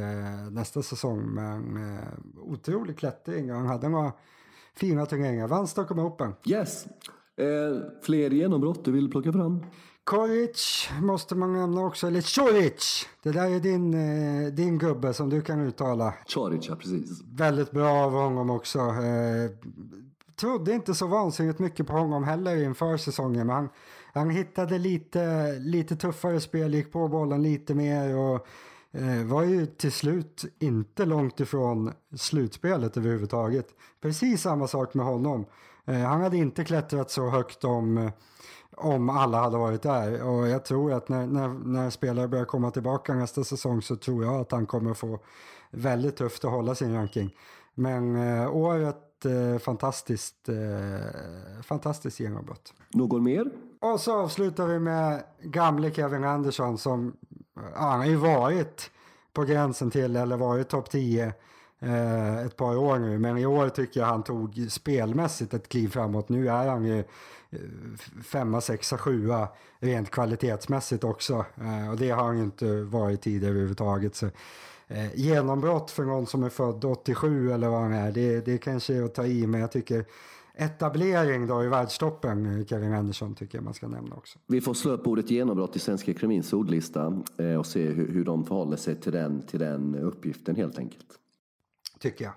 nästa 0.52 0.82
säsong. 0.82 1.22
Men 1.22 1.78
eh, 1.78 2.04
otrolig 2.42 2.98
klättring. 2.98 3.52
Han 3.52 3.66
hade 3.66 3.90
några 3.90 4.12
fina 4.76 5.06
turneringar. 5.06 5.48
Vann 5.48 5.68
Stockholm 5.68 6.00
Open. 6.00 6.34
Yes. 6.46 6.86
Fler 8.02 8.30
genombrott 8.30 8.86
du 8.86 8.92
vill 8.92 9.12
plocka 9.12 9.34
fram? 9.34 9.66
Koric 10.08 10.90
måste 11.02 11.36
man 11.36 11.54
nämna 11.54 11.82
också, 11.82 12.08
eller 12.08 12.22
Choric. 12.22 13.08
Det 13.24 13.32
där 13.32 13.50
är 13.50 13.60
din, 13.60 13.94
eh, 13.94 14.54
din 14.54 14.78
gubbe 14.78 15.14
som 15.14 15.30
du 15.30 15.42
kan 15.42 15.60
uttala. 15.60 16.14
Choric, 16.28 16.68
ja 16.70 16.76
precis. 16.76 17.22
Väldigt 17.32 17.72
bra 17.72 17.90
av 17.90 18.12
honom 18.12 18.50
också. 18.50 18.80
Eh, 18.80 19.52
trodde 20.40 20.74
inte 20.74 20.94
så 20.94 21.08
vansinnigt 21.08 21.60
mycket 21.60 21.88
på 21.88 21.94
honom 21.94 22.24
heller 22.24 22.64
inför 22.64 22.98
säsongen. 22.98 23.48
Men 23.48 23.56
han, 23.56 23.70
han 24.14 24.30
hittade 24.30 24.78
lite, 24.78 25.54
lite 25.60 25.96
tuffare 25.96 26.42
spel, 26.42 26.74
gick 26.74 26.92
på 26.92 27.08
bollen 27.08 27.44
lite 27.44 27.76
mer 27.76 28.18
och 28.18 28.48
eh, 28.92 29.26
var 29.26 29.44
ju 29.44 29.66
till 29.66 29.92
slut 29.92 30.46
inte 30.60 31.06
långt 31.06 31.40
ifrån 31.40 31.94
slutspelet 32.16 32.98
överhuvudtaget. 32.98 33.68
Precis 34.02 34.42
samma 34.42 34.68
sak 34.68 34.94
med 34.94 35.06
honom. 35.06 35.46
Eh, 35.86 36.00
han 36.00 36.22
hade 36.22 36.38
inte 36.38 36.64
klättrat 36.64 37.12
så 37.12 37.30
högt 37.30 37.64
om 37.64 38.12
om 38.78 39.10
alla 39.10 39.42
hade 39.42 39.58
varit 39.58 39.82
där. 39.82 40.24
Och 40.24 40.48
jag 40.48 40.66
tror 40.66 40.94
att 40.94 41.10
när, 41.10 41.28
när, 41.28 41.48
när 41.48 41.90
spelare 41.90 42.28
börjar 42.28 42.46
komma 42.46 42.72
tillbaka 42.72 43.14
nästa 43.14 43.44
säsong 43.44 43.82
så 43.82 43.96
tror 43.96 44.24
jag 44.24 44.36
att 44.36 44.52
han 44.52 44.66
kommer 44.66 44.94
få 44.94 45.20
väldigt 45.72 46.16
tufft 46.16 46.46
att 46.46 46.52
hålla 46.52 46.76
sin 46.76 46.94
ranking. 46.94 47.36
Men 47.74 48.16
eh, 48.16 48.56
året 48.56 49.07
eh, 49.26 49.58
fantastiskt, 49.58 50.50
eh, 50.50 51.62
fantastiskt 51.64 52.20
genombrott. 52.20 52.74
Någon 52.90 53.24
mer? 53.24 53.46
Och 53.80 54.00
så 54.00 54.14
avslutar 54.14 54.68
vi 54.68 54.80
med 54.80 55.24
gamle 55.42 55.92
Kevin 55.92 56.24
Andersson 56.24 56.78
som 56.78 57.14
ja, 57.56 57.62
han 57.76 58.00
har 58.00 58.06
ju 58.06 58.16
varit 58.16 58.92
på 59.34 59.44
gränsen 59.44 59.92
till 59.92 60.16
eller 60.16 60.38
varit 60.38 60.70
topp 60.70 60.90
10 60.90 61.34
eh, 61.80 62.38
ett 62.38 62.58
par 62.58 62.78
år 62.78 63.00
nu. 63.00 63.20
Men 63.20 63.38
i 63.38 63.46
år 63.46 63.70
tycker 63.70 64.00
jag 64.00 64.08
han 64.08 64.24
tog 64.24 64.68
spelmässigt 64.70 65.54
ett 65.54 65.70
kliv 65.70 65.88
framåt. 65.88 66.30
Nu 66.30 66.50
är 66.50 66.68
han 66.68 66.86
ju 66.86 67.00
eh, 67.00 67.60
femma, 68.24 68.62
sexa, 68.62 68.98
sjua 68.98 69.48
rent 69.80 70.12
kvalitetsmässigt 70.12 71.04
också. 71.04 71.46
Eh, 71.62 71.90
och 71.90 71.98
det 71.98 72.10
har 72.10 72.24
han 72.24 72.38
ju 72.38 72.44
inte 72.44 72.82
varit 72.82 73.22
tidigare 73.22 73.52
överhuvudtaget. 73.52 74.16
Så, 74.16 74.30
eh, 74.88 75.16
genombrott 75.16 75.92
för 75.92 76.04
någon 76.04 76.26
som 76.26 76.44
är 76.44 76.50
född 76.50 76.86
87 76.86 77.52
eller 77.52 77.68
vad 77.68 77.82
han 77.82 77.94
är, 77.94 78.12
det, 78.12 78.46
det 78.46 78.58
kanske 78.58 78.94
är 78.94 79.04
att 79.04 79.16
ta 79.16 79.26
i. 79.26 79.48
Men 79.48 79.62
jag 79.62 79.72
tycker 79.72 80.06
etablering 80.56 81.48
då 81.48 81.64
i 81.64 81.68
världstoppen, 81.68 82.66
Kevin 82.68 82.94
Andersson, 82.94 83.36
tycker 83.36 83.58
jag 83.58 83.66
man 83.66 83.74
ska 83.74 83.88
nämna 83.88 84.16
också. 84.16 84.40
Vi 84.48 84.62
får 84.62 84.74
slå 84.74 84.92
upp 84.92 85.08
ordet 85.08 85.32
genombrott 85.32 85.76
i 85.76 85.80
Svenska 85.80 86.12
Akademins 86.12 86.54
ordlista 86.54 87.24
eh, 87.38 87.56
och 87.56 87.66
se 87.66 87.88
hur, 87.90 88.08
hur 88.12 88.26
de 88.26 88.46
förhåller 88.46 88.78
sig 88.78 88.96
till 88.96 89.12
den, 89.12 89.42
till 89.42 89.60
den 89.60 89.96
uppgiften 89.96 90.56
helt 90.56 90.80
enkelt. 90.80 91.08
Tycker 92.00 92.26
jag. 92.26 92.34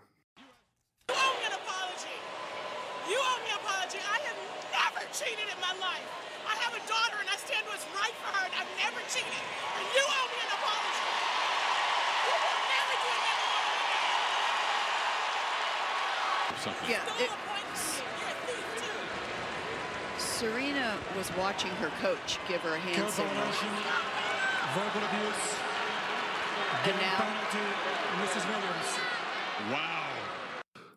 Yeah, 16.66 17.00
it, 17.18 17.30
Serena 20.18 20.94
was 21.16 21.30
watching 21.38 21.70
her 21.80 21.90
coach 22.02 22.38
give 22.48 22.60
her 22.60 22.74
a 22.74 22.78
hand 22.78 23.10
signal. 23.10 23.46
Verbal 24.74 25.02
abuse. 25.08 25.46
And 26.84 26.96
now, 26.96 27.16
Penalty, 27.16 27.66
Mrs. 28.20 28.44
Williams. 28.50 28.88
Wow. 29.70 30.00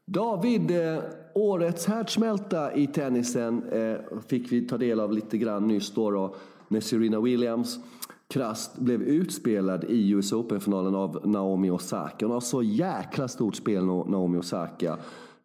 David, 0.06 0.71
eh, 0.71 1.04
årets 1.34 1.86
härdsmälta 1.86 2.73
i 2.73 2.88
tennisen 2.88 3.69
eh, 3.71 3.97
fick 4.28 4.52
vi 4.52 4.67
ta 4.67 4.78
del 4.78 4.99
av 4.99 5.12
lite 5.12 5.38
grann 5.38 5.67
nyss 5.67 5.91
då, 5.91 6.12
då 6.12 6.36
när 6.67 6.82
Serena 6.82 7.19
Williams 7.19 7.80
krasst 8.28 8.78
blev 8.78 9.02
utspelad 9.02 9.84
i 9.84 10.10
US 10.10 10.34
Open-finalen 10.34 10.95
av 10.95 11.21
Naomi 11.23 11.69
Osaka. 11.69 12.26
Hon 12.26 12.32
har 12.32 12.41
så 12.41 12.63
jäkla 12.63 13.28
stort 13.28 13.56
spel, 13.56 13.86
Naomi 13.86 14.38
Osaka. 14.38 14.97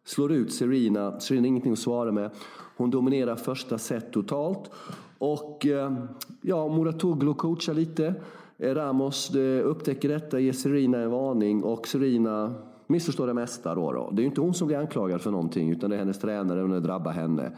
Slår 0.09 0.31
ut 0.31 0.53
Serena, 0.53 1.19
Serena 1.19 1.41
har 1.41 1.47
ingenting 1.47 1.71
att 1.71 1.79
svara 1.79 2.11
med. 2.11 2.29
Hon 2.77 2.89
dominerar 2.89 3.35
första 3.35 3.77
set 3.77 4.13
totalt. 4.13 4.71
Och 5.17 5.65
eh, 5.65 5.93
ja, 6.41 6.67
Muratoglu 6.67 7.33
coachar 7.33 7.73
lite. 7.73 8.13
Eh, 8.57 8.73
Ramos 8.75 9.35
upptäcker 9.63 10.09
detta, 10.09 10.39
ger 10.39 10.53
Serena 10.53 10.97
en 10.97 11.11
varning 11.11 11.63
och 11.63 11.87
Serena 11.87 12.53
missförstår 12.87 13.27
det 13.27 13.33
mesta. 13.33 13.75
Då, 13.75 13.91
då. 13.91 14.09
Det 14.11 14.19
är 14.19 14.23
ju 14.23 14.29
inte 14.29 14.41
hon 14.41 14.53
som 14.53 14.67
blir 14.67 14.77
anklagad 14.77 15.21
för 15.21 15.31
någonting 15.31 15.71
utan 15.71 15.89
det 15.89 15.95
är 15.95 15.99
hennes 15.99 16.19
tränare 16.19 16.63
och 16.63 16.69
det 16.69 16.79
drabbar 16.79 17.11
henne. 17.11 17.51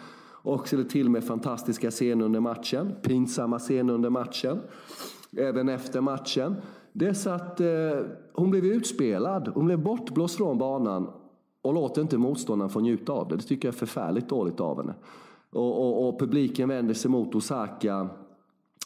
Och 0.44 0.68
ställer 0.68 0.84
till 0.84 1.10
med 1.10 1.24
fantastiska 1.24 1.92
scener 1.92 2.26
under 2.26 2.40
matchen, 2.40 2.96
pinsamma 3.02 3.60
scener 3.60 3.94
under 3.94 4.10
matchen, 4.10 4.60
även 5.38 5.70
efter 5.70 6.02
matchen. 6.02 6.56
Det 6.94 7.08
är 7.08 7.14
så 7.14 7.30
att 7.30 7.60
eh, 7.60 7.68
hon 8.34 8.52
blev 8.52 8.66
utspelad, 8.66 9.52
hon 9.54 9.66
blev 9.66 9.80
bortblåst 9.84 10.38
från 10.38 10.58
banan 10.58 11.08
och 11.62 11.74
låter 11.74 12.02
inte 12.02 12.17
motståndaren 12.17 12.69
få 12.69 12.80
njuta 12.80 13.13
av 13.13 13.28
det. 13.28 13.36
Det 13.36 13.43
tycker 13.43 13.67
jag 13.67 13.74
är 13.74 13.80
förfärligt 13.80 14.30
dåligt 14.30 14.60
av 14.60 14.78
henne. 14.78 14.93
Och, 15.52 15.88
och, 15.88 16.08
och 16.08 16.19
publiken 16.19 16.69
vänder 16.69 16.93
sig 16.93 17.12
mot 17.12 17.36
Osaka. 17.36 18.10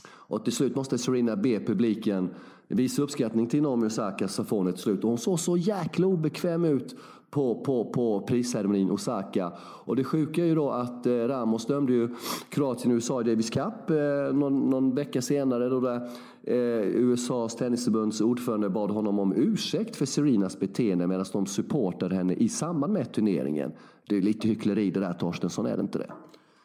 Och 0.08 0.44
till 0.44 0.54
slut 0.54 0.76
måste 0.76 0.98
Serena 0.98 1.36
be 1.36 1.60
publiken 1.60 2.30
visa 2.68 3.02
uppskattning 3.02 3.48
till 3.48 3.62
Naomi 3.62 3.88
Osaka 3.88 4.28
så 4.28 4.44
får 4.44 4.58
hon 4.58 4.68
ett 4.68 4.80
slut. 4.80 5.04
Och 5.04 5.10
hon 5.10 5.18
såg 5.18 5.40
så 5.40 5.58
jäkla 5.58 6.08
obekväm 6.08 6.66
ut 6.66 6.96
på, 7.30 7.56
på, 7.56 7.86
på 7.86 8.22
prisceremonin 8.22 8.92
Osaka. 8.92 9.52
Och 9.60 9.96
det 9.96 10.04
sjuka 10.04 10.42
är 10.42 10.46
ju 10.46 10.56
då 10.56 10.70
att 10.70 11.06
eh, 11.06 11.12
Ramos 11.12 11.66
dömde 11.66 11.94
ju 11.94 12.10
Kroatien 12.50 12.92
och 12.92 12.96
USA 12.96 13.22
i 13.22 13.24
Davis 13.24 13.50
Cup 13.50 13.90
eh, 13.90 14.36
någon, 14.36 14.70
någon 14.70 14.96
vecka 14.96 15.22
senare 15.22 15.70
då 15.70 15.80
det, 15.80 16.10
eh, 16.44 16.88
USAs 16.88 17.56
tennisförbunds 17.56 18.22
ordförande 18.22 18.70
bad 18.70 18.92
honom 18.92 19.20
om 19.20 19.34
ursäkt 19.36 19.96
för 19.96 20.06
Serenas 20.06 20.60
beteende 20.60 21.08
medan 21.08 21.26
de 21.32 21.46
supportade 21.46 22.16
henne 22.16 22.34
i 22.34 22.50
samband 22.50 22.94
med 22.94 23.12
turneringen. 23.14 23.72
Det 24.08 24.18
är 24.18 24.22
lite 24.22 24.48
hyckleri 24.48 24.92
det 24.92 25.00
där 25.00 25.14
Torstensson, 25.14 25.66
är 25.66 25.78
det 25.78 25.82
inte 25.82 25.98
det? 25.98 26.12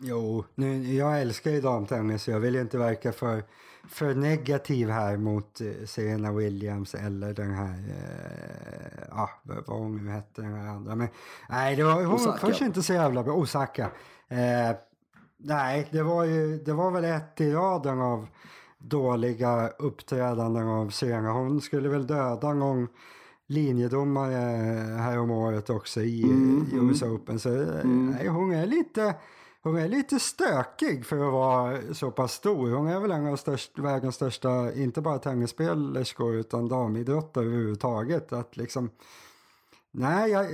Jo, 0.02 0.44
nu, 0.54 0.94
jag 0.94 1.20
älskar 1.20 1.50
ju 1.50 1.60
damtennis 1.60 2.28
jag 2.28 2.40
vill 2.40 2.56
inte 2.56 2.78
verka 2.78 3.12
för, 3.12 3.42
för 3.88 4.14
negativ 4.14 4.88
här 4.90 5.16
mot 5.16 5.60
eh, 5.60 5.86
Serena 5.86 6.32
Williams 6.32 6.94
eller 6.94 7.34
den 7.34 7.50
här, 7.50 7.84
eh, 7.88 9.04
ja 9.10 9.30
vad 9.42 9.78
hon 9.78 10.04
nu 10.04 10.10
hette 10.10 10.42
den 10.42 10.54
här 10.54 10.68
andra. 10.68 10.94
Men 10.94 11.08
nej, 11.48 11.76
det 11.76 11.82
var, 11.82 12.04
hon 12.04 12.24
var 12.24 12.36
först 12.36 12.60
inte 12.60 12.82
så 12.82 12.92
jävla 12.92 13.22
bra. 13.22 13.34
Osaka. 13.34 13.90
Eh, 14.28 14.76
nej, 15.36 15.88
det 15.90 16.02
var 16.02 16.24
ju, 16.24 16.58
det 16.58 16.72
var 16.72 16.90
väl 16.90 17.04
ett 17.04 17.40
i 17.40 17.52
raden 17.52 18.00
av 18.00 18.26
dåliga 18.78 19.68
uppträdanden 19.68 20.68
av 20.68 20.90
Serena. 20.90 21.32
Hon 21.32 21.60
skulle 21.60 21.88
väl 21.88 22.06
döda 22.06 22.54
någon 22.54 22.88
linjedomare 23.46 24.34
här 24.98 25.18
om 25.18 25.30
året 25.30 25.70
också 25.70 26.00
i, 26.00 26.22
mm, 26.22 26.66
i 26.72 26.76
US 26.76 27.02
mm. 27.02 27.14
Open. 27.14 27.38
Så 27.38 27.48
mm. 27.48 28.10
nej, 28.10 28.28
hon 28.28 28.52
är 28.52 28.66
lite 28.66 29.14
hon 29.62 29.76
är 29.76 29.88
lite 29.88 30.20
stökig 30.20 31.06
för 31.06 31.26
att 31.26 31.32
vara 31.32 31.94
så 31.94 32.10
pass 32.10 32.32
stor. 32.32 32.70
Hon 32.70 32.86
är 32.86 33.00
väl 33.00 33.10
en 33.10 33.26
av 33.26 33.36
störst, 33.36 33.78
världens 33.78 34.14
största, 34.14 34.74
inte 34.74 35.00
bara 35.00 35.18
tennisspelerskor 35.18 36.34
utan 36.34 36.68
damidrottare 36.68 37.44
överhuvudtaget. 37.44 38.32
Att 38.32 38.56
liksom, 38.56 38.90
nej, 39.90 40.30
jag, 40.30 40.46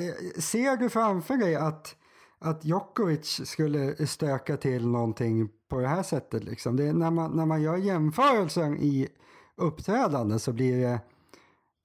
ser 0.42 0.76
du 0.76 0.88
framför 0.88 1.36
dig 1.36 1.56
att, 1.56 1.96
att 2.38 2.64
Djokovic 2.64 3.40
skulle 3.44 4.06
stöka 4.06 4.56
till 4.56 4.86
någonting 4.86 5.48
på 5.68 5.80
det 5.80 5.88
här 5.88 6.02
sättet? 6.02 6.44
Liksom? 6.44 6.76
Det, 6.76 6.92
när, 6.92 7.10
man, 7.10 7.36
när 7.36 7.46
man 7.46 7.62
gör 7.62 7.76
jämförelsen 7.76 8.76
i 8.78 9.08
uppträdande 9.56 10.38
så 10.38 10.52
blir 10.52 10.80
det 10.80 11.00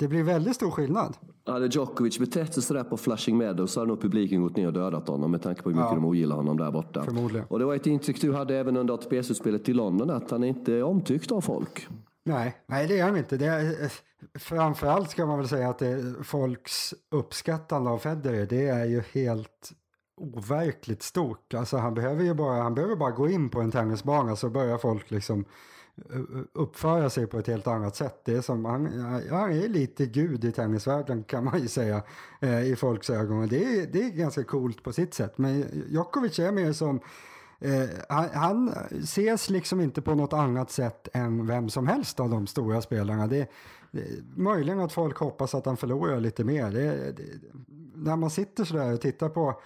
det 0.01 0.07
blir 0.07 0.23
väldigt 0.23 0.55
stor 0.55 0.71
skillnad. 0.71 1.17
Hade 1.45 1.67
Djokovic 1.67 2.19
betett 2.19 2.53
sig 2.53 2.63
sådär 2.63 2.83
på 2.83 2.97
Flushing 2.97 3.37
Meadows 3.37 3.71
så 3.71 3.79
hade 3.79 3.87
nog 3.87 4.01
publiken 4.01 4.41
gått 4.41 4.55
ner 4.55 4.67
och 4.67 4.73
dödat 4.73 5.07
honom 5.07 5.31
med 5.31 5.41
tanke 5.41 5.61
på 5.61 5.69
hur 5.69 5.75
mycket 5.75 5.91
ja. 5.91 5.95
de 5.95 6.05
ogillar 6.05 6.35
honom 6.35 6.57
där 6.57 6.71
borta. 6.71 7.03
Förmodligen. 7.03 7.47
Och 7.49 7.59
det 7.59 7.65
var 7.65 7.75
ett 7.75 7.87
intryck 7.87 8.21
du 8.21 8.33
hade 8.33 8.55
även 8.55 8.77
under 8.77 8.93
ATP-slutspelet 8.93 9.69
i 9.69 9.73
London 9.73 10.09
att 10.09 10.31
han 10.31 10.43
inte 10.43 10.73
är 10.73 10.83
omtyckt 10.83 11.31
av 11.31 11.41
folk. 11.41 11.87
Nej, 12.23 12.55
nej 12.65 12.87
det 12.87 12.99
är 12.99 13.03
han 13.03 13.17
inte. 13.17 13.37
Det 13.37 13.45
är, 13.45 13.91
framförallt 14.39 15.09
ska 15.09 15.25
man 15.25 15.37
väl 15.37 15.47
säga 15.47 15.69
att 15.69 15.81
folks 16.23 16.93
uppskattande 17.11 17.89
av 17.89 17.97
Federer 17.97 18.45
det 18.45 18.67
är 18.67 18.85
ju 18.85 19.01
helt 19.13 19.71
overkligt 20.17 21.03
stort. 21.03 21.53
Alltså 21.53 21.77
han 21.77 21.93
behöver 21.93 22.23
ju 22.23 22.33
bara, 22.33 22.61
han 22.61 22.75
behöver 22.75 22.95
bara 22.95 23.11
gå 23.11 23.29
in 23.29 23.49
på 23.49 23.61
en 23.61 23.71
tennisbana 23.71 24.35
så 24.35 24.49
börjar 24.49 24.77
folk 24.77 25.11
liksom 25.11 25.45
uppföra 26.53 27.09
sig 27.09 27.27
på 27.27 27.39
ett 27.39 27.47
helt 27.47 27.67
annat 27.67 27.95
sätt. 27.95 28.21
Det 28.25 28.33
är 28.33 28.41
som, 28.41 28.65
han, 28.65 28.85
han 29.29 29.51
är 29.51 29.67
lite 29.67 30.05
gud 30.05 30.45
i 30.45 30.51
tennisvärlden 30.51 31.23
kan 31.23 31.43
man 31.43 31.61
ju 31.61 31.67
säga 31.67 32.03
eh, 32.41 32.71
i 32.71 32.75
folks 32.75 33.09
ögon. 33.09 33.47
Det 33.47 33.63
är, 33.63 33.87
det 33.87 34.03
är 34.03 34.09
ganska 34.09 34.43
coolt 34.43 34.83
på 34.83 34.93
sitt 34.93 35.13
sätt. 35.13 35.37
Men 35.37 35.65
Djokovic 35.89 36.39
är 36.39 36.51
mer 36.51 36.73
som 36.73 36.99
Eh, 37.63 37.89
han, 38.09 38.29
han, 38.33 38.73
ses 39.03 39.49
liksom 39.49 39.81
inte 39.81 40.01
på 40.01 40.15
något 40.15 40.33
annat 40.33 40.71
sätt 40.71 41.07
än 41.13 41.47
vem 41.47 41.69
som 41.69 41.87
helst 41.87 42.19
av 42.19 42.29
de 42.29 42.47
stora 42.47 42.81
spelarna. 42.81 43.27
Det, 43.27 43.51
det, 43.91 44.03
möjligen 44.35 44.79
att 44.79 44.93
folk 44.93 45.17
hoppas 45.17 45.55
att 45.55 45.65
han 45.65 45.77
förlorar 45.77 46.19
lite 46.19 46.43
mer. 46.43 46.71
Det, 46.71 47.11
det, 47.11 47.23
när 47.95 48.15
man 48.15 48.29
sitter 48.29 48.63
sådär 48.63 48.93
och 48.93 49.01
tittar 49.01 49.29
på 49.29 49.61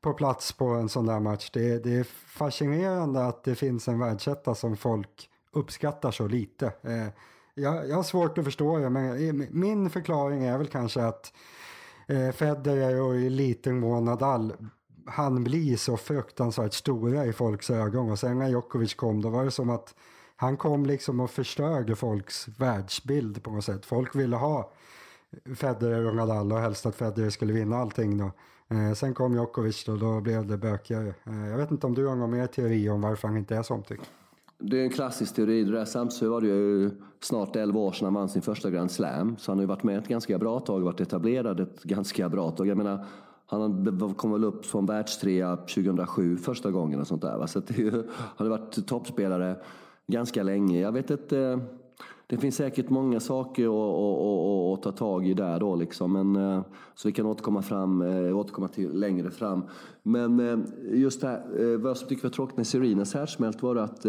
på 0.00 0.12
plats 0.12 0.52
på 0.52 0.64
en 0.66 0.88
sån 0.88 1.06
där 1.06 1.20
match. 1.20 1.50
Det, 1.52 1.84
det 1.84 1.96
är 1.98 2.04
fascinerande 2.26 3.26
att 3.26 3.44
det 3.44 3.54
finns 3.54 3.88
en 3.88 3.98
världsetta 3.98 4.54
som 4.54 4.76
folk 4.76 5.29
uppskattar 5.52 6.10
så 6.10 6.28
lite. 6.28 6.66
Eh, 6.66 7.06
jag, 7.54 7.88
jag 7.88 7.96
har 7.96 8.02
svårt 8.02 8.38
att 8.38 8.44
förstå 8.44 8.78
det, 8.78 8.90
men 8.90 9.46
min 9.50 9.90
förklaring 9.90 10.44
är 10.44 10.58
väl 10.58 10.66
kanske 10.66 11.02
att 11.02 11.32
eh, 12.08 12.30
Federer 12.30 13.00
och 13.00 13.16
i 13.16 13.30
liten 13.30 13.80
mån 13.80 14.04
Nadal 14.04 14.52
han 15.06 15.44
blir 15.44 15.76
så 15.76 15.96
fruktansvärt 15.96 16.72
stora 16.72 17.26
i 17.26 17.32
folks 17.32 17.70
ögon 17.70 18.10
och 18.10 18.18
sen 18.18 18.38
när 18.38 18.48
Djokovic 18.48 18.94
kom 18.94 19.22
då 19.22 19.28
var 19.28 19.44
det 19.44 19.50
som 19.50 19.70
att 19.70 19.94
han 20.36 20.56
kom 20.56 20.86
liksom 20.86 21.20
och 21.20 21.30
förstörde 21.30 21.96
folks 21.96 22.48
världsbild 22.48 23.42
på 23.42 23.50
något 23.50 23.64
sätt. 23.64 23.86
Folk 23.86 24.14
ville 24.14 24.36
ha 24.36 24.72
Federer 25.56 26.06
och 26.06 26.16
Nadal 26.16 26.52
och 26.52 26.60
helst 26.60 26.86
att 26.86 26.94
Federer 26.94 27.30
skulle 27.30 27.52
vinna 27.52 27.76
allting 27.76 28.18
då. 28.18 28.30
Eh, 28.68 28.92
sen 28.92 29.14
kom 29.14 29.34
Djokovic 29.34 29.88
och 29.88 29.98
då 29.98 30.20
blev 30.20 30.46
det 30.46 30.56
bökigare. 30.56 31.14
Eh, 31.24 31.48
jag 31.48 31.56
vet 31.56 31.70
inte 31.70 31.86
om 31.86 31.94
du 31.94 32.06
har 32.06 32.16
någon 32.16 32.30
mer 32.30 32.46
teori 32.46 32.88
om 32.88 33.00
varför 33.00 33.28
han 33.28 33.36
inte 33.36 33.56
är 33.56 33.62
så 33.62 33.74
omtyckt? 33.74 34.10
Det 34.62 34.80
är 34.80 34.84
en 34.84 34.90
klassisk 34.90 35.34
teori. 35.34 35.64
Det 35.64 35.72
där 35.72 35.84
samtidigt 35.84 36.30
var 36.30 36.40
det 36.40 36.46
ju 36.46 36.90
snart 37.20 37.56
11 37.56 37.80
år 37.80 37.92
sedan 37.92 38.04
han 38.04 38.14
vann 38.14 38.28
sin 38.28 38.42
första 38.42 38.70
Grand 38.70 38.90
Slam. 38.90 39.36
Så 39.38 39.50
han 39.50 39.58
har 39.58 39.62
ju 39.62 39.66
varit 39.66 39.82
med 39.82 39.98
ett 39.98 40.08
ganska 40.08 40.38
bra 40.38 40.60
tag, 40.60 40.80
varit 40.80 41.00
etablerad 41.00 41.60
ett 41.60 41.82
ganska 41.82 42.28
bra 42.28 42.50
tag. 42.50 42.66
Jag 42.66 42.76
menar, 42.76 43.04
han 43.46 44.14
kom 44.16 44.32
väl 44.32 44.44
upp 44.44 44.64
som 44.64 44.86
världstrea 44.86 45.56
2007 45.56 46.36
första 46.36 46.70
gången 46.70 47.00
och 47.00 47.06
sånt 47.06 47.22
där. 47.22 47.46
Så 47.46 47.60
det 47.60 47.78
ju, 47.78 47.90
han 48.16 48.46
har 48.46 48.58
varit 48.58 48.86
toppspelare 48.86 49.56
ganska 50.06 50.42
länge. 50.42 50.80
Jag 50.80 50.92
vet 50.92 51.10
inte. 51.10 51.38
Eh, 51.38 51.58
det 52.26 52.36
finns 52.36 52.56
säkert 52.56 52.90
många 52.90 53.20
saker 53.20 53.66
att, 53.66 53.96
att, 53.96 54.78
att, 54.78 54.82
ta 54.82 54.92
tag 54.92 55.26
i 55.26 55.34
där 55.34 55.60
då 55.60 55.76
liksom. 55.76 56.12
Men, 56.12 56.36
eh, 56.36 56.62
så 56.94 57.08
vi 57.08 57.12
kan 57.12 57.26
återkomma, 57.26 57.62
fram, 57.62 58.02
eh, 58.02 58.38
återkomma 58.38 58.68
till 58.68 58.92
längre 58.92 59.30
fram. 59.30 59.62
Men 60.02 60.64
just 60.92 61.20
det 61.20 61.26
här, 61.26 61.76
vad 61.76 61.90
jag 61.90 62.08
tycker 62.08 62.22
var 62.22 62.30
tråkigt 62.30 62.56
med 62.56 62.66
Serenas 62.66 63.14
härdsmält 63.14 63.62
var 63.62 63.76
att 63.76 64.06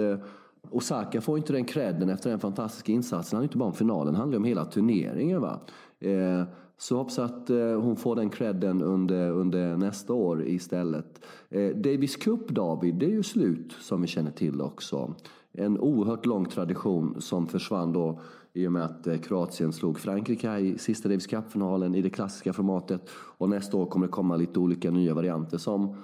Osaka 0.69 1.21
får 1.21 1.37
inte 1.37 1.53
den 1.53 1.65
credden 1.65 2.09
efter 2.09 2.29
den 2.29 2.39
fantastiska 2.39 2.91
insatsen. 2.91 3.37
Han 3.37 3.41
är 3.41 3.47
inte 3.47 3.57
bara 3.57 3.69
om 3.69 3.75
finalen, 3.75 4.13
det 4.13 4.19
handlar 4.19 4.37
om 4.37 4.43
hela 4.43 4.65
turneringen. 4.65 5.41
Va? 5.41 5.59
Eh, 5.99 6.43
så 6.77 6.97
hoppas 6.97 7.19
att 7.19 7.49
eh, 7.49 7.81
hon 7.81 7.95
får 7.95 8.15
den 8.15 8.29
credden 8.29 8.81
under, 8.81 9.31
under 9.31 9.77
nästa 9.77 10.13
år 10.13 10.47
istället. 10.47 11.25
Eh, 11.49 11.69
Davis 11.75 12.15
Cup, 12.15 12.49
David, 12.49 12.95
det 12.95 13.05
är 13.05 13.09
ju 13.09 13.23
slut 13.23 13.71
som 13.79 14.01
vi 14.01 14.07
känner 14.07 14.31
till 14.31 14.61
också 14.61 15.15
en 15.53 15.79
oerhört 15.79 16.25
lång 16.25 16.45
tradition 16.45 17.15
som 17.21 17.47
försvann 17.47 17.93
då 17.93 18.21
i 18.53 18.67
och 18.67 18.71
med 18.71 18.83
att 18.83 19.07
Kroatien 19.23 19.73
slog 19.73 19.99
Frankrike 19.99 20.57
i 20.57 20.77
sista 20.77 21.09
Davis 21.09 21.27
Cup-finalen 21.27 21.95
i 21.95 22.01
det 22.01 22.09
klassiska 22.09 22.53
formatet. 22.53 23.09
Och 23.11 23.49
nästa 23.49 23.77
år 23.77 23.85
kommer 23.85 24.07
det 24.07 24.11
komma 24.11 24.35
lite 24.35 24.59
olika 24.59 24.91
nya 24.91 25.13
varianter 25.13 25.57
som 25.57 25.95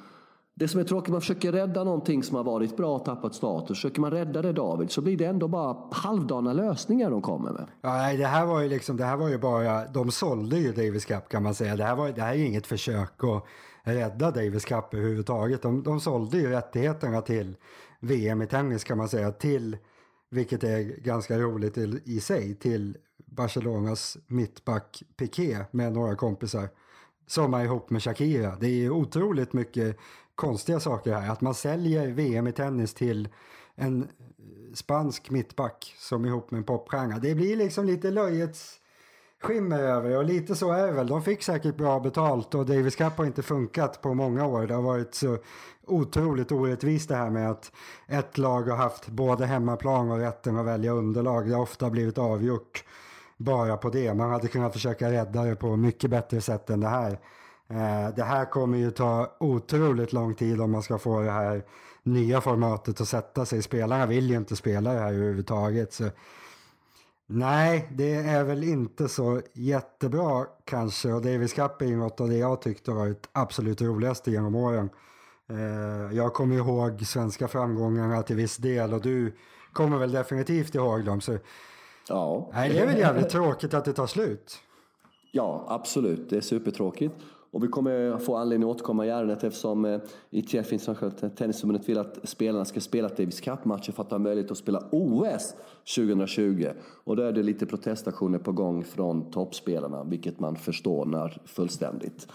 det 0.60 0.68
som 0.68 0.80
är 0.80 0.84
tråkigt, 0.84 1.12
man 1.12 1.22
försöker 1.22 1.51
rädda 1.51 1.84
någonting 1.84 2.24
som 2.24 2.36
har 2.36 2.43
varit 2.43 2.78
bra 2.78 2.95
och 2.95 3.05
tappat 3.05 3.36
status. 3.36 3.78
Försöker 3.78 4.01
man 4.01 4.12
rädda 4.12 4.41
det 4.41 4.53
David 4.53 4.91
så 4.91 5.01
blir 5.01 5.18
det 5.18 5.26
ändå 5.26 5.47
bara 5.47 5.78
halvdana 5.91 6.53
lösningar 6.53 7.12
de 7.12 7.22
kommer 7.22 7.51
med. 7.51 7.68
Ja, 7.82 7.89
nej, 7.89 8.18
det 8.18 8.26
här 8.26 8.45
var 8.45 8.62
ju 8.62 8.70
liksom, 8.70 8.97
det 8.97 9.05
här 9.05 9.18
var 9.18 9.30
ju 9.30 9.38
bara, 9.38 9.88
de 9.88 10.12
sålde 10.12 10.58
ju 10.58 10.72
Davis 10.72 11.05
Cup 11.05 11.30
kan 11.30 11.43
man 11.43 11.55
säga. 11.55 11.76
Det 11.76 11.84
här, 11.84 11.95
var, 11.95 12.10
det 12.10 12.22
här 12.22 12.32
är 12.32 12.36
ju 12.36 12.45
inget 12.45 12.68
försök 12.68 13.24
att 13.24 13.43
rädda 13.84 14.32
Davis 14.32 14.66
Cup 14.66 14.93
överhuvudtaget. 14.93 15.62
De, 15.62 15.84
de 15.84 15.99
sålde 15.99 16.38
ju 16.38 16.49
rättigheterna 16.49 17.22
till 17.22 17.55
VM 17.99 18.41
i 18.41 18.47
tennis 18.47 18.84
kan 18.84 18.97
man 18.97 19.10
säga 19.10 19.32
till, 19.32 19.78
vilket 20.30 20.64
är 20.64 20.82
ganska 21.01 21.38
roligt 21.38 21.78
i, 21.78 22.01
i 22.05 22.20
sig, 22.20 22.55
till 22.55 22.97
Barcelonas 23.26 24.18
mittback 24.28 25.03
Piqué 25.18 25.58
med 25.72 25.93
några 25.93 26.16
kompisar 26.16 26.70
som 27.28 27.53
är 27.53 27.64
ihop 27.64 27.89
med 27.89 28.03
Shakira. 28.03 28.55
Det 28.60 28.68
är 28.86 28.89
otroligt 28.89 29.53
mycket 29.53 29.97
konstiga 30.38 30.79
saker 30.79 31.13
här. 31.13 31.31
Att 31.31 31.41
man 31.41 31.53
säljer 31.53 32.07
VM 32.07 32.47
i 32.47 32.51
tennis 32.51 32.93
till 32.93 33.29
en 33.75 34.07
spansk 34.73 35.29
mittback 35.29 35.95
som 35.97 36.25
är 36.25 36.29
ihop 36.29 36.51
med 36.51 36.57
en 36.57 36.63
popstjärna. 36.63 37.19
Det 37.19 37.35
blir 37.35 37.55
liksom 37.55 37.85
lite 37.85 38.11
löjets 38.11 38.79
skimmer 39.41 39.79
över 39.79 40.17
och 40.17 40.25
lite 40.25 40.55
så 40.55 40.71
är 40.71 40.88
det 40.88 40.93
väl. 40.93 41.07
De 41.07 41.21
fick 41.21 41.43
säkert 41.43 41.77
bra 41.77 41.99
betalt 41.99 42.55
och 42.55 42.65
Davis 42.65 42.95
Cup 42.95 43.17
har 43.17 43.25
inte 43.25 43.43
funkat 43.43 44.01
på 44.01 44.13
många 44.13 44.45
år. 44.45 44.67
Det 44.67 44.73
har 44.73 44.81
varit 44.81 45.15
så 45.15 45.38
otroligt 45.88 46.51
orättvist 46.51 47.09
det 47.09 47.15
här 47.15 47.29
med 47.29 47.51
att 47.51 47.71
ett 48.07 48.38
lag 48.38 48.61
har 48.61 48.77
haft 48.77 49.07
både 49.07 49.45
hemmaplan 49.45 50.11
och 50.11 50.17
rätten 50.17 50.57
att 50.57 50.65
välja 50.65 50.91
underlag. 50.91 51.49
Det 51.49 51.55
har 51.55 51.61
ofta 51.61 51.89
blivit 51.89 52.17
avgjort 52.17 52.83
bara 53.38 53.77
på 53.77 53.89
det. 53.89 54.13
Man 54.13 54.31
hade 54.31 54.47
kunnat 54.47 54.73
försöka 54.73 55.11
rädda 55.11 55.43
det 55.43 55.55
på 55.55 55.75
mycket 55.75 56.09
bättre 56.09 56.41
sätt 56.41 56.69
än 56.69 56.79
det 56.79 56.88
här. 56.88 57.19
Eh, 57.70 58.15
det 58.15 58.24
här 58.24 58.45
kommer 58.45 58.78
ju 58.78 58.91
ta 58.91 59.36
otroligt 59.39 60.13
lång 60.13 60.36
tid 60.36 60.61
om 60.61 60.72
man 60.72 60.84
ska 60.84 60.97
få 60.97 61.22
det 61.22 61.32
här 61.32 61.63
nya 62.03 62.41
formatet 62.41 63.01
att 63.01 63.07
sätta 63.07 63.45
sig. 63.45 63.61
Spelarna 63.61 64.05
vill 64.05 64.30
ju 64.30 64.38
inte 64.38 64.55
spela 64.55 64.93
det 64.93 64.99
här 64.99 65.13
överhuvudtaget. 65.13 65.93
Så 65.93 66.09
Nej, 67.30 67.88
det 67.91 68.13
är 68.13 68.43
väl 68.43 68.63
inte 68.63 69.07
så 69.07 69.41
jättebra 69.53 70.45
kanske 70.65 71.13
och 71.13 71.22
Davis 71.22 71.53
Cup 71.53 71.82
är 71.82 71.95
något 71.95 72.22
av 72.22 72.30
det 72.30 72.38
jag 72.38 72.61
tyckte 72.61 72.91
varit 72.91 73.30
absolut 73.32 73.82
roligaste 73.82 74.32
genom 74.32 74.55
åren. 74.55 74.89
Eh, 75.49 76.18
jag 76.18 76.34
kommer 76.34 76.55
ihåg 76.55 77.05
svenska 77.05 77.47
framgångarna 77.47 78.24
till 78.24 78.36
viss 78.36 78.57
del 78.57 78.93
och 78.93 79.01
du 79.01 79.36
kommer 79.74 79.97
väl 79.97 80.11
definitivt 80.11 80.76
ihåg 80.76 81.05
dem. 81.05 81.22
Så... 81.22 81.38
Ja. 82.09 82.49
Nej, 82.53 82.70
det 82.70 82.80
är 82.80 82.88
väl 82.88 82.97
jävligt 82.97 83.30
tråkigt 83.30 83.74
att 83.74 83.86
det 83.86 83.93
tar 83.93 84.07
slut. 84.07 84.59
Ja, 85.32 85.65
absolut. 85.68 86.30
Det 86.30 86.38
är 86.38 86.41
supertråkigt. 86.41 87.15
Och 87.52 87.64
vi 87.64 87.68
kommer 87.68 88.18
få 88.18 88.36
anledning 88.36 88.70
att 88.70 88.76
återkomma 88.76 89.06
i 89.06 89.10
ärendet 89.10 89.43
eftersom 89.43 89.86
eh, 89.86 90.00
ITF, 90.32 90.74
Internationella 90.74 91.30
Tennisförbundet, 91.30 91.89
vill 91.89 91.98
att 91.98 92.20
spelarna 92.24 92.66
ska 92.66 92.80
spela 92.80 93.08
Davis 93.08 93.41
Cup-matcher 93.41 93.91
för 93.91 94.04
att 94.04 94.12
ha 94.12 94.18
möjlighet 94.18 94.52
att 94.52 94.58
spela 94.58 94.84
OS 94.91 95.56
2020. 95.95 96.68
Och 97.04 97.16
då 97.16 97.24
är 97.24 97.32
det 97.32 97.43
lite 97.43 97.66
protestaktioner 97.66 98.39
på 98.39 98.52
gång 98.52 98.84
från 98.84 99.32
toppspelarna, 99.32 100.04
vilket 100.04 100.39
man 100.39 100.56
förstår 100.56 101.06
fullständigt. 101.45 102.28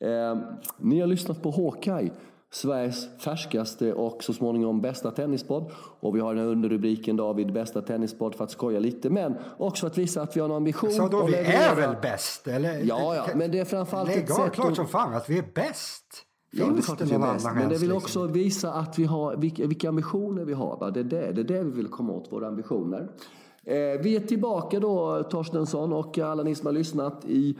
Eh, 0.00 0.38
ni 0.78 1.00
har 1.00 1.06
lyssnat 1.06 1.42
på 1.42 1.50
Hawkeye. 1.50 2.10
Sveriges 2.56 3.08
färskaste 3.18 3.92
och 3.92 4.24
så 4.24 4.32
småningom 4.32 4.80
bästa 4.80 5.10
tennispodd. 5.10 5.70
Och 6.00 6.16
vi 6.16 6.20
har 6.20 6.34
den 6.34 6.44
här 6.44 6.50
underrubriken 6.50 7.16
David, 7.16 7.52
bästa 7.52 7.82
tennispodd 7.82 8.34
för 8.34 8.44
att 8.44 8.50
skoja 8.50 8.80
lite. 8.80 9.10
Men 9.10 9.34
också 9.58 9.80
för 9.80 9.86
att 9.86 9.98
visa 9.98 10.22
att 10.22 10.36
vi 10.36 10.40
har 10.40 10.48
en 10.48 10.54
ambition. 10.54 10.90
Så 10.90 11.08
då, 11.08 11.26
vi 11.26 11.34
är 11.34 11.76
väl 11.76 11.96
bäst? 12.02 12.48
Eller? 12.48 12.80
Ja, 12.84 13.14
ja, 13.14 13.26
men 13.34 13.50
det 13.50 13.58
är 13.58 13.64
framförallt 13.64 14.10
ett 14.10 14.34
sätt... 14.34 14.52
Klart 14.52 14.76
som 14.76 14.86
fan 14.86 15.14
att 15.14 15.30
vi 15.30 15.38
är 15.38 15.44
bäst. 15.54 16.04
Ja, 16.50 16.66
det, 16.66 17.04
det 17.04 17.18
någon 17.18 17.28
annan 17.28 17.54
Men 17.54 17.68
det 17.68 17.78
vill 17.78 17.92
också 17.92 18.26
visa 18.26 18.72
att 18.72 18.98
vi 18.98 19.04
har, 19.04 19.36
vilka, 19.36 19.66
vilka 19.66 19.88
ambitioner 19.88 20.44
vi 20.44 20.52
har. 20.52 20.76
Va? 20.80 20.90
Det, 20.90 21.00
är 21.00 21.04
det, 21.04 21.32
det 21.32 21.40
är 21.40 21.44
det 21.44 21.62
vi 21.62 21.70
vill 21.70 21.88
komma 21.88 22.12
åt, 22.12 22.32
våra 22.32 22.48
ambitioner. 22.48 23.08
Eh, 23.64 23.74
vi 24.02 24.16
är 24.16 24.20
tillbaka 24.20 24.80
då, 24.80 25.22
Torstensson 25.22 25.92
och 25.92 26.18
alla 26.18 26.42
ni 26.42 26.54
som 26.54 26.66
har 26.66 26.72
lyssnat 26.72 27.24
i 27.24 27.56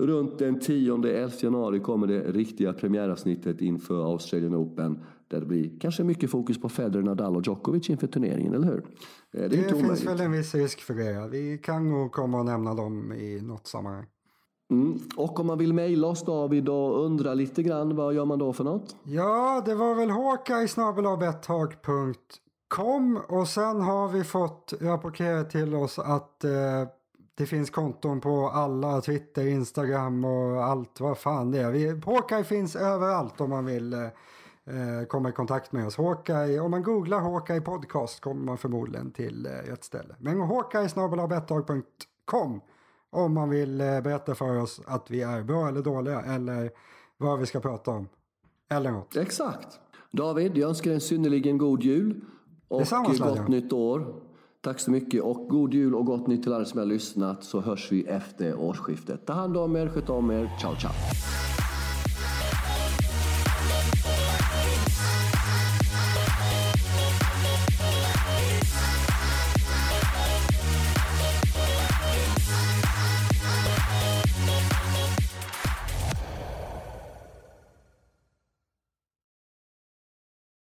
Runt 0.00 0.38
den 0.38 0.60
10-11 0.60 1.44
januari 1.44 1.80
kommer 1.80 2.06
det 2.06 2.20
riktiga 2.20 2.72
premiäravsnittet 2.72 3.60
inför 3.60 4.12
Australian 4.12 4.54
Open. 4.54 5.04
Där 5.28 5.40
det 5.40 5.46
blir 5.46 5.80
kanske 5.80 6.04
mycket 6.04 6.30
fokus 6.30 6.60
på 6.60 6.68
Federer, 6.68 7.02
Nadal 7.02 7.36
och 7.36 7.46
Djokovic 7.46 7.90
inför 7.90 8.06
turneringen, 8.06 8.54
eller 8.54 8.66
hur? 8.66 8.84
Det, 9.32 9.48
det 9.48 9.56
finns 9.56 9.72
omöjligt. 9.72 10.06
väl 10.06 10.20
en 10.20 10.32
viss 10.32 10.54
risk 10.54 10.80
för 10.80 10.94
det. 10.94 11.28
Vi 11.28 11.58
kan 11.58 11.90
nog 11.90 12.12
komma 12.12 12.38
och 12.38 12.44
nämna 12.44 12.74
dem 12.74 13.12
i 13.12 13.40
något 13.42 13.66
sammanhang. 13.66 14.06
Mm. 14.70 14.98
Och 15.16 15.40
om 15.40 15.46
man 15.46 15.58
vill 15.58 15.72
mejla 15.72 16.06
oss 16.06 16.24
David 16.24 16.68
och 16.68 17.04
undra 17.04 17.34
lite 17.34 17.62
grann, 17.62 17.96
vad 17.96 18.14
gör 18.14 18.24
man 18.24 18.38
då 18.38 18.52
för 18.52 18.64
något? 18.64 18.96
Ja, 19.02 19.62
det 19.66 19.74
var 19.74 19.94
väl 19.94 20.10
håkaj.com 20.10 21.20
och 23.28 23.48
sen 23.48 23.80
har 23.80 24.08
vi 24.08 24.24
fått 24.24 24.74
rapporterat 24.80 25.50
till 25.50 25.74
oss 25.74 25.98
att 25.98 26.44
eh, 26.44 26.50
det 27.36 27.46
finns 27.46 27.70
konton 27.70 28.20
på 28.20 28.48
alla, 28.48 29.00
Twitter, 29.00 29.46
Instagram 29.46 30.24
och 30.24 30.64
allt 30.64 31.00
vad 31.00 31.18
fan 31.18 31.50
det 31.50 31.58
är. 31.58 31.70
Vi, 31.70 32.00
Hawkeye 32.06 32.44
finns 32.44 32.76
överallt 32.76 33.40
om 33.40 33.50
man 33.50 33.64
vill 33.64 33.92
eh, 33.92 34.10
komma 35.08 35.28
i 35.28 35.32
kontakt 35.32 35.72
med 35.72 35.86
oss. 35.86 35.96
Hawkeye, 35.96 36.60
om 36.60 36.70
man 36.70 36.82
googlar 36.82 37.20
Hawkeye 37.20 37.60
podcast 37.60 38.20
kommer 38.20 38.44
man 38.44 38.58
förmodligen 38.58 39.10
till 39.10 39.46
eh, 39.46 39.50
rätt 39.50 39.84
ställe. 39.84 40.14
Men 40.18 40.40
Hawkeye 40.40 40.88
om 43.10 43.34
man 43.34 43.50
vill 43.50 43.80
eh, 43.80 44.00
berätta 44.00 44.34
för 44.34 44.60
oss 44.60 44.80
att 44.86 45.10
vi 45.10 45.22
är 45.22 45.42
bra 45.42 45.68
eller 45.68 45.82
dåliga 45.82 46.20
eller 46.20 46.70
vad 47.16 47.38
vi 47.38 47.46
ska 47.46 47.60
prata 47.60 47.90
om. 47.90 48.08
Eller 48.70 48.90
något. 48.90 49.16
Exakt. 49.16 49.80
David, 50.10 50.56
jag 50.58 50.68
önskar 50.68 50.90
dig 50.90 50.94
en 50.94 51.00
synnerligen 51.00 51.58
god 51.58 51.82
jul 51.82 52.24
och 52.68 52.86
gott 53.18 53.48
nytt 53.48 53.72
år. 53.72 54.25
Tack 54.66 54.80
så 54.80 54.90
mycket 54.90 55.22
och 55.22 55.48
god 55.48 55.74
jul 55.74 55.94
och 55.94 56.06
gott 56.06 56.26
nytt 56.26 56.42
till 56.42 56.52
alla 56.52 56.64
som 56.64 56.78
har 56.78 56.86
lyssnat 56.86 57.44
så 57.44 57.60
hörs 57.60 57.92
vi 57.92 58.02
efter 58.02 58.60
årsskiftet. 58.60 59.26
Ta 59.26 59.32
hand 59.32 59.56
om 59.56 59.76
er, 59.76 59.88
sköt 59.88 60.10
om 60.10 60.30
er. 60.30 60.50
Ciao, 60.60 60.76
ciao. 60.76 60.92